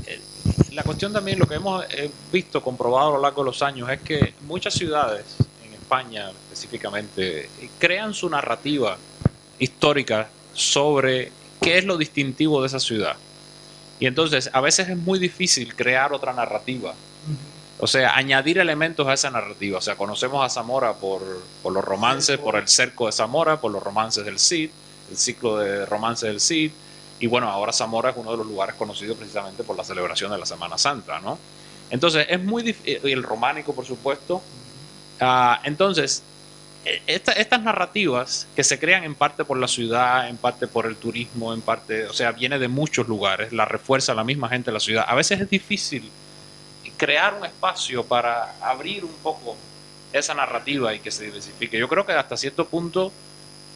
La 0.74 0.82
cuestión 0.84 1.12
también, 1.12 1.38
lo 1.38 1.46
que 1.46 1.56
hemos 1.56 1.84
eh, 1.90 2.10
visto, 2.32 2.62
comprobado 2.62 3.08
a 3.08 3.12
lo 3.16 3.20
largo 3.22 3.42
de 3.42 3.46
los 3.46 3.62
años, 3.62 3.90
es 3.90 4.00
que 4.00 4.34
muchas 4.46 4.74
ciudades, 4.74 5.24
en 5.66 5.74
España 5.74 6.30
específicamente, 6.30 7.46
eh, 7.46 7.68
crean 7.78 8.14
su 8.14 8.30
narrativa 8.30 8.96
histórica 9.58 10.28
sobre 10.54 11.32
qué 11.60 11.78
es 11.78 11.84
lo 11.84 11.96
distintivo 11.98 12.60
de 12.60 12.68
esa 12.68 12.78
ciudad. 12.80 13.16
Y 14.00 14.06
entonces 14.06 14.50
a 14.52 14.60
veces 14.60 14.88
es 14.88 14.96
muy 14.96 15.18
difícil 15.18 15.74
crear 15.74 16.12
otra 16.12 16.32
narrativa. 16.32 16.94
O 17.80 17.86
sea, 17.86 18.16
añadir 18.16 18.58
elementos 18.58 19.06
a 19.06 19.12
esa 19.12 19.30
narrativa. 19.30 19.78
O 19.78 19.80
sea, 19.80 19.96
conocemos 19.96 20.44
a 20.44 20.48
Zamora 20.48 20.94
por, 20.94 21.22
por 21.62 21.72
los 21.72 21.84
romances, 21.84 22.38
por 22.38 22.56
el 22.56 22.68
cerco 22.68 23.06
de 23.06 23.12
Zamora, 23.12 23.60
por 23.60 23.70
los 23.70 23.82
romances 23.82 24.24
del 24.24 24.38
Cid, 24.38 24.70
el 25.10 25.16
ciclo 25.16 25.58
de 25.58 25.86
romances 25.86 26.28
del 26.28 26.40
Cid. 26.40 26.72
Y 27.20 27.26
bueno, 27.26 27.48
ahora 27.48 27.72
Zamora 27.72 28.10
es 28.10 28.16
uno 28.16 28.32
de 28.32 28.38
los 28.38 28.46
lugares 28.46 28.74
conocidos 28.74 29.16
precisamente 29.16 29.62
por 29.64 29.76
la 29.76 29.84
celebración 29.84 30.30
de 30.30 30.38
la 30.38 30.46
Semana 30.46 30.78
Santa, 30.78 31.20
¿no? 31.20 31.38
Entonces, 31.90 32.26
es 32.28 32.42
muy 32.42 32.62
difícil, 32.62 33.00
y 33.04 33.12
el 33.12 33.22
románico, 33.22 33.74
por 33.74 33.86
supuesto. 33.86 34.42
Ah, 35.20 35.60
entonces, 35.64 36.22
esta- 37.06 37.32
estas 37.32 37.62
narrativas 37.62 38.46
que 38.56 38.64
se 38.64 38.78
crean 38.78 39.04
en 39.04 39.14
parte 39.14 39.44
por 39.44 39.58
la 39.58 39.68
ciudad, 39.68 40.28
en 40.28 40.36
parte 40.36 40.66
por 40.66 40.86
el 40.86 40.96
turismo, 40.96 41.52
en 41.54 41.62
parte, 41.62 42.06
o 42.06 42.12
sea, 42.12 42.32
viene 42.32 42.58
de 42.58 42.68
muchos 42.68 43.08
lugares, 43.08 43.52
la 43.52 43.64
refuerza 43.64 44.14
la 44.14 44.24
misma 44.24 44.48
gente 44.48 44.70
de 44.70 44.74
la 44.74 44.80
ciudad. 44.80 45.04
A 45.08 45.14
veces 45.14 45.40
es 45.40 45.50
difícil 45.50 46.10
crear 46.96 47.34
un 47.34 47.44
espacio 47.46 48.04
para 48.04 48.54
abrir 48.60 49.04
un 49.04 49.14
poco 49.22 49.56
esa 50.12 50.34
narrativa 50.34 50.94
y 50.94 51.00
que 51.00 51.10
se 51.10 51.24
diversifique. 51.24 51.78
Yo 51.78 51.88
creo 51.88 52.04
que 52.06 52.12
hasta 52.12 52.36
cierto 52.36 52.66
punto 52.66 53.12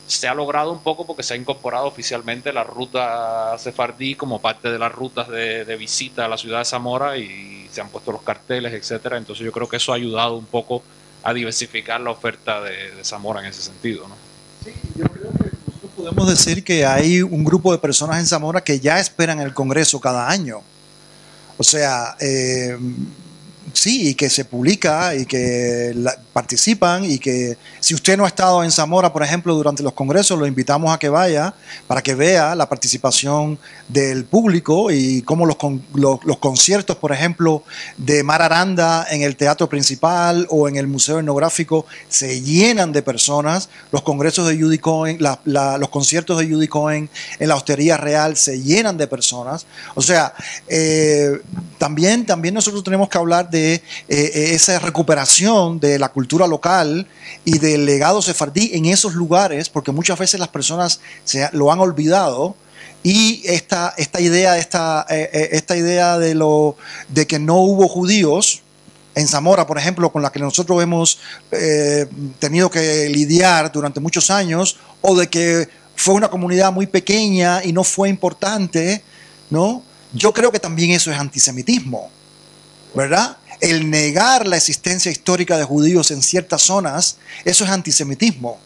se 0.07 0.27
ha 0.29 0.35
logrado 0.35 0.73
un 0.73 0.83
poco 0.83 1.07
porque 1.07 1.23
se 1.23 1.35
ha 1.35 1.37
incorporado 1.37 1.87
oficialmente 1.87 2.53
la 2.53 2.65
ruta 2.65 3.57
sefardí 3.59 4.15
como 4.17 4.41
parte 4.41 4.71
de 4.71 4.79
las 4.79 4.93
rutas 4.93 5.29
de, 5.29 5.65
de 5.65 5.77
visita 5.77 6.25
a 6.25 6.29
la 6.29 6.37
ciudad 6.37 6.59
de 6.59 6.65
Zamora 6.65 7.17
y 7.17 7.69
se 7.71 7.81
han 7.81 7.89
puesto 7.89 8.13
los 8.13 8.23
carteles, 8.23 8.73
etcétera. 8.73 9.17
Entonces 9.19 9.45
yo 9.45 9.53
creo 9.53 9.69
que 9.69 9.77
eso 9.77 9.93
ha 9.93 9.97
ayudado 9.97 10.37
un 10.37 10.47
poco 10.47 10.83
a 11.23 11.33
diversificar 11.33 12.01
la 12.01 12.11
oferta 12.11 12.61
de, 12.61 13.05
Zamora 13.05 13.41
en 13.41 13.47
ese 13.47 13.63
sentido. 13.63 14.09
¿no? 14.09 14.17
Yo 14.97 15.05
creo 15.07 15.31
que 15.33 15.57
nosotros 15.67 15.91
podemos 15.97 16.29
decir 16.29 16.65
que 16.65 16.85
hay 16.87 17.23
un 17.23 17.45
grupo 17.45 17.73
de 17.73 17.79
personas 17.79 18.19
en 18.19 18.27
Zamora 18.27 18.63
que 18.63 18.81
ya 18.81 18.99
esperan 19.01 19.41
el 19.41 19.55
Congreso 19.55 20.01
cada 20.01 20.29
año. 20.29 20.63
O 21.59 21.63
sea, 21.63 22.17
eh, 22.21 22.77
sí, 23.73 24.09
y 24.11 24.15
que 24.15 24.29
se 24.31 24.45
publica 24.45 25.15
y 25.15 25.27
que 25.27 25.93
la- 25.95 26.17
participan 26.33 27.05
y 27.05 27.19
que 27.19 27.59
si 27.79 27.95
usted 27.95 28.17
no 28.17 28.25
ha 28.25 28.29
estado 28.29 28.65
en 28.65 28.71
Zamora, 28.71 29.13
por 29.13 29.23
ejemplo, 29.23 29.55
durante 29.55 29.83
los 29.83 29.93
congresos, 29.93 30.39
lo 30.39 30.47
invitamos 30.47 30.93
a 30.95 30.99
que 30.99 31.11
vaya 31.11 31.53
para 31.87 32.01
que 32.03 32.15
vea 32.15 32.55
la 32.55 32.69
participación 32.71 33.59
del 33.89 34.25
público 34.25 34.91
y 34.91 35.21
cómo 35.23 35.45
los, 35.45 35.57
con- 35.57 35.83
los, 35.95 36.19
conciertos, 36.39 36.97
por 36.97 37.13
ejemplo, 37.13 37.63
de 37.99 38.23
Mar 38.23 38.41
Aranda 38.41 39.07
en 39.11 39.21
el 39.23 39.37
Teatro 39.37 39.69
Principal 39.69 40.47
o 40.49 40.69
en 40.69 40.77
el 40.77 40.87
Museo 40.87 41.19
Etnográfico 41.19 41.85
se 42.09 42.41
llenan 42.41 42.93
de 42.93 43.03
personas, 43.03 43.69
los 43.91 44.01
congresos 44.03 44.49
de 44.49 44.59
Judy 44.59 44.79
Cohen, 44.79 45.19
los 45.45 45.89
conciertos 45.91 46.39
de 46.39 46.49
Judy 46.49 46.67
Cohen 46.69 47.11
en 47.39 47.49
la 47.49 47.57
Hostería 47.57 47.99
Real 47.99 48.37
se 48.39 48.63
llenan 48.63 48.97
de 48.97 49.07
personas. 49.07 49.67
O 49.95 50.01
sea, 50.01 50.33
eh, 50.67 51.41
también, 51.79 52.25
también 52.25 52.55
nosotros 52.55 52.83
tenemos 52.83 53.09
que 53.11 53.19
hablar 53.19 53.51
de 53.53 53.75
eh, 53.75 53.83
eh, 54.09 54.55
esa 54.55 54.81
recuperación 54.81 55.79
de 55.79 56.01
la 56.01 56.09
cultura 56.09 56.49
local 56.49 57.07
y 57.45 57.59
del 57.59 57.87
legado 57.87 58.21
sefardí 58.21 58.71
en 58.75 58.87
esos 58.87 59.15
lugares, 59.15 59.69
porque 59.69 59.93
muchas 59.93 60.19
veces 60.19 60.41
las 60.41 60.49
personas 60.49 60.99
se, 61.23 61.49
lo 61.53 61.71
han 61.71 61.79
olvidado. 61.79 62.57
Y 63.05 63.43
esta, 63.45 63.95
esta 63.97 64.21
idea, 64.21 64.59
esta, 64.59 65.07
eh, 65.09 65.51
esta 65.53 65.77
idea 65.77 66.19
de, 66.19 66.35
lo, 66.35 66.77
de 67.09 67.27
que 67.27 67.39
no 67.39 67.59
hubo 67.59 67.87
judíos, 67.87 68.63
en 69.15 69.29
Zamora, 69.29 69.67
por 69.67 69.79
ejemplo, 69.79 70.11
con 70.11 70.23
la 70.23 70.33
que 70.33 70.41
nosotros 70.41 70.83
hemos 70.83 71.19
tenido 72.39 72.71
que 72.71 73.11
lidiar 73.11 73.71
durante 73.71 74.01
muchos 74.01 74.31
años, 74.31 74.79
o 75.03 75.15
de 75.15 75.29
que 75.29 75.69
fue 75.97 76.15
una 76.15 76.29
comunidad 76.29 76.73
muy 76.73 76.87
pequeña 76.87 77.63
y 77.63 77.75
no 77.75 77.85
fue 77.85 78.09
importante, 78.09 79.03
¿no? 79.51 79.83
Yo 80.15 80.33
creo 80.33 80.51
que 80.51 80.59
también 80.59 80.91
eso 80.91 81.11
es 81.11 81.19
antisemitismo, 81.19 82.11
¿verdad? 82.95 83.37
El 83.63 83.91
negar 83.91 84.49
la 84.49 84.57
existencia 84.57 85.13
histórica 85.13 85.57
de 85.57 85.63
judíos 85.63 86.11
en 86.11 86.21
ciertas 86.21 86.63
zonas, 86.63 87.19
eso 87.45 87.63
es 87.65 87.71
antisemitismo 87.71 88.59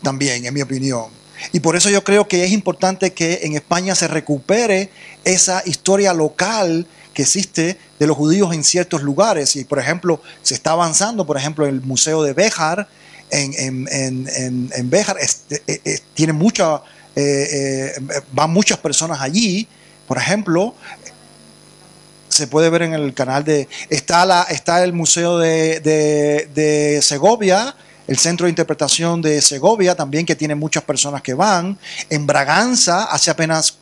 también, 0.00 0.46
en 0.46 0.54
mi 0.54 0.62
opinión. 0.62 1.06
Y 1.52 1.58
por 1.58 1.74
eso 1.74 1.90
yo 1.90 2.04
creo 2.04 2.28
que 2.28 2.44
es 2.44 2.52
importante 2.52 3.12
que 3.12 3.40
en 3.42 3.56
España 3.56 3.96
se 3.96 4.06
recupere 4.06 4.90
esa 5.24 5.60
historia 5.66 6.14
local 6.14 6.86
que 7.12 7.22
existe 7.22 7.76
de 7.98 8.06
los 8.06 8.16
judíos 8.16 8.54
en 8.54 8.62
ciertos 8.62 9.02
lugares. 9.02 9.56
Y, 9.56 9.64
por 9.64 9.80
ejemplo, 9.80 10.22
se 10.42 10.54
está 10.54 10.70
avanzando, 10.70 11.26
por 11.26 11.36
ejemplo, 11.36 11.66
el 11.66 11.80
Museo 11.80 12.22
de 12.22 12.32
Béjar, 12.32 12.88
en, 13.30 13.88
en, 13.90 14.90
Béjar, 14.90 15.16
este, 15.20 15.62
eh, 15.66 15.80
eh, 15.84 15.98
tiene 16.14 16.32
mucha, 16.32 16.80
eh, 17.16 17.92
van 18.32 18.52
muchas 18.52 18.78
personas 18.78 19.20
allí, 19.20 19.66
por 20.06 20.18
ejemplo, 20.18 20.74
se 22.34 22.48
puede 22.48 22.68
ver 22.68 22.82
en 22.82 22.94
el 22.94 23.14
canal 23.14 23.44
de... 23.44 23.68
Está, 23.88 24.26
la, 24.26 24.42
está 24.42 24.82
el 24.82 24.92
Museo 24.92 25.38
de, 25.38 25.78
de, 25.80 27.00
Segovia, 27.00 27.76
el 28.08 28.18
Centro 28.18 28.46
de 28.46 28.50
Interpretación 28.50 29.22
de 29.22 29.40
Segovia 29.40 29.94
también, 29.94 30.26
que 30.26 30.34
tiene 30.34 30.56
muchas 30.56 30.82
personas 30.82 31.22
que 31.22 31.34
van. 31.34 31.78
En 32.10 32.26
Braganza, 32.26 33.04
hace 33.04 33.30
apenas 33.30 33.78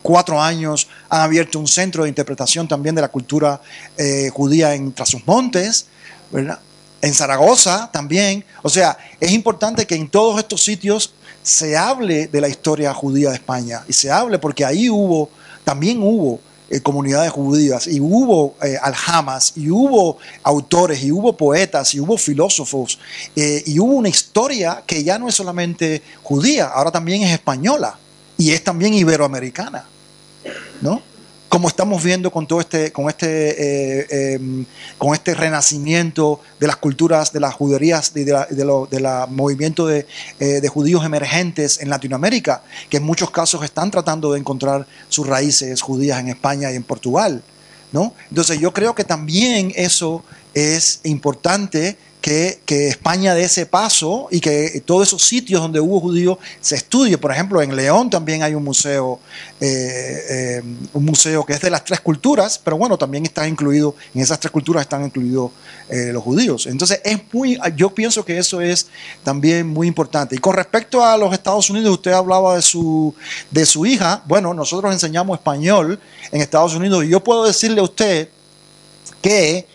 cuatro 0.00 0.40
años, 0.40 0.86
han 1.08 1.22
abierto 1.22 1.58
un 1.58 1.66
centro 1.66 2.04
de 2.04 2.08
interpretación 2.08 2.68
también 2.68 2.94
de 2.94 3.00
la 3.00 3.08
cultura 3.08 3.60
eh, 3.96 4.30
judía 4.32 4.74
en 4.74 4.92
Trasusmontes, 4.92 5.86
¿verdad? 6.30 6.60
En 7.02 7.12
Zaragoza 7.12 7.90
también. 7.92 8.44
O 8.62 8.68
sea, 8.68 8.96
es 9.18 9.32
importante 9.32 9.88
que 9.88 9.96
en 9.96 10.08
todos 10.08 10.38
estos 10.38 10.62
sitios 10.62 11.14
se 11.42 11.76
hable 11.76 12.28
de 12.28 12.40
la 12.40 12.48
historia 12.48 12.94
judía 12.94 13.30
de 13.30 13.34
España 13.34 13.82
y 13.88 13.92
se 13.92 14.08
hable 14.08 14.38
porque 14.38 14.64
ahí 14.64 14.88
hubo, 14.88 15.30
también 15.64 16.00
hubo 16.00 16.40
eh, 16.70 16.80
comunidades 16.80 17.32
judías 17.32 17.86
y 17.86 17.98
hubo 17.98 18.54
eh, 18.62 18.76
aljamas 18.82 19.54
y 19.56 19.70
hubo 19.70 20.18
autores 20.42 21.02
y 21.02 21.10
hubo 21.10 21.34
poetas 21.34 21.94
y 21.94 22.00
hubo 22.00 22.18
filósofos 22.18 22.98
eh, 23.34 23.62
y 23.64 23.78
hubo 23.78 23.94
una 23.94 24.10
historia 24.10 24.82
que 24.86 25.02
ya 25.02 25.18
no 25.18 25.28
es 25.28 25.34
solamente 25.34 26.02
judía, 26.22 26.66
ahora 26.66 26.90
también 26.90 27.22
es 27.22 27.32
española 27.32 27.98
y 28.36 28.50
es 28.50 28.62
también 28.62 28.92
iberoamericana, 28.92 29.86
¿no? 30.82 31.00
Como 31.48 31.68
estamos 31.68 32.02
viendo 32.02 32.30
con 32.30 32.46
todo 32.46 32.60
este, 32.60 32.92
con 32.92 33.08
este, 33.08 34.00
eh, 34.00 34.06
eh, 34.10 34.64
con 34.98 35.14
este 35.14 35.34
renacimiento 35.34 36.40
de 36.60 36.66
las 36.66 36.76
culturas, 36.76 37.32
de 37.32 37.40
las 37.40 37.54
juderías, 37.54 38.12
de 38.12 39.00
la 39.00 39.26
movimiento 39.30 39.86
de, 39.86 40.06
eh, 40.40 40.60
de 40.60 40.68
judíos 40.68 41.04
emergentes 41.04 41.80
en 41.80 41.88
Latinoamérica, 41.88 42.62
que 42.90 42.98
en 42.98 43.04
muchos 43.04 43.30
casos 43.30 43.64
están 43.64 43.90
tratando 43.90 44.32
de 44.32 44.40
encontrar 44.40 44.86
sus 45.08 45.26
raíces 45.26 45.80
judías 45.80 46.20
en 46.20 46.28
España 46.28 46.70
y 46.70 46.76
en 46.76 46.82
Portugal, 46.82 47.42
¿no? 47.92 48.12
Entonces 48.28 48.60
yo 48.60 48.72
creo 48.72 48.94
que 48.94 49.04
también 49.04 49.72
eso 49.74 50.22
es 50.54 51.00
importante 51.04 51.96
que, 52.20 52.88
España 52.88 53.34
dé 53.34 53.44
ese 53.44 53.66
paso 53.66 54.28
y 54.30 54.40
que 54.40 54.82
todos 54.84 55.08
esos 55.08 55.22
sitios 55.22 55.60
donde 55.60 55.80
hubo 55.80 56.00
judíos 56.00 56.38
se 56.60 56.76
estudie. 56.76 57.18
Por 57.18 57.32
ejemplo, 57.32 57.62
en 57.62 57.74
León 57.74 58.10
también 58.10 58.42
hay 58.42 58.54
un 58.54 58.64
museo, 58.64 59.20
eh, 59.60 60.24
eh, 60.30 60.62
un 60.92 61.04
museo 61.04 61.44
que 61.44 61.54
es 61.54 61.60
de 61.60 61.70
las 61.70 61.84
tres 61.84 62.00
culturas, 62.00 62.60
pero 62.62 62.76
bueno, 62.76 62.98
también 62.98 63.24
está 63.24 63.46
incluido, 63.46 63.94
en 64.14 64.20
esas 64.20 64.38
tres 64.40 64.50
culturas 64.50 64.82
están 64.82 65.04
incluidos 65.04 65.52
eh, 65.88 66.10
los 66.12 66.22
judíos. 66.22 66.66
Entonces, 66.66 67.00
es 67.04 67.18
muy, 67.32 67.58
yo 67.76 67.90
pienso 67.90 68.24
que 68.24 68.38
eso 68.38 68.60
es 68.60 68.88
también 69.22 69.66
muy 69.66 69.86
importante. 69.86 70.34
Y 70.34 70.38
con 70.38 70.54
respecto 70.54 71.04
a 71.04 71.16
los 71.16 71.32
Estados 71.32 71.70
Unidos, 71.70 71.92
usted 71.92 72.12
hablaba 72.12 72.56
de 72.56 72.62
su, 72.62 73.14
de 73.50 73.64
su 73.64 73.86
hija. 73.86 74.22
Bueno, 74.26 74.52
nosotros 74.54 74.92
enseñamos 74.92 75.38
español 75.38 75.98
en 76.32 76.40
Estados 76.40 76.74
Unidos 76.74 77.04
y 77.04 77.08
yo 77.08 77.22
puedo 77.22 77.44
decirle 77.44 77.80
a 77.80 77.84
usted 77.84 78.28
que 79.20 79.66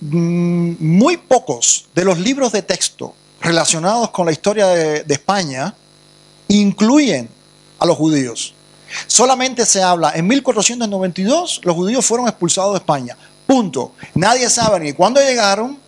muy 0.00 1.16
pocos 1.16 1.86
de 1.94 2.04
los 2.04 2.18
libros 2.18 2.52
de 2.52 2.62
texto 2.62 3.14
relacionados 3.40 4.10
con 4.10 4.26
la 4.26 4.32
historia 4.32 4.66
de, 4.66 5.04
de, 5.04 5.14
España 5.14 5.74
incluyen 6.48 7.28
a 7.78 7.86
los 7.86 7.96
judíos. 7.96 8.54
Solamente 9.06 9.66
se 9.66 9.82
habla, 9.82 10.12
en 10.14 10.26
1492 10.26 11.60
los 11.64 11.74
judíos 11.74 12.04
fueron 12.04 12.28
expulsados 12.28 12.72
de 12.72 12.78
España. 12.78 13.16
Punto. 13.46 13.92
Nadie 14.14 14.48
sabe 14.48 14.80
ni 14.80 14.92
cuándo 14.92 15.20
llegaron, 15.20 15.78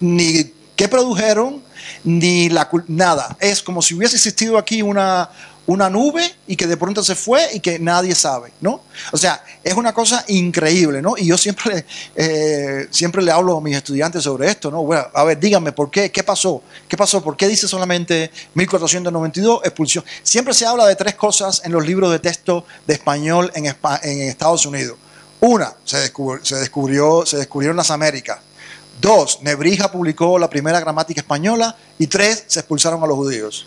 ni 0.00 0.52
qué 0.74 0.88
produjeron, 0.88 1.62
ni 2.04 2.48
la, 2.48 2.68
nada. 2.86 3.36
Es 3.40 3.62
como 3.62 3.82
si 3.82 3.94
hubiese 3.94 4.16
existido 4.16 4.58
aquí 4.58 4.82
una, 4.82 5.30
una 5.68 5.90
nube 5.90 6.34
y 6.46 6.56
que 6.56 6.66
de 6.66 6.78
pronto 6.78 7.04
se 7.04 7.14
fue 7.14 7.46
y 7.52 7.60
que 7.60 7.78
nadie 7.78 8.14
sabe, 8.14 8.52
¿no? 8.62 8.80
O 9.12 9.18
sea, 9.18 9.44
es 9.62 9.74
una 9.74 9.92
cosa 9.92 10.24
increíble, 10.28 11.02
¿no? 11.02 11.14
Y 11.18 11.26
yo 11.26 11.36
siempre, 11.36 11.84
eh, 12.16 12.88
siempre 12.90 13.22
le 13.22 13.30
hablo 13.30 13.58
a 13.58 13.60
mis 13.60 13.76
estudiantes 13.76 14.22
sobre 14.22 14.48
esto, 14.48 14.70
¿no? 14.70 14.82
Bueno, 14.82 15.04
a 15.12 15.24
ver, 15.24 15.38
díganme, 15.38 15.72
¿por 15.72 15.90
qué? 15.90 16.10
¿Qué 16.10 16.22
pasó? 16.22 16.62
¿Qué 16.88 16.96
pasó? 16.96 17.22
¿Por 17.22 17.36
qué 17.36 17.46
dice 17.46 17.68
solamente 17.68 18.30
1492 18.54 19.60
expulsión? 19.62 20.04
Siempre 20.22 20.54
se 20.54 20.64
habla 20.64 20.86
de 20.86 20.96
tres 20.96 21.16
cosas 21.16 21.60
en 21.62 21.72
los 21.72 21.86
libros 21.86 22.10
de 22.12 22.18
texto 22.18 22.64
de 22.86 22.94
español 22.94 23.52
en, 23.54 23.66
Estados 23.66 24.64
Unidos. 24.64 24.96
Una, 25.40 25.74
se, 25.84 25.98
descubrió, 25.98 26.42
se, 26.42 26.56
descubrió, 26.56 27.26
se 27.26 27.36
descubrieron 27.36 27.76
las 27.76 27.90
Américas. 27.90 28.38
Dos, 29.02 29.40
Nebrija 29.42 29.92
publicó 29.92 30.38
la 30.38 30.48
primera 30.48 30.80
gramática 30.80 31.20
española. 31.20 31.76
Y 31.98 32.06
tres, 32.06 32.44
se 32.46 32.60
expulsaron 32.60 33.02
a 33.02 33.06
los 33.06 33.16
judíos. 33.16 33.66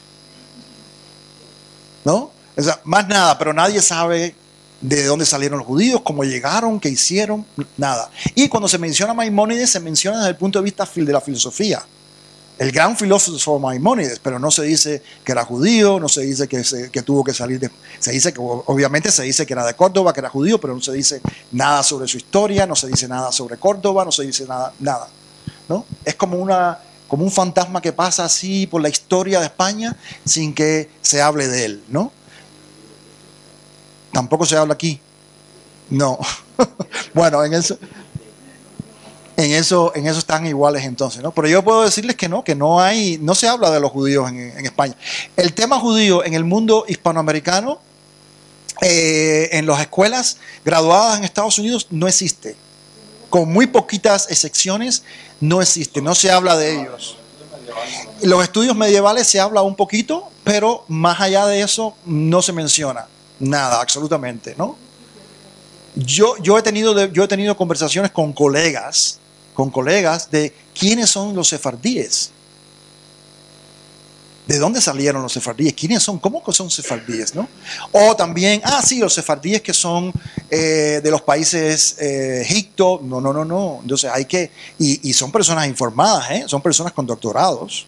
¿No? 2.05 2.31
O 2.57 2.61
sea, 2.61 2.79
más 2.83 3.07
nada, 3.07 3.37
pero 3.37 3.53
nadie 3.53 3.81
sabe 3.81 4.35
de 4.81 5.05
dónde 5.05 5.25
salieron 5.25 5.59
los 5.59 5.67
judíos, 5.67 6.01
cómo 6.03 6.23
llegaron, 6.23 6.79
qué 6.79 6.89
hicieron, 6.89 7.45
nada. 7.77 8.09
Y 8.35 8.47
cuando 8.49 8.67
se 8.67 8.77
menciona 8.77 9.13
Maimónides, 9.13 9.69
se 9.69 9.79
menciona 9.79 10.17
desde 10.17 10.31
el 10.31 10.35
punto 10.37 10.59
de 10.59 10.65
vista 10.65 10.87
de 10.93 11.13
la 11.13 11.21
filosofía. 11.21 11.83
El 12.57 12.71
gran 12.71 12.95
filósofo 12.95 13.57
Maimónides, 13.59 14.19
pero 14.19 14.37
no 14.37 14.51
se 14.51 14.63
dice 14.63 15.01
que 15.23 15.31
era 15.31 15.43
judío, 15.45 15.99
no 15.99 16.07
se 16.09 16.21
dice 16.21 16.47
que, 16.47 16.63
se- 16.63 16.91
que 16.91 17.01
tuvo 17.01 17.23
que 17.23 17.33
salir 17.33 17.59
de... 17.59 17.71
Se 17.99 18.11
dice 18.11 18.33
que, 18.33 18.39
obviamente 18.39 19.11
se 19.11 19.23
dice 19.23 19.45
que 19.47 19.53
era 19.53 19.65
de 19.65 19.73
Córdoba, 19.73 20.13
que 20.13 20.19
era 20.19 20.29
judío, 20.29 20.59
pero 20.59 20.75
no 20.75 20.81
se 20.81 20.91
dice 20.91 21.21
nada 21.51 21.81
sobre 21.81 22.07
su 22.07 22.17
historia, 22.17 22.67
no 22.67 22.75
se 22.75 22.87
dice 22.87 23.07
nada 23.07 23.31
sobre 23.31 23.57
Córdoba, 23.57 24.05
no 24.05 24.11
se 24.11 24.23
dice 24.23 24.45
nada, 24.45 24.73
nada. 24.79 25.07
¿no? 25.69 25.85
Es 26.05 26.15
como, 26.15 26.37
una, 26.37 26.77
como 27.11 27.25
un 27.25 27.31
fantasma 27.31 27.81
que 27.81 27.91
pasa 27.91 28.23
así 28.23 28.67
por 28.67 28.81
la 28.81 28.87
historia 28.87 29.41
de 29.41 29.47
España 29.47 29.97
sin 30.23 30.53
que 30.53 30.89
se 31.01 31.21
hable 31.21 31.49
de 31.49 31.65
él, 31.65 31.83
¿no? 31.89 32.09
Tampoco 34.13 34.45
se 34.45 34.55
habla 34.55 34.75
aquí. 34.75 34.97
No. 35.89 36.17
bueno, 37.13 37.43
en 37.43 37.53
eso, 37.53 37.77
en 39.35 39.51
eso, 39.51 39.91
en 39.93 40.07
eso 40.07 40.19
están 40.19 40.47
iguales 40.47 40.85
entonces, 40.85 41.21
¿no? 41.21 41.33
Pero 41.33 41.49
yo 41.49 41.61
puedo 41.65 41.83
decirles 41.83 42.15
que 42.15 42.29
no, 42.29 42.45
que 42.45 42.55
no 42.55 42.79
hay, 42.79 43.17
no 43.17 43.35
se 43.35 43.49
habla 43.49 43.71
de 43.71 43.81
los 43.81 43.91
judíos 43.91 44.29
en, 44.29 44.65
España. 44.65 44.95
El 45.35 45.53
tema 45.53 45.81
judío 45.81 46.23
en 46.23 46.33
el 46.33 46.45
mundo 46.45 46.85
hispanoamericano, 46.87 47.81
eh, 48.79 49.49
en 49.51 49.65
las 49.65 49.81
escuelas 49.81 50.37
graduadas 50.63 51.17
en 51.17 51.25
Estados 51.25 51.59
Unidos, 51.59 51.87
no 51.89 52.07
existe. 52.07 52.55
Con 53.31 53.51
muy 53.51 53.65
poquitas 53.65 54.29
excepciones, 54.29 55.01
no 55.39 55.63
existe, 55.63 56.03
no 56.03 56.13
se 56.13 56.29
habla 56.29 56.55
de 56.55 56.81
ellos. 56.81 57.17
Los 58.21 58.43
estudios 58.43 58.75
medievales 58.75 59.25
se 59.25 59.39
habla 59.39 59.63
un 59.63 59.75
poquito, 59.75 60.29
pero 60.43 60.85
más 60.87 61.19
allá 61.19 61.47
de 61.47 61.63
eso 61.63 61.95
no 62.05 62.43
se 62.43 62.53
menciona 62.53 63.07
nada, 63.41 63.81
absolutamente, 63.81 64.55
¿no? 64.57 64.77
Yo, 65.95 66.35
he 66.57 66.61
tenido 66.61 67.07
yo 67.07 67.23
he 67.23 67.27
tenido 67.27 67.57
conversaciones 67.57 68.11
con 68.11 68.31
colegas, 68.31 69.17
con 69.53 69.69
colegas 69.69 70.31
de 70.31 70.53
quiénes 70.77 71.09
son 71.09 71.35
los 71.35 71.49
sefardíes. 71.49 72.31
¿De 74.51 74.59
dónde 74.59 74.81
salieron 74.81 75.21
los 75.21 75.31
sefardíes? 75.31 75.71
¿Quiénes 75.71 76.03
son? 76.03 76.19
¿Cómo 76.19 76.43
que 76.43 76.51
son 76.51 76.69
sefardíes? 76.69 77.33
¿no? 77.33 77.47
O 77.93 78.13
también, 78.17 78.59
ah, 78.65 78.81
sí, 78.85 78.99
los 78.99 79.13
sefardíes 79.13 79.61
que 79.61 79.73
son 79.73 80.11
eh, 80.49 80.99
de 81.01 81.09
los 81.09 81.21
países 81.21 81.95
eh, 82.01 82.41
Egipto. 82.41 82.99
No, 83.01 83.21
no, 83.21 83.31
no, 83.31 83.45
no. 83.45 83.79
Entonces 83.81 84.11
hay 84.13 84.25
que, 84.25 84.51
y, 84.77 85.09
y 85.09 85.13
son 85.13 85.31
personas 85.31 85.67
informadas, 85.67 86.31
¿eh? 86.31 86.43
son 86.47 86.61
personas 86.61 86.91
con 86.91 87.05
doctorados. 87.05 87.87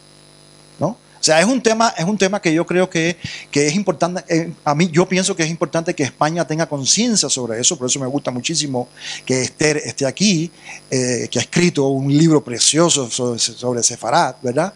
¿no? 0.80 0.96
O 1.24 1.26
sea, 1.26 1.40
es 1.40 1.46
un 1.46 1.62
tema, 1.62 1.94
es 1.98 2.04
un 2.04 2.18
tema 2.18 2.42
que 2.42 2.54
yo 2.54 2.66
creo 2.66 2.90
que, 2.90 3.16
que 3.50 3.66
es 3.66 3.76
importante. 3.76 4.26
eh, 4.28 4.52
a 4.66 4.76
mí, 4.76 4.90
yo 4.92 5.08
pienso 5.08 5.34
que 5.34 5.44
es 5.44 5.50
importante 5.50 5.94
que 5.94 6.04
España 6.04 6.46
tenga 6.46 6.66
conciencia 6.66 7.30
sobre 7.30 7.62
eso. 7.62 7.78
Por 7.78 7.88
eso 7.88 7.98
me 7.98 8.08
gusta 8.08 8.30
muchísimo 8.30 8.90
que 9.26 9.44
Esther 9.44 9.78
esté 9.78 10.06
aquí, 10.06 10.52
eh, 10.92 11.30
que 11.32 11.40
ha 11.40 11.42
escrito 11.44 11.88
un 11.88 12.12
libro 12.12 12.44
precioso 12.44 13.10
sobre, 13.10 13.40
sobre 13.40 13.82
Sefarad, 13.84 14.36
¿verdad? 14.42 14.74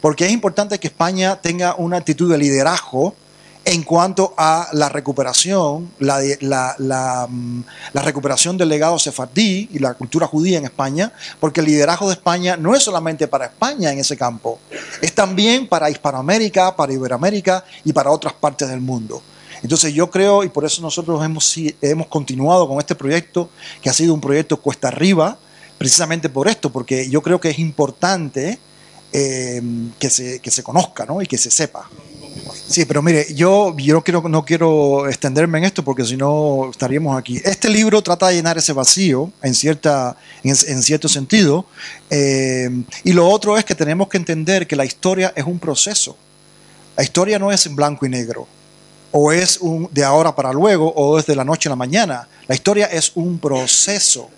Porque 0.00 0.24
es 0.24 0.32
importante 0.32 0.80
que 0.80 0.86
España 0.86 1.36
tenga 1.36 1.74
una 1.74 1.98
actitud 1.98 2.32
de 2.32 2.38
liderazgo 2.38 3.14
en 3.64 3.82
cuanto 3.84 4.34
a 4.36 4.68
la 4.72 4.88
recuperación, 4.88 5.90
mm, 5.98 7.60
la 7.92 8.02
recuperación 8.02 8.58
del 8.58 8.68
legado 8.68 8.98
sefardí 8.98 9.68
y 9.72 9.78
la 9.78 9.94
cultura 9.94 10.26
judía 10.26 10.58
en 10.58 10.64
España, 10.64 11.12
porque 11.38 11.60
el 11.60 11.66
liderazgo 11.66 12.08
de 12.08 12.14
España 12.14 12.56
no 12.56 12.74
es 12.74 12.82
solamente 12.82 13.28
para 13.28 13.46
España 13.46 13.92
en 13.92 13.98
ese 13.98 14.16
campo, 14.16 14.58
es 15.00 15.14
también 15.14 15.68
para 15.68 15.90
Hispanoamérica, 15.90 16.74
para 16.74 16.92
Iberoamérica 16.92 17.64
y 17.84 17.92
para 17.92 18.10
otras 18.10 18.34
partes 18.34 18.68
del 18.68 18.80
mundo. 18.80 19.22
Entonces 19.62 19.94
yo 19.94 20.10
creo, 20.10 20.42
y 20.42 20.48
por 20.48 20.64
eso 20.64 20.82
nosotros 20.82 21.24
hemos, 21.24 21.54
hemos 21.80 22.08
continuado 22.08 22.66
con 22.66 22.78
este 22.78 22.96
proyecto, 22.96 23.48
que 23.80 23.88
ha 23.88 23.92
sido 23.92 24.12
un 24.12 24.20
proyecto 24.20 24.56
cuesta 24.56 24.88
arriba, 24.88 25.38
precisamente 25.78 26.28
por 26.28 26.48
esto, 26.48 26.70
porque 26.70 27.08
yo 27.08 27.22
creo 27.22 27.40
que 27.40 27.50
es 27.50 27.58
importante 27.60 28.58
eh, 29.12 29.62
que, 30.00 30.10
se, 30.10 30.40
que 30.40 30.50
se 30.50 30.62
conozca 30.64 31.06
¿no? 31.06 31.22
y 31.22 31.26
que 31.26 31.38
se 31.38 31.50
sepa. 31.50 31.88
Sí, 32.66 32.84
pero 32.84 33.02
mire, 33.02 33.26
yo, 33.34 33.76
yo 33.76 34.02
quiero, 34.02 34.26
no 34.28 34.44
quiero 34.44 35.06
extenderme 35.08 35.58
en 35.58 35.64
esto 35.64 35.84
porque 35.84 36.04
si 36.04 36.16
no 36.16 36.70
estaríamos 36.70 37.18
aquí. 37.18 37.40
Este 37.44 37.68
libro 37.68 38.02
trata 38.02 38.28
de 38.28 38.36
llenar 38.36 38.56
ese 38.56 38.72
vacío 38.72 39.30
en, 39.42 39.54
cierta, 39.54 40.16
en 40.42 40.82
cierto 40.82 41.08
sentido. 41.08 41.66
eh, 42.10 42.70
y 43.04 43.12
lo 43.12 43.28
otro 43.28 43.58
es 43.58 43.64
que 43.64 43.74
tenemos 43.74 44.08
que 44.08 44.16
entender 44.16 44.66
que 44.66 44.76
la 44.76 44.84
historia 44.84 45.32
es 45.36 45.44
un 45.44 45.58
proceso. 45.58 46.16
La 46.96 47.02
historia 47.02 47.38
no 47.38 47.52
es 47.52 47.66
en 47.66 47.76
blanco 47.76 48.06
y 48.06 48.08
negro. 48.08 48.46
O 49.10 49.32
es 49.32 49.58
un 49.60 49.88
de 49.92 50.04
ahora 50.04 50.34
para 50.34 50.52
luego 50.52 50.88
o 50.94 51.18
es 51.18 51.26
de 51.26 51.36
la 51.36 51.44
noche 51.44 51.68
a 51.68 51.70
la 51.70 51.76
mañana. 51.76 52.28
La 52.48 52.54
historia 52.54 52.86
es 52.86 53.12
un 53.14 53.38
proceso. 53.38 54.30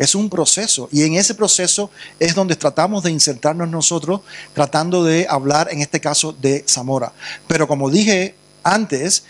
Es 0.00 0.14
un 0.14 0.30
proceso 0.30 0.88
y 0.90 1.02
en 1.02 1.12
ese 1.12 1.34
proceso 1.34 1.90
es 2.18 2.34
donde 2.34 2.56
tratamos 2.56 3.02
de 3.02 3.10
insertarnos 3.10 3.68
nosotros, 3.68 4.22
tratando 4.54 5.04
de 5.04 5.26
hablar 5.28 5.68
en 5.70 5.82
este 5.82 6.00
caso 6.00 6.32
de 6.32 6.64
Zamora. 6.66 7.12
Pero 7.46 7.68
como 7.68 7.90
dije 7.90 8.34
antes, 8.62 9.24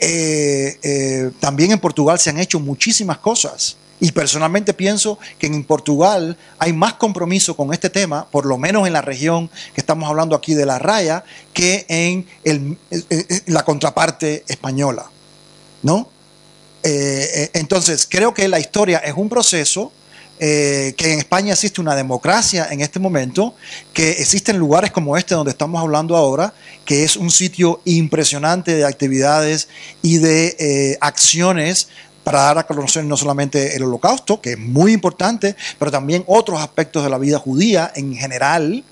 eh, 0.00 0.80
eh, 0.82 1.30
también 1.38 1.70
en 1.70 1.78
Portugal 1.78 2.18
se 2.18 2.30
han 2.30 2.40
hecho 2.40 2.58
muchísimas 2.58 3.18
cosas. 3.18 3.76
Y 4.00 4.10
personalmente 4.10 4.74
pienso 4.74 5.16
que 5.38 5.46
en 5.46 5.62
Portugal 5.62 6.36
hay 6.58 6.72
más 6.72 6.94
compromiso 6.94 7.56
con 7.56 7.72
este 7.72 7.88
tema, 7.88 8.26
por 8.28 8.46
lo 8.46 8.58
menos 8.58 8.84
en 8.88 8.94
la 8.94 9.02
región 9.02 9.48
que 9.74 9.80
estamos 9.80 10.08
hablando 10.08 10.34
aquí 10.34 10.54
de 10.54 10.66
la 10.66 10.80
raya, 10.80 11.22
que 11.52 11.86
en 11.88 12.26
la 13.46 13.64
contraparte 13.64 14.42
española. 14.48 15.08
¿No? 15.84 16.10
Eh, 16.82 17.50
entonces, 17.54 18.08
creo 18.10 18.34
que 18.34 18.48
la 18.48 18.58
historia 18.58 18.98
es 18.98 19.14
un 19.16 19.28
proceso, 19.28 19.92
eh, 20.38 20.94
que 20.96 21.14
en 21.14 21.18
España 21.18 21.54
existe 21.54 21.80
una 21.80 21.96
democracia 21.96 22.68
en 22.70 22.80
este 22.80 22.98
momento, 22.98 23.54
que 23.92 24.10
existen 24.10 24.58
lugares 24.58 24.90
como 24.90 25.16
este 25.16 25.34
donde 25.34 25.52
estamos 25.52 25.80
hablando 25.80 26.16
ahora, 26.16 26.52
que 26.84 27.04
es 27.04 27.16
un 27.16 27.30
sitio 27.30 27.80
impresionante 27.84 28.74
de 28.74 28.84
actividades 28.84 29.68
y 30.02 30.18
de 30.18 30.56
eh, 30.58 30.98
acciones 31.00 31.88
para 32.22 32.40
dar 32.40 32.58
a 32.58 32.66
conocer 32.66 33.04
no 33.04 33.16
solamente 33.16 33.76
el 33.76 33.84
holocausto, 33.84 34.40
que 34.40 34.52
es 34.52 34.58
muy 34.58 34.92
importante, 34.92 35.56
pero 35.78 35.90
también 35.90 36.24
otros 36.26 36.60
aspectos 36.60 37.04
de 37.04 37.08
la 37.08 37.18
vida 37.18 37.38
judía 37.38 37.92
en 37.94 38.14
general, 38.14 38.84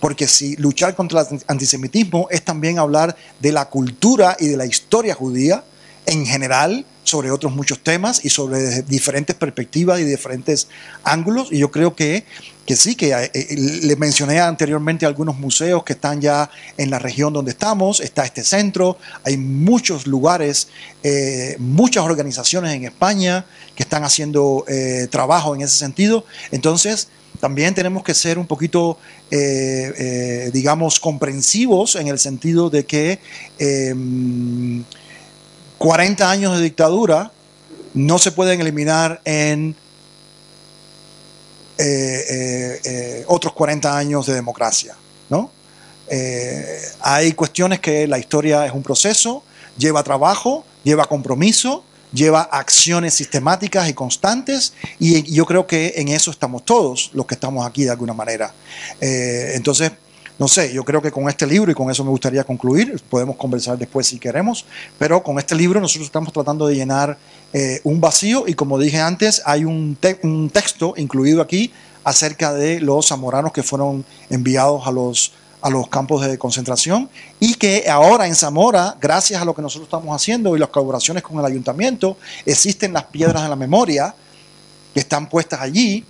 porque 0.00 0.26
si 0.26 0.56
luchar 0.56 0.94
contra 0.94 1.22
el 1.22 1.40
antisemitismo 1.46 2.28
es 2.30 2.44
también 2.44 2.78
hablar 2.78 3.16
de 3.40 3.52
la 3.52 3.66
cultura 3.66 4.36
y 4.38 4.48
de 4.48 4.56
la 4.56 4.66
historia 4.66 5.14
judía 5.14 5.64
en 6.06 6.26
general, 6.26 6.84
sobre 7.04 7.30
otros 7.30 7.54
muchos 7.54 7.78
temas 7.80 8.24
y 8.24 8.30
sobre 8.30 8.82
diferentes 8.82 9.36
perspectivas 9.36 10.00
y 10.00 10.04
diferentes 10.04 10.68
ángulos. 11.04 11.48
Y 11.52 11.58
yo 11.58 11.70
creo 11.70 11.94
que, 11.94 12.24
que 12.66 12.76
sí, 12.76 12.94
que 12.94 13.12
eh, 13.12 13.30
eh, 13.32 13.56
le 13.82 13.96
mencioné 13.96 14.40
anteriormente 14.40 15.06
algunos 15.06 15.38
museos 15.38 15.84
que 15.84 15.92
están 15.92 16.20
ya 16.20 16.50
en 16.78 16.90
la 16.90 16.98
región 16.98 17.32
donde 17.32 17.52
estamos, 17.52 18.00
está 18.00 18.24
este 18.24 18.42
centro, 18.42 18.96
hay 19.22 19.36
muchos 19.36 20.06
lugares, 20.06 20.68
eh, 21.02 21.56
muchas 21.58 22.04
organizaciones 22.04 22.74
en 22.74 22.84
España 22.84 23.44
que 23.76 23.82
están 23.82 24.02
haciendo 24.02 24.64
trabajo 25.10 25.54
en 25.54 25.62
ese 25.62 25.76
sentido. 25.76 26.24
Entonces, 26.52 27.08
también 27.40 27.74
tenemos 27.74 28.02
que 28.04 28.14
ser 28.14 28.38
un 28.38 28.46
poquito, 28.46 28.98
digamos, 30.52 31.00
comprensivos 31.00 31.96
en 31.96 32.06
el 32.06 32.18
sentido 32.18 32.70
de 32.70 32.86
que 32.86 33.18
eh, 33.58 33.92
40 35.84 36.30
años 36.30 36.56
de 36.56 36.62
dictadura 36.62 37.30
no 37.92 38.18
se 38.18 38.32
pueden 38.32 38.58
eliminar 38.58 39.20
en 39.26 39.76
eh, 41.76 41.84
eh, 41.84 42.80
eh, 42.84 43.24
otros 43.26 43.52
40 43.52 43.94
años 43.94 44.24
de 44.24 44.32
democracia. 44.32 44.96
¿no? 45.28 45.50
Hay 47.00 47.32
cuestiones 47.32 47.80
que 47.80 48.06
la 48.06 48.16
historia 48.16 48.64
es 48.64 48.72
un 48.72 48.82
proceso, 48.82 49.42
lleva 49.76 50.02
trabajo, 50.02 50.64
lleva 50.84 51.04
compromiso, 51.04 51.84
lleva 52.14 52.40
acciones 52.40 53.12
sistemáticas 53.12 53.86
y 53.86 53.92
constantes 53.92 54.72
y 54.98 55.30
yo 55.30 55.44
creo 55.44 55.66
que 55.66 55.92
en 55.96 56.08
eso 56.08 56.30
estamos 56.30 56.64
todos 56.64 57.10
los 57.12 57.26
que 57.26 57.34
estamos 57.34 57.66
aquí 57.66 57.84
de 57.84 57.90
alguna 57.90 58.14
manera. 58.14 58.54
Entonces, 59.02 59.92
no 60.38 60.48
sé, 60.48 60.72
yo 60.72 60.84
creo 60.84 61.00
que 61.00 61.12
con 61.12 61.28
este 61.28 61.46
libro, 61.46 61.70
y 61.70 61.74
con 61.74 61.90
eso 61.90 62.02
me 62.02 62.10
gustaría 62.10 62.42
concluir, 62.42 63.00
podemos 63.08 63.36
conversar 63.36 63.78
después 63.78 64.08
si 64.08 64.18
queremos, 64.18 64.66
pero 64.98 65.22
con 65.22 65.38
este 65.38 65.54
libro 65.54 65.80
nosotros 65.80 66.06
estamos 66.06 66.32
tratando 66.32 66.66
de 66.66 66.74
llenar 66.74 67.16
eh, 67.52 67.80
un 67.84 68.00
vacío 68.00 68.44
y 68.46 68.54
como 68.54 68.78
dije 68.78 69.00
antes, 69.00 69.42
hay 69.44 69.64
un, 69.64 69.94
te 69.94 70.18
un, 70.24 70.50
texto 70.50 70.94
incluido 70.96 71.40
aquí 71.40 71.72
acerca 72.02 72.52
de 72.52 72.80
los 72.80 73.06
zamoranos 73.06 73.52
que 73.52 73.62
fueron 73.62 74.04
enviados 74.28 74.84
a 74.88 74.90
los, 74.90 75.32
a 75.62 75.70
los 75.70 75.86
campos 75.88 76.26
de 76.26 76.36
concentración 76.36 77.08
y 77.38 77.54
que 77.54 77.88
ahora 77.88 78.26
en 78.26 78.34
Zamora, 78.34 78.96
gracias 79.00 79.40
a 79.40 79.44
lo 79.44 79.54
que 79.54 79.62
nosotros 79.62 79.86
estamos 79.86 80.14
haciendo 80.14 80.56
y 80.56 80.58
las 80.58 80.68
colaboraciones 80.68 81.22
con 81.22 81.38
el 81.38 81.44
ayuntamiento, 81.44 82.16
existen 82.44 82.92
las 82.92 83.04
piedras 83.04 83.44
de 83.44 83.48
la 83.48 83.56
memoria 83.56 84.12
que 84.92 85.00
están 85.00 85.28
puestas 85.28 85.60
allí 85.60 86.04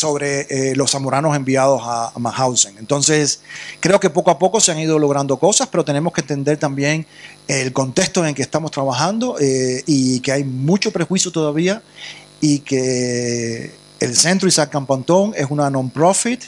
sobre 0.00 0.46
eh, 0.48 0.74
los 0.74 0.90
zamoranos 0.90 1.36
enviados 1.36 1.82
a, 1.84 2.08
a 2.08 2.18
Mauthausen. 2.18 2.78
Entonces, 2.78 3.40
creo 3.80 4.00
que 4.00 4.08
poco 4.08 4.30
a 4.30 4.38
poco 4.38 4.58
se 4.58 4.72
han 4.72 4.78
ido 4.78 4.98
logrando 4.98 5.36
cosas, 5.38 5.68
pero 5.70 5.84
tenemos 5.84 6.12
que 6.12 6.22
entender 6.22 6.56
también 6.56 7.06
el 7.46 7.72
contexto 7.72 8.20
en 8.20 8.28
el 8.28 8.34
que 8.34 8.42
estamos 8.42 8.70
trabajando 8.70 9.36
eh, 9.38 9.82
y 9.86 10.20
que 10.20 10.32
hay 10.32 10.44
mucho 10.44 10.90
prejuicio 10.90 11.30
todavía 11.30 11.82
y 12.40 12.60
que 12.60 13.72
el 14.00 14.16
Centro 14.16 14.48
Isaac 14.48 14.70
Campantón 14.70 15.34
es 15.36 15.46
una 15.50 15.68
non-profit 15.68 16.42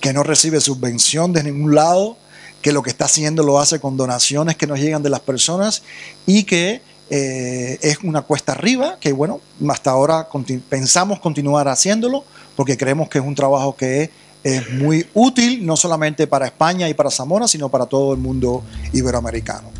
que 0.00 0.12
no 0.12 0.22
recibe 0.22 0.60
subvención 0.60 1.32
de 1.32 1.44
ningún 1.44 1.74
lado, 1.74 2.16
que 2.62 2.72
lo 2.72 2.82
que 2.82 2.90
está 2.90 3.04
haciendo 3.04 3.42
lo 3.44 3.60
hace 3.60 3.78
con 3.78 3.96
donaciones 3.96 4.56
que 4.56 4.66
nos 4.66 4.80
llegan 4.80 5.02
de 5.02 5.10
las 5.10 5.20
personas 5.20 5.82
y 6.26 6.44
que 6.44 6.82
eh, 7.10 7.78
es 7.82 7.98
una 8.02 8.22
cuesta 8.22 8.52
arriba, 8.52 8.96
que 9.00 9.12
bueno, 9.12 9.40
hasta 9.68 9.90
ahora 9.90 10.28
pensamos 10.68 11.20
continuar 11.20 11.68
haciéndolo 11.68 12.24
porque 12.60 12.76
creemos 12.76 13.08
que 13.08 13.16
es 13.16 13.24
un 13.24 13.34
trabajo 13.34 13.74
que 13.74 14.10
es 14.44 14.70
muy 14.72 15.06
útil, 15.14 15.64
no 15.64 15.78
solamente 15.78 16.26
para 16.26 16.44
España 16.44 16.90
y 16.90 16.92
para 16.92 17.10
Zamora, 17.10 17.48
sino 17.48 17.70
para 17.70 17.86
todo 17.86 18.12
el 18.12 18.20
mundo 18.20 18.62
iberoamericano. 18.92 19.79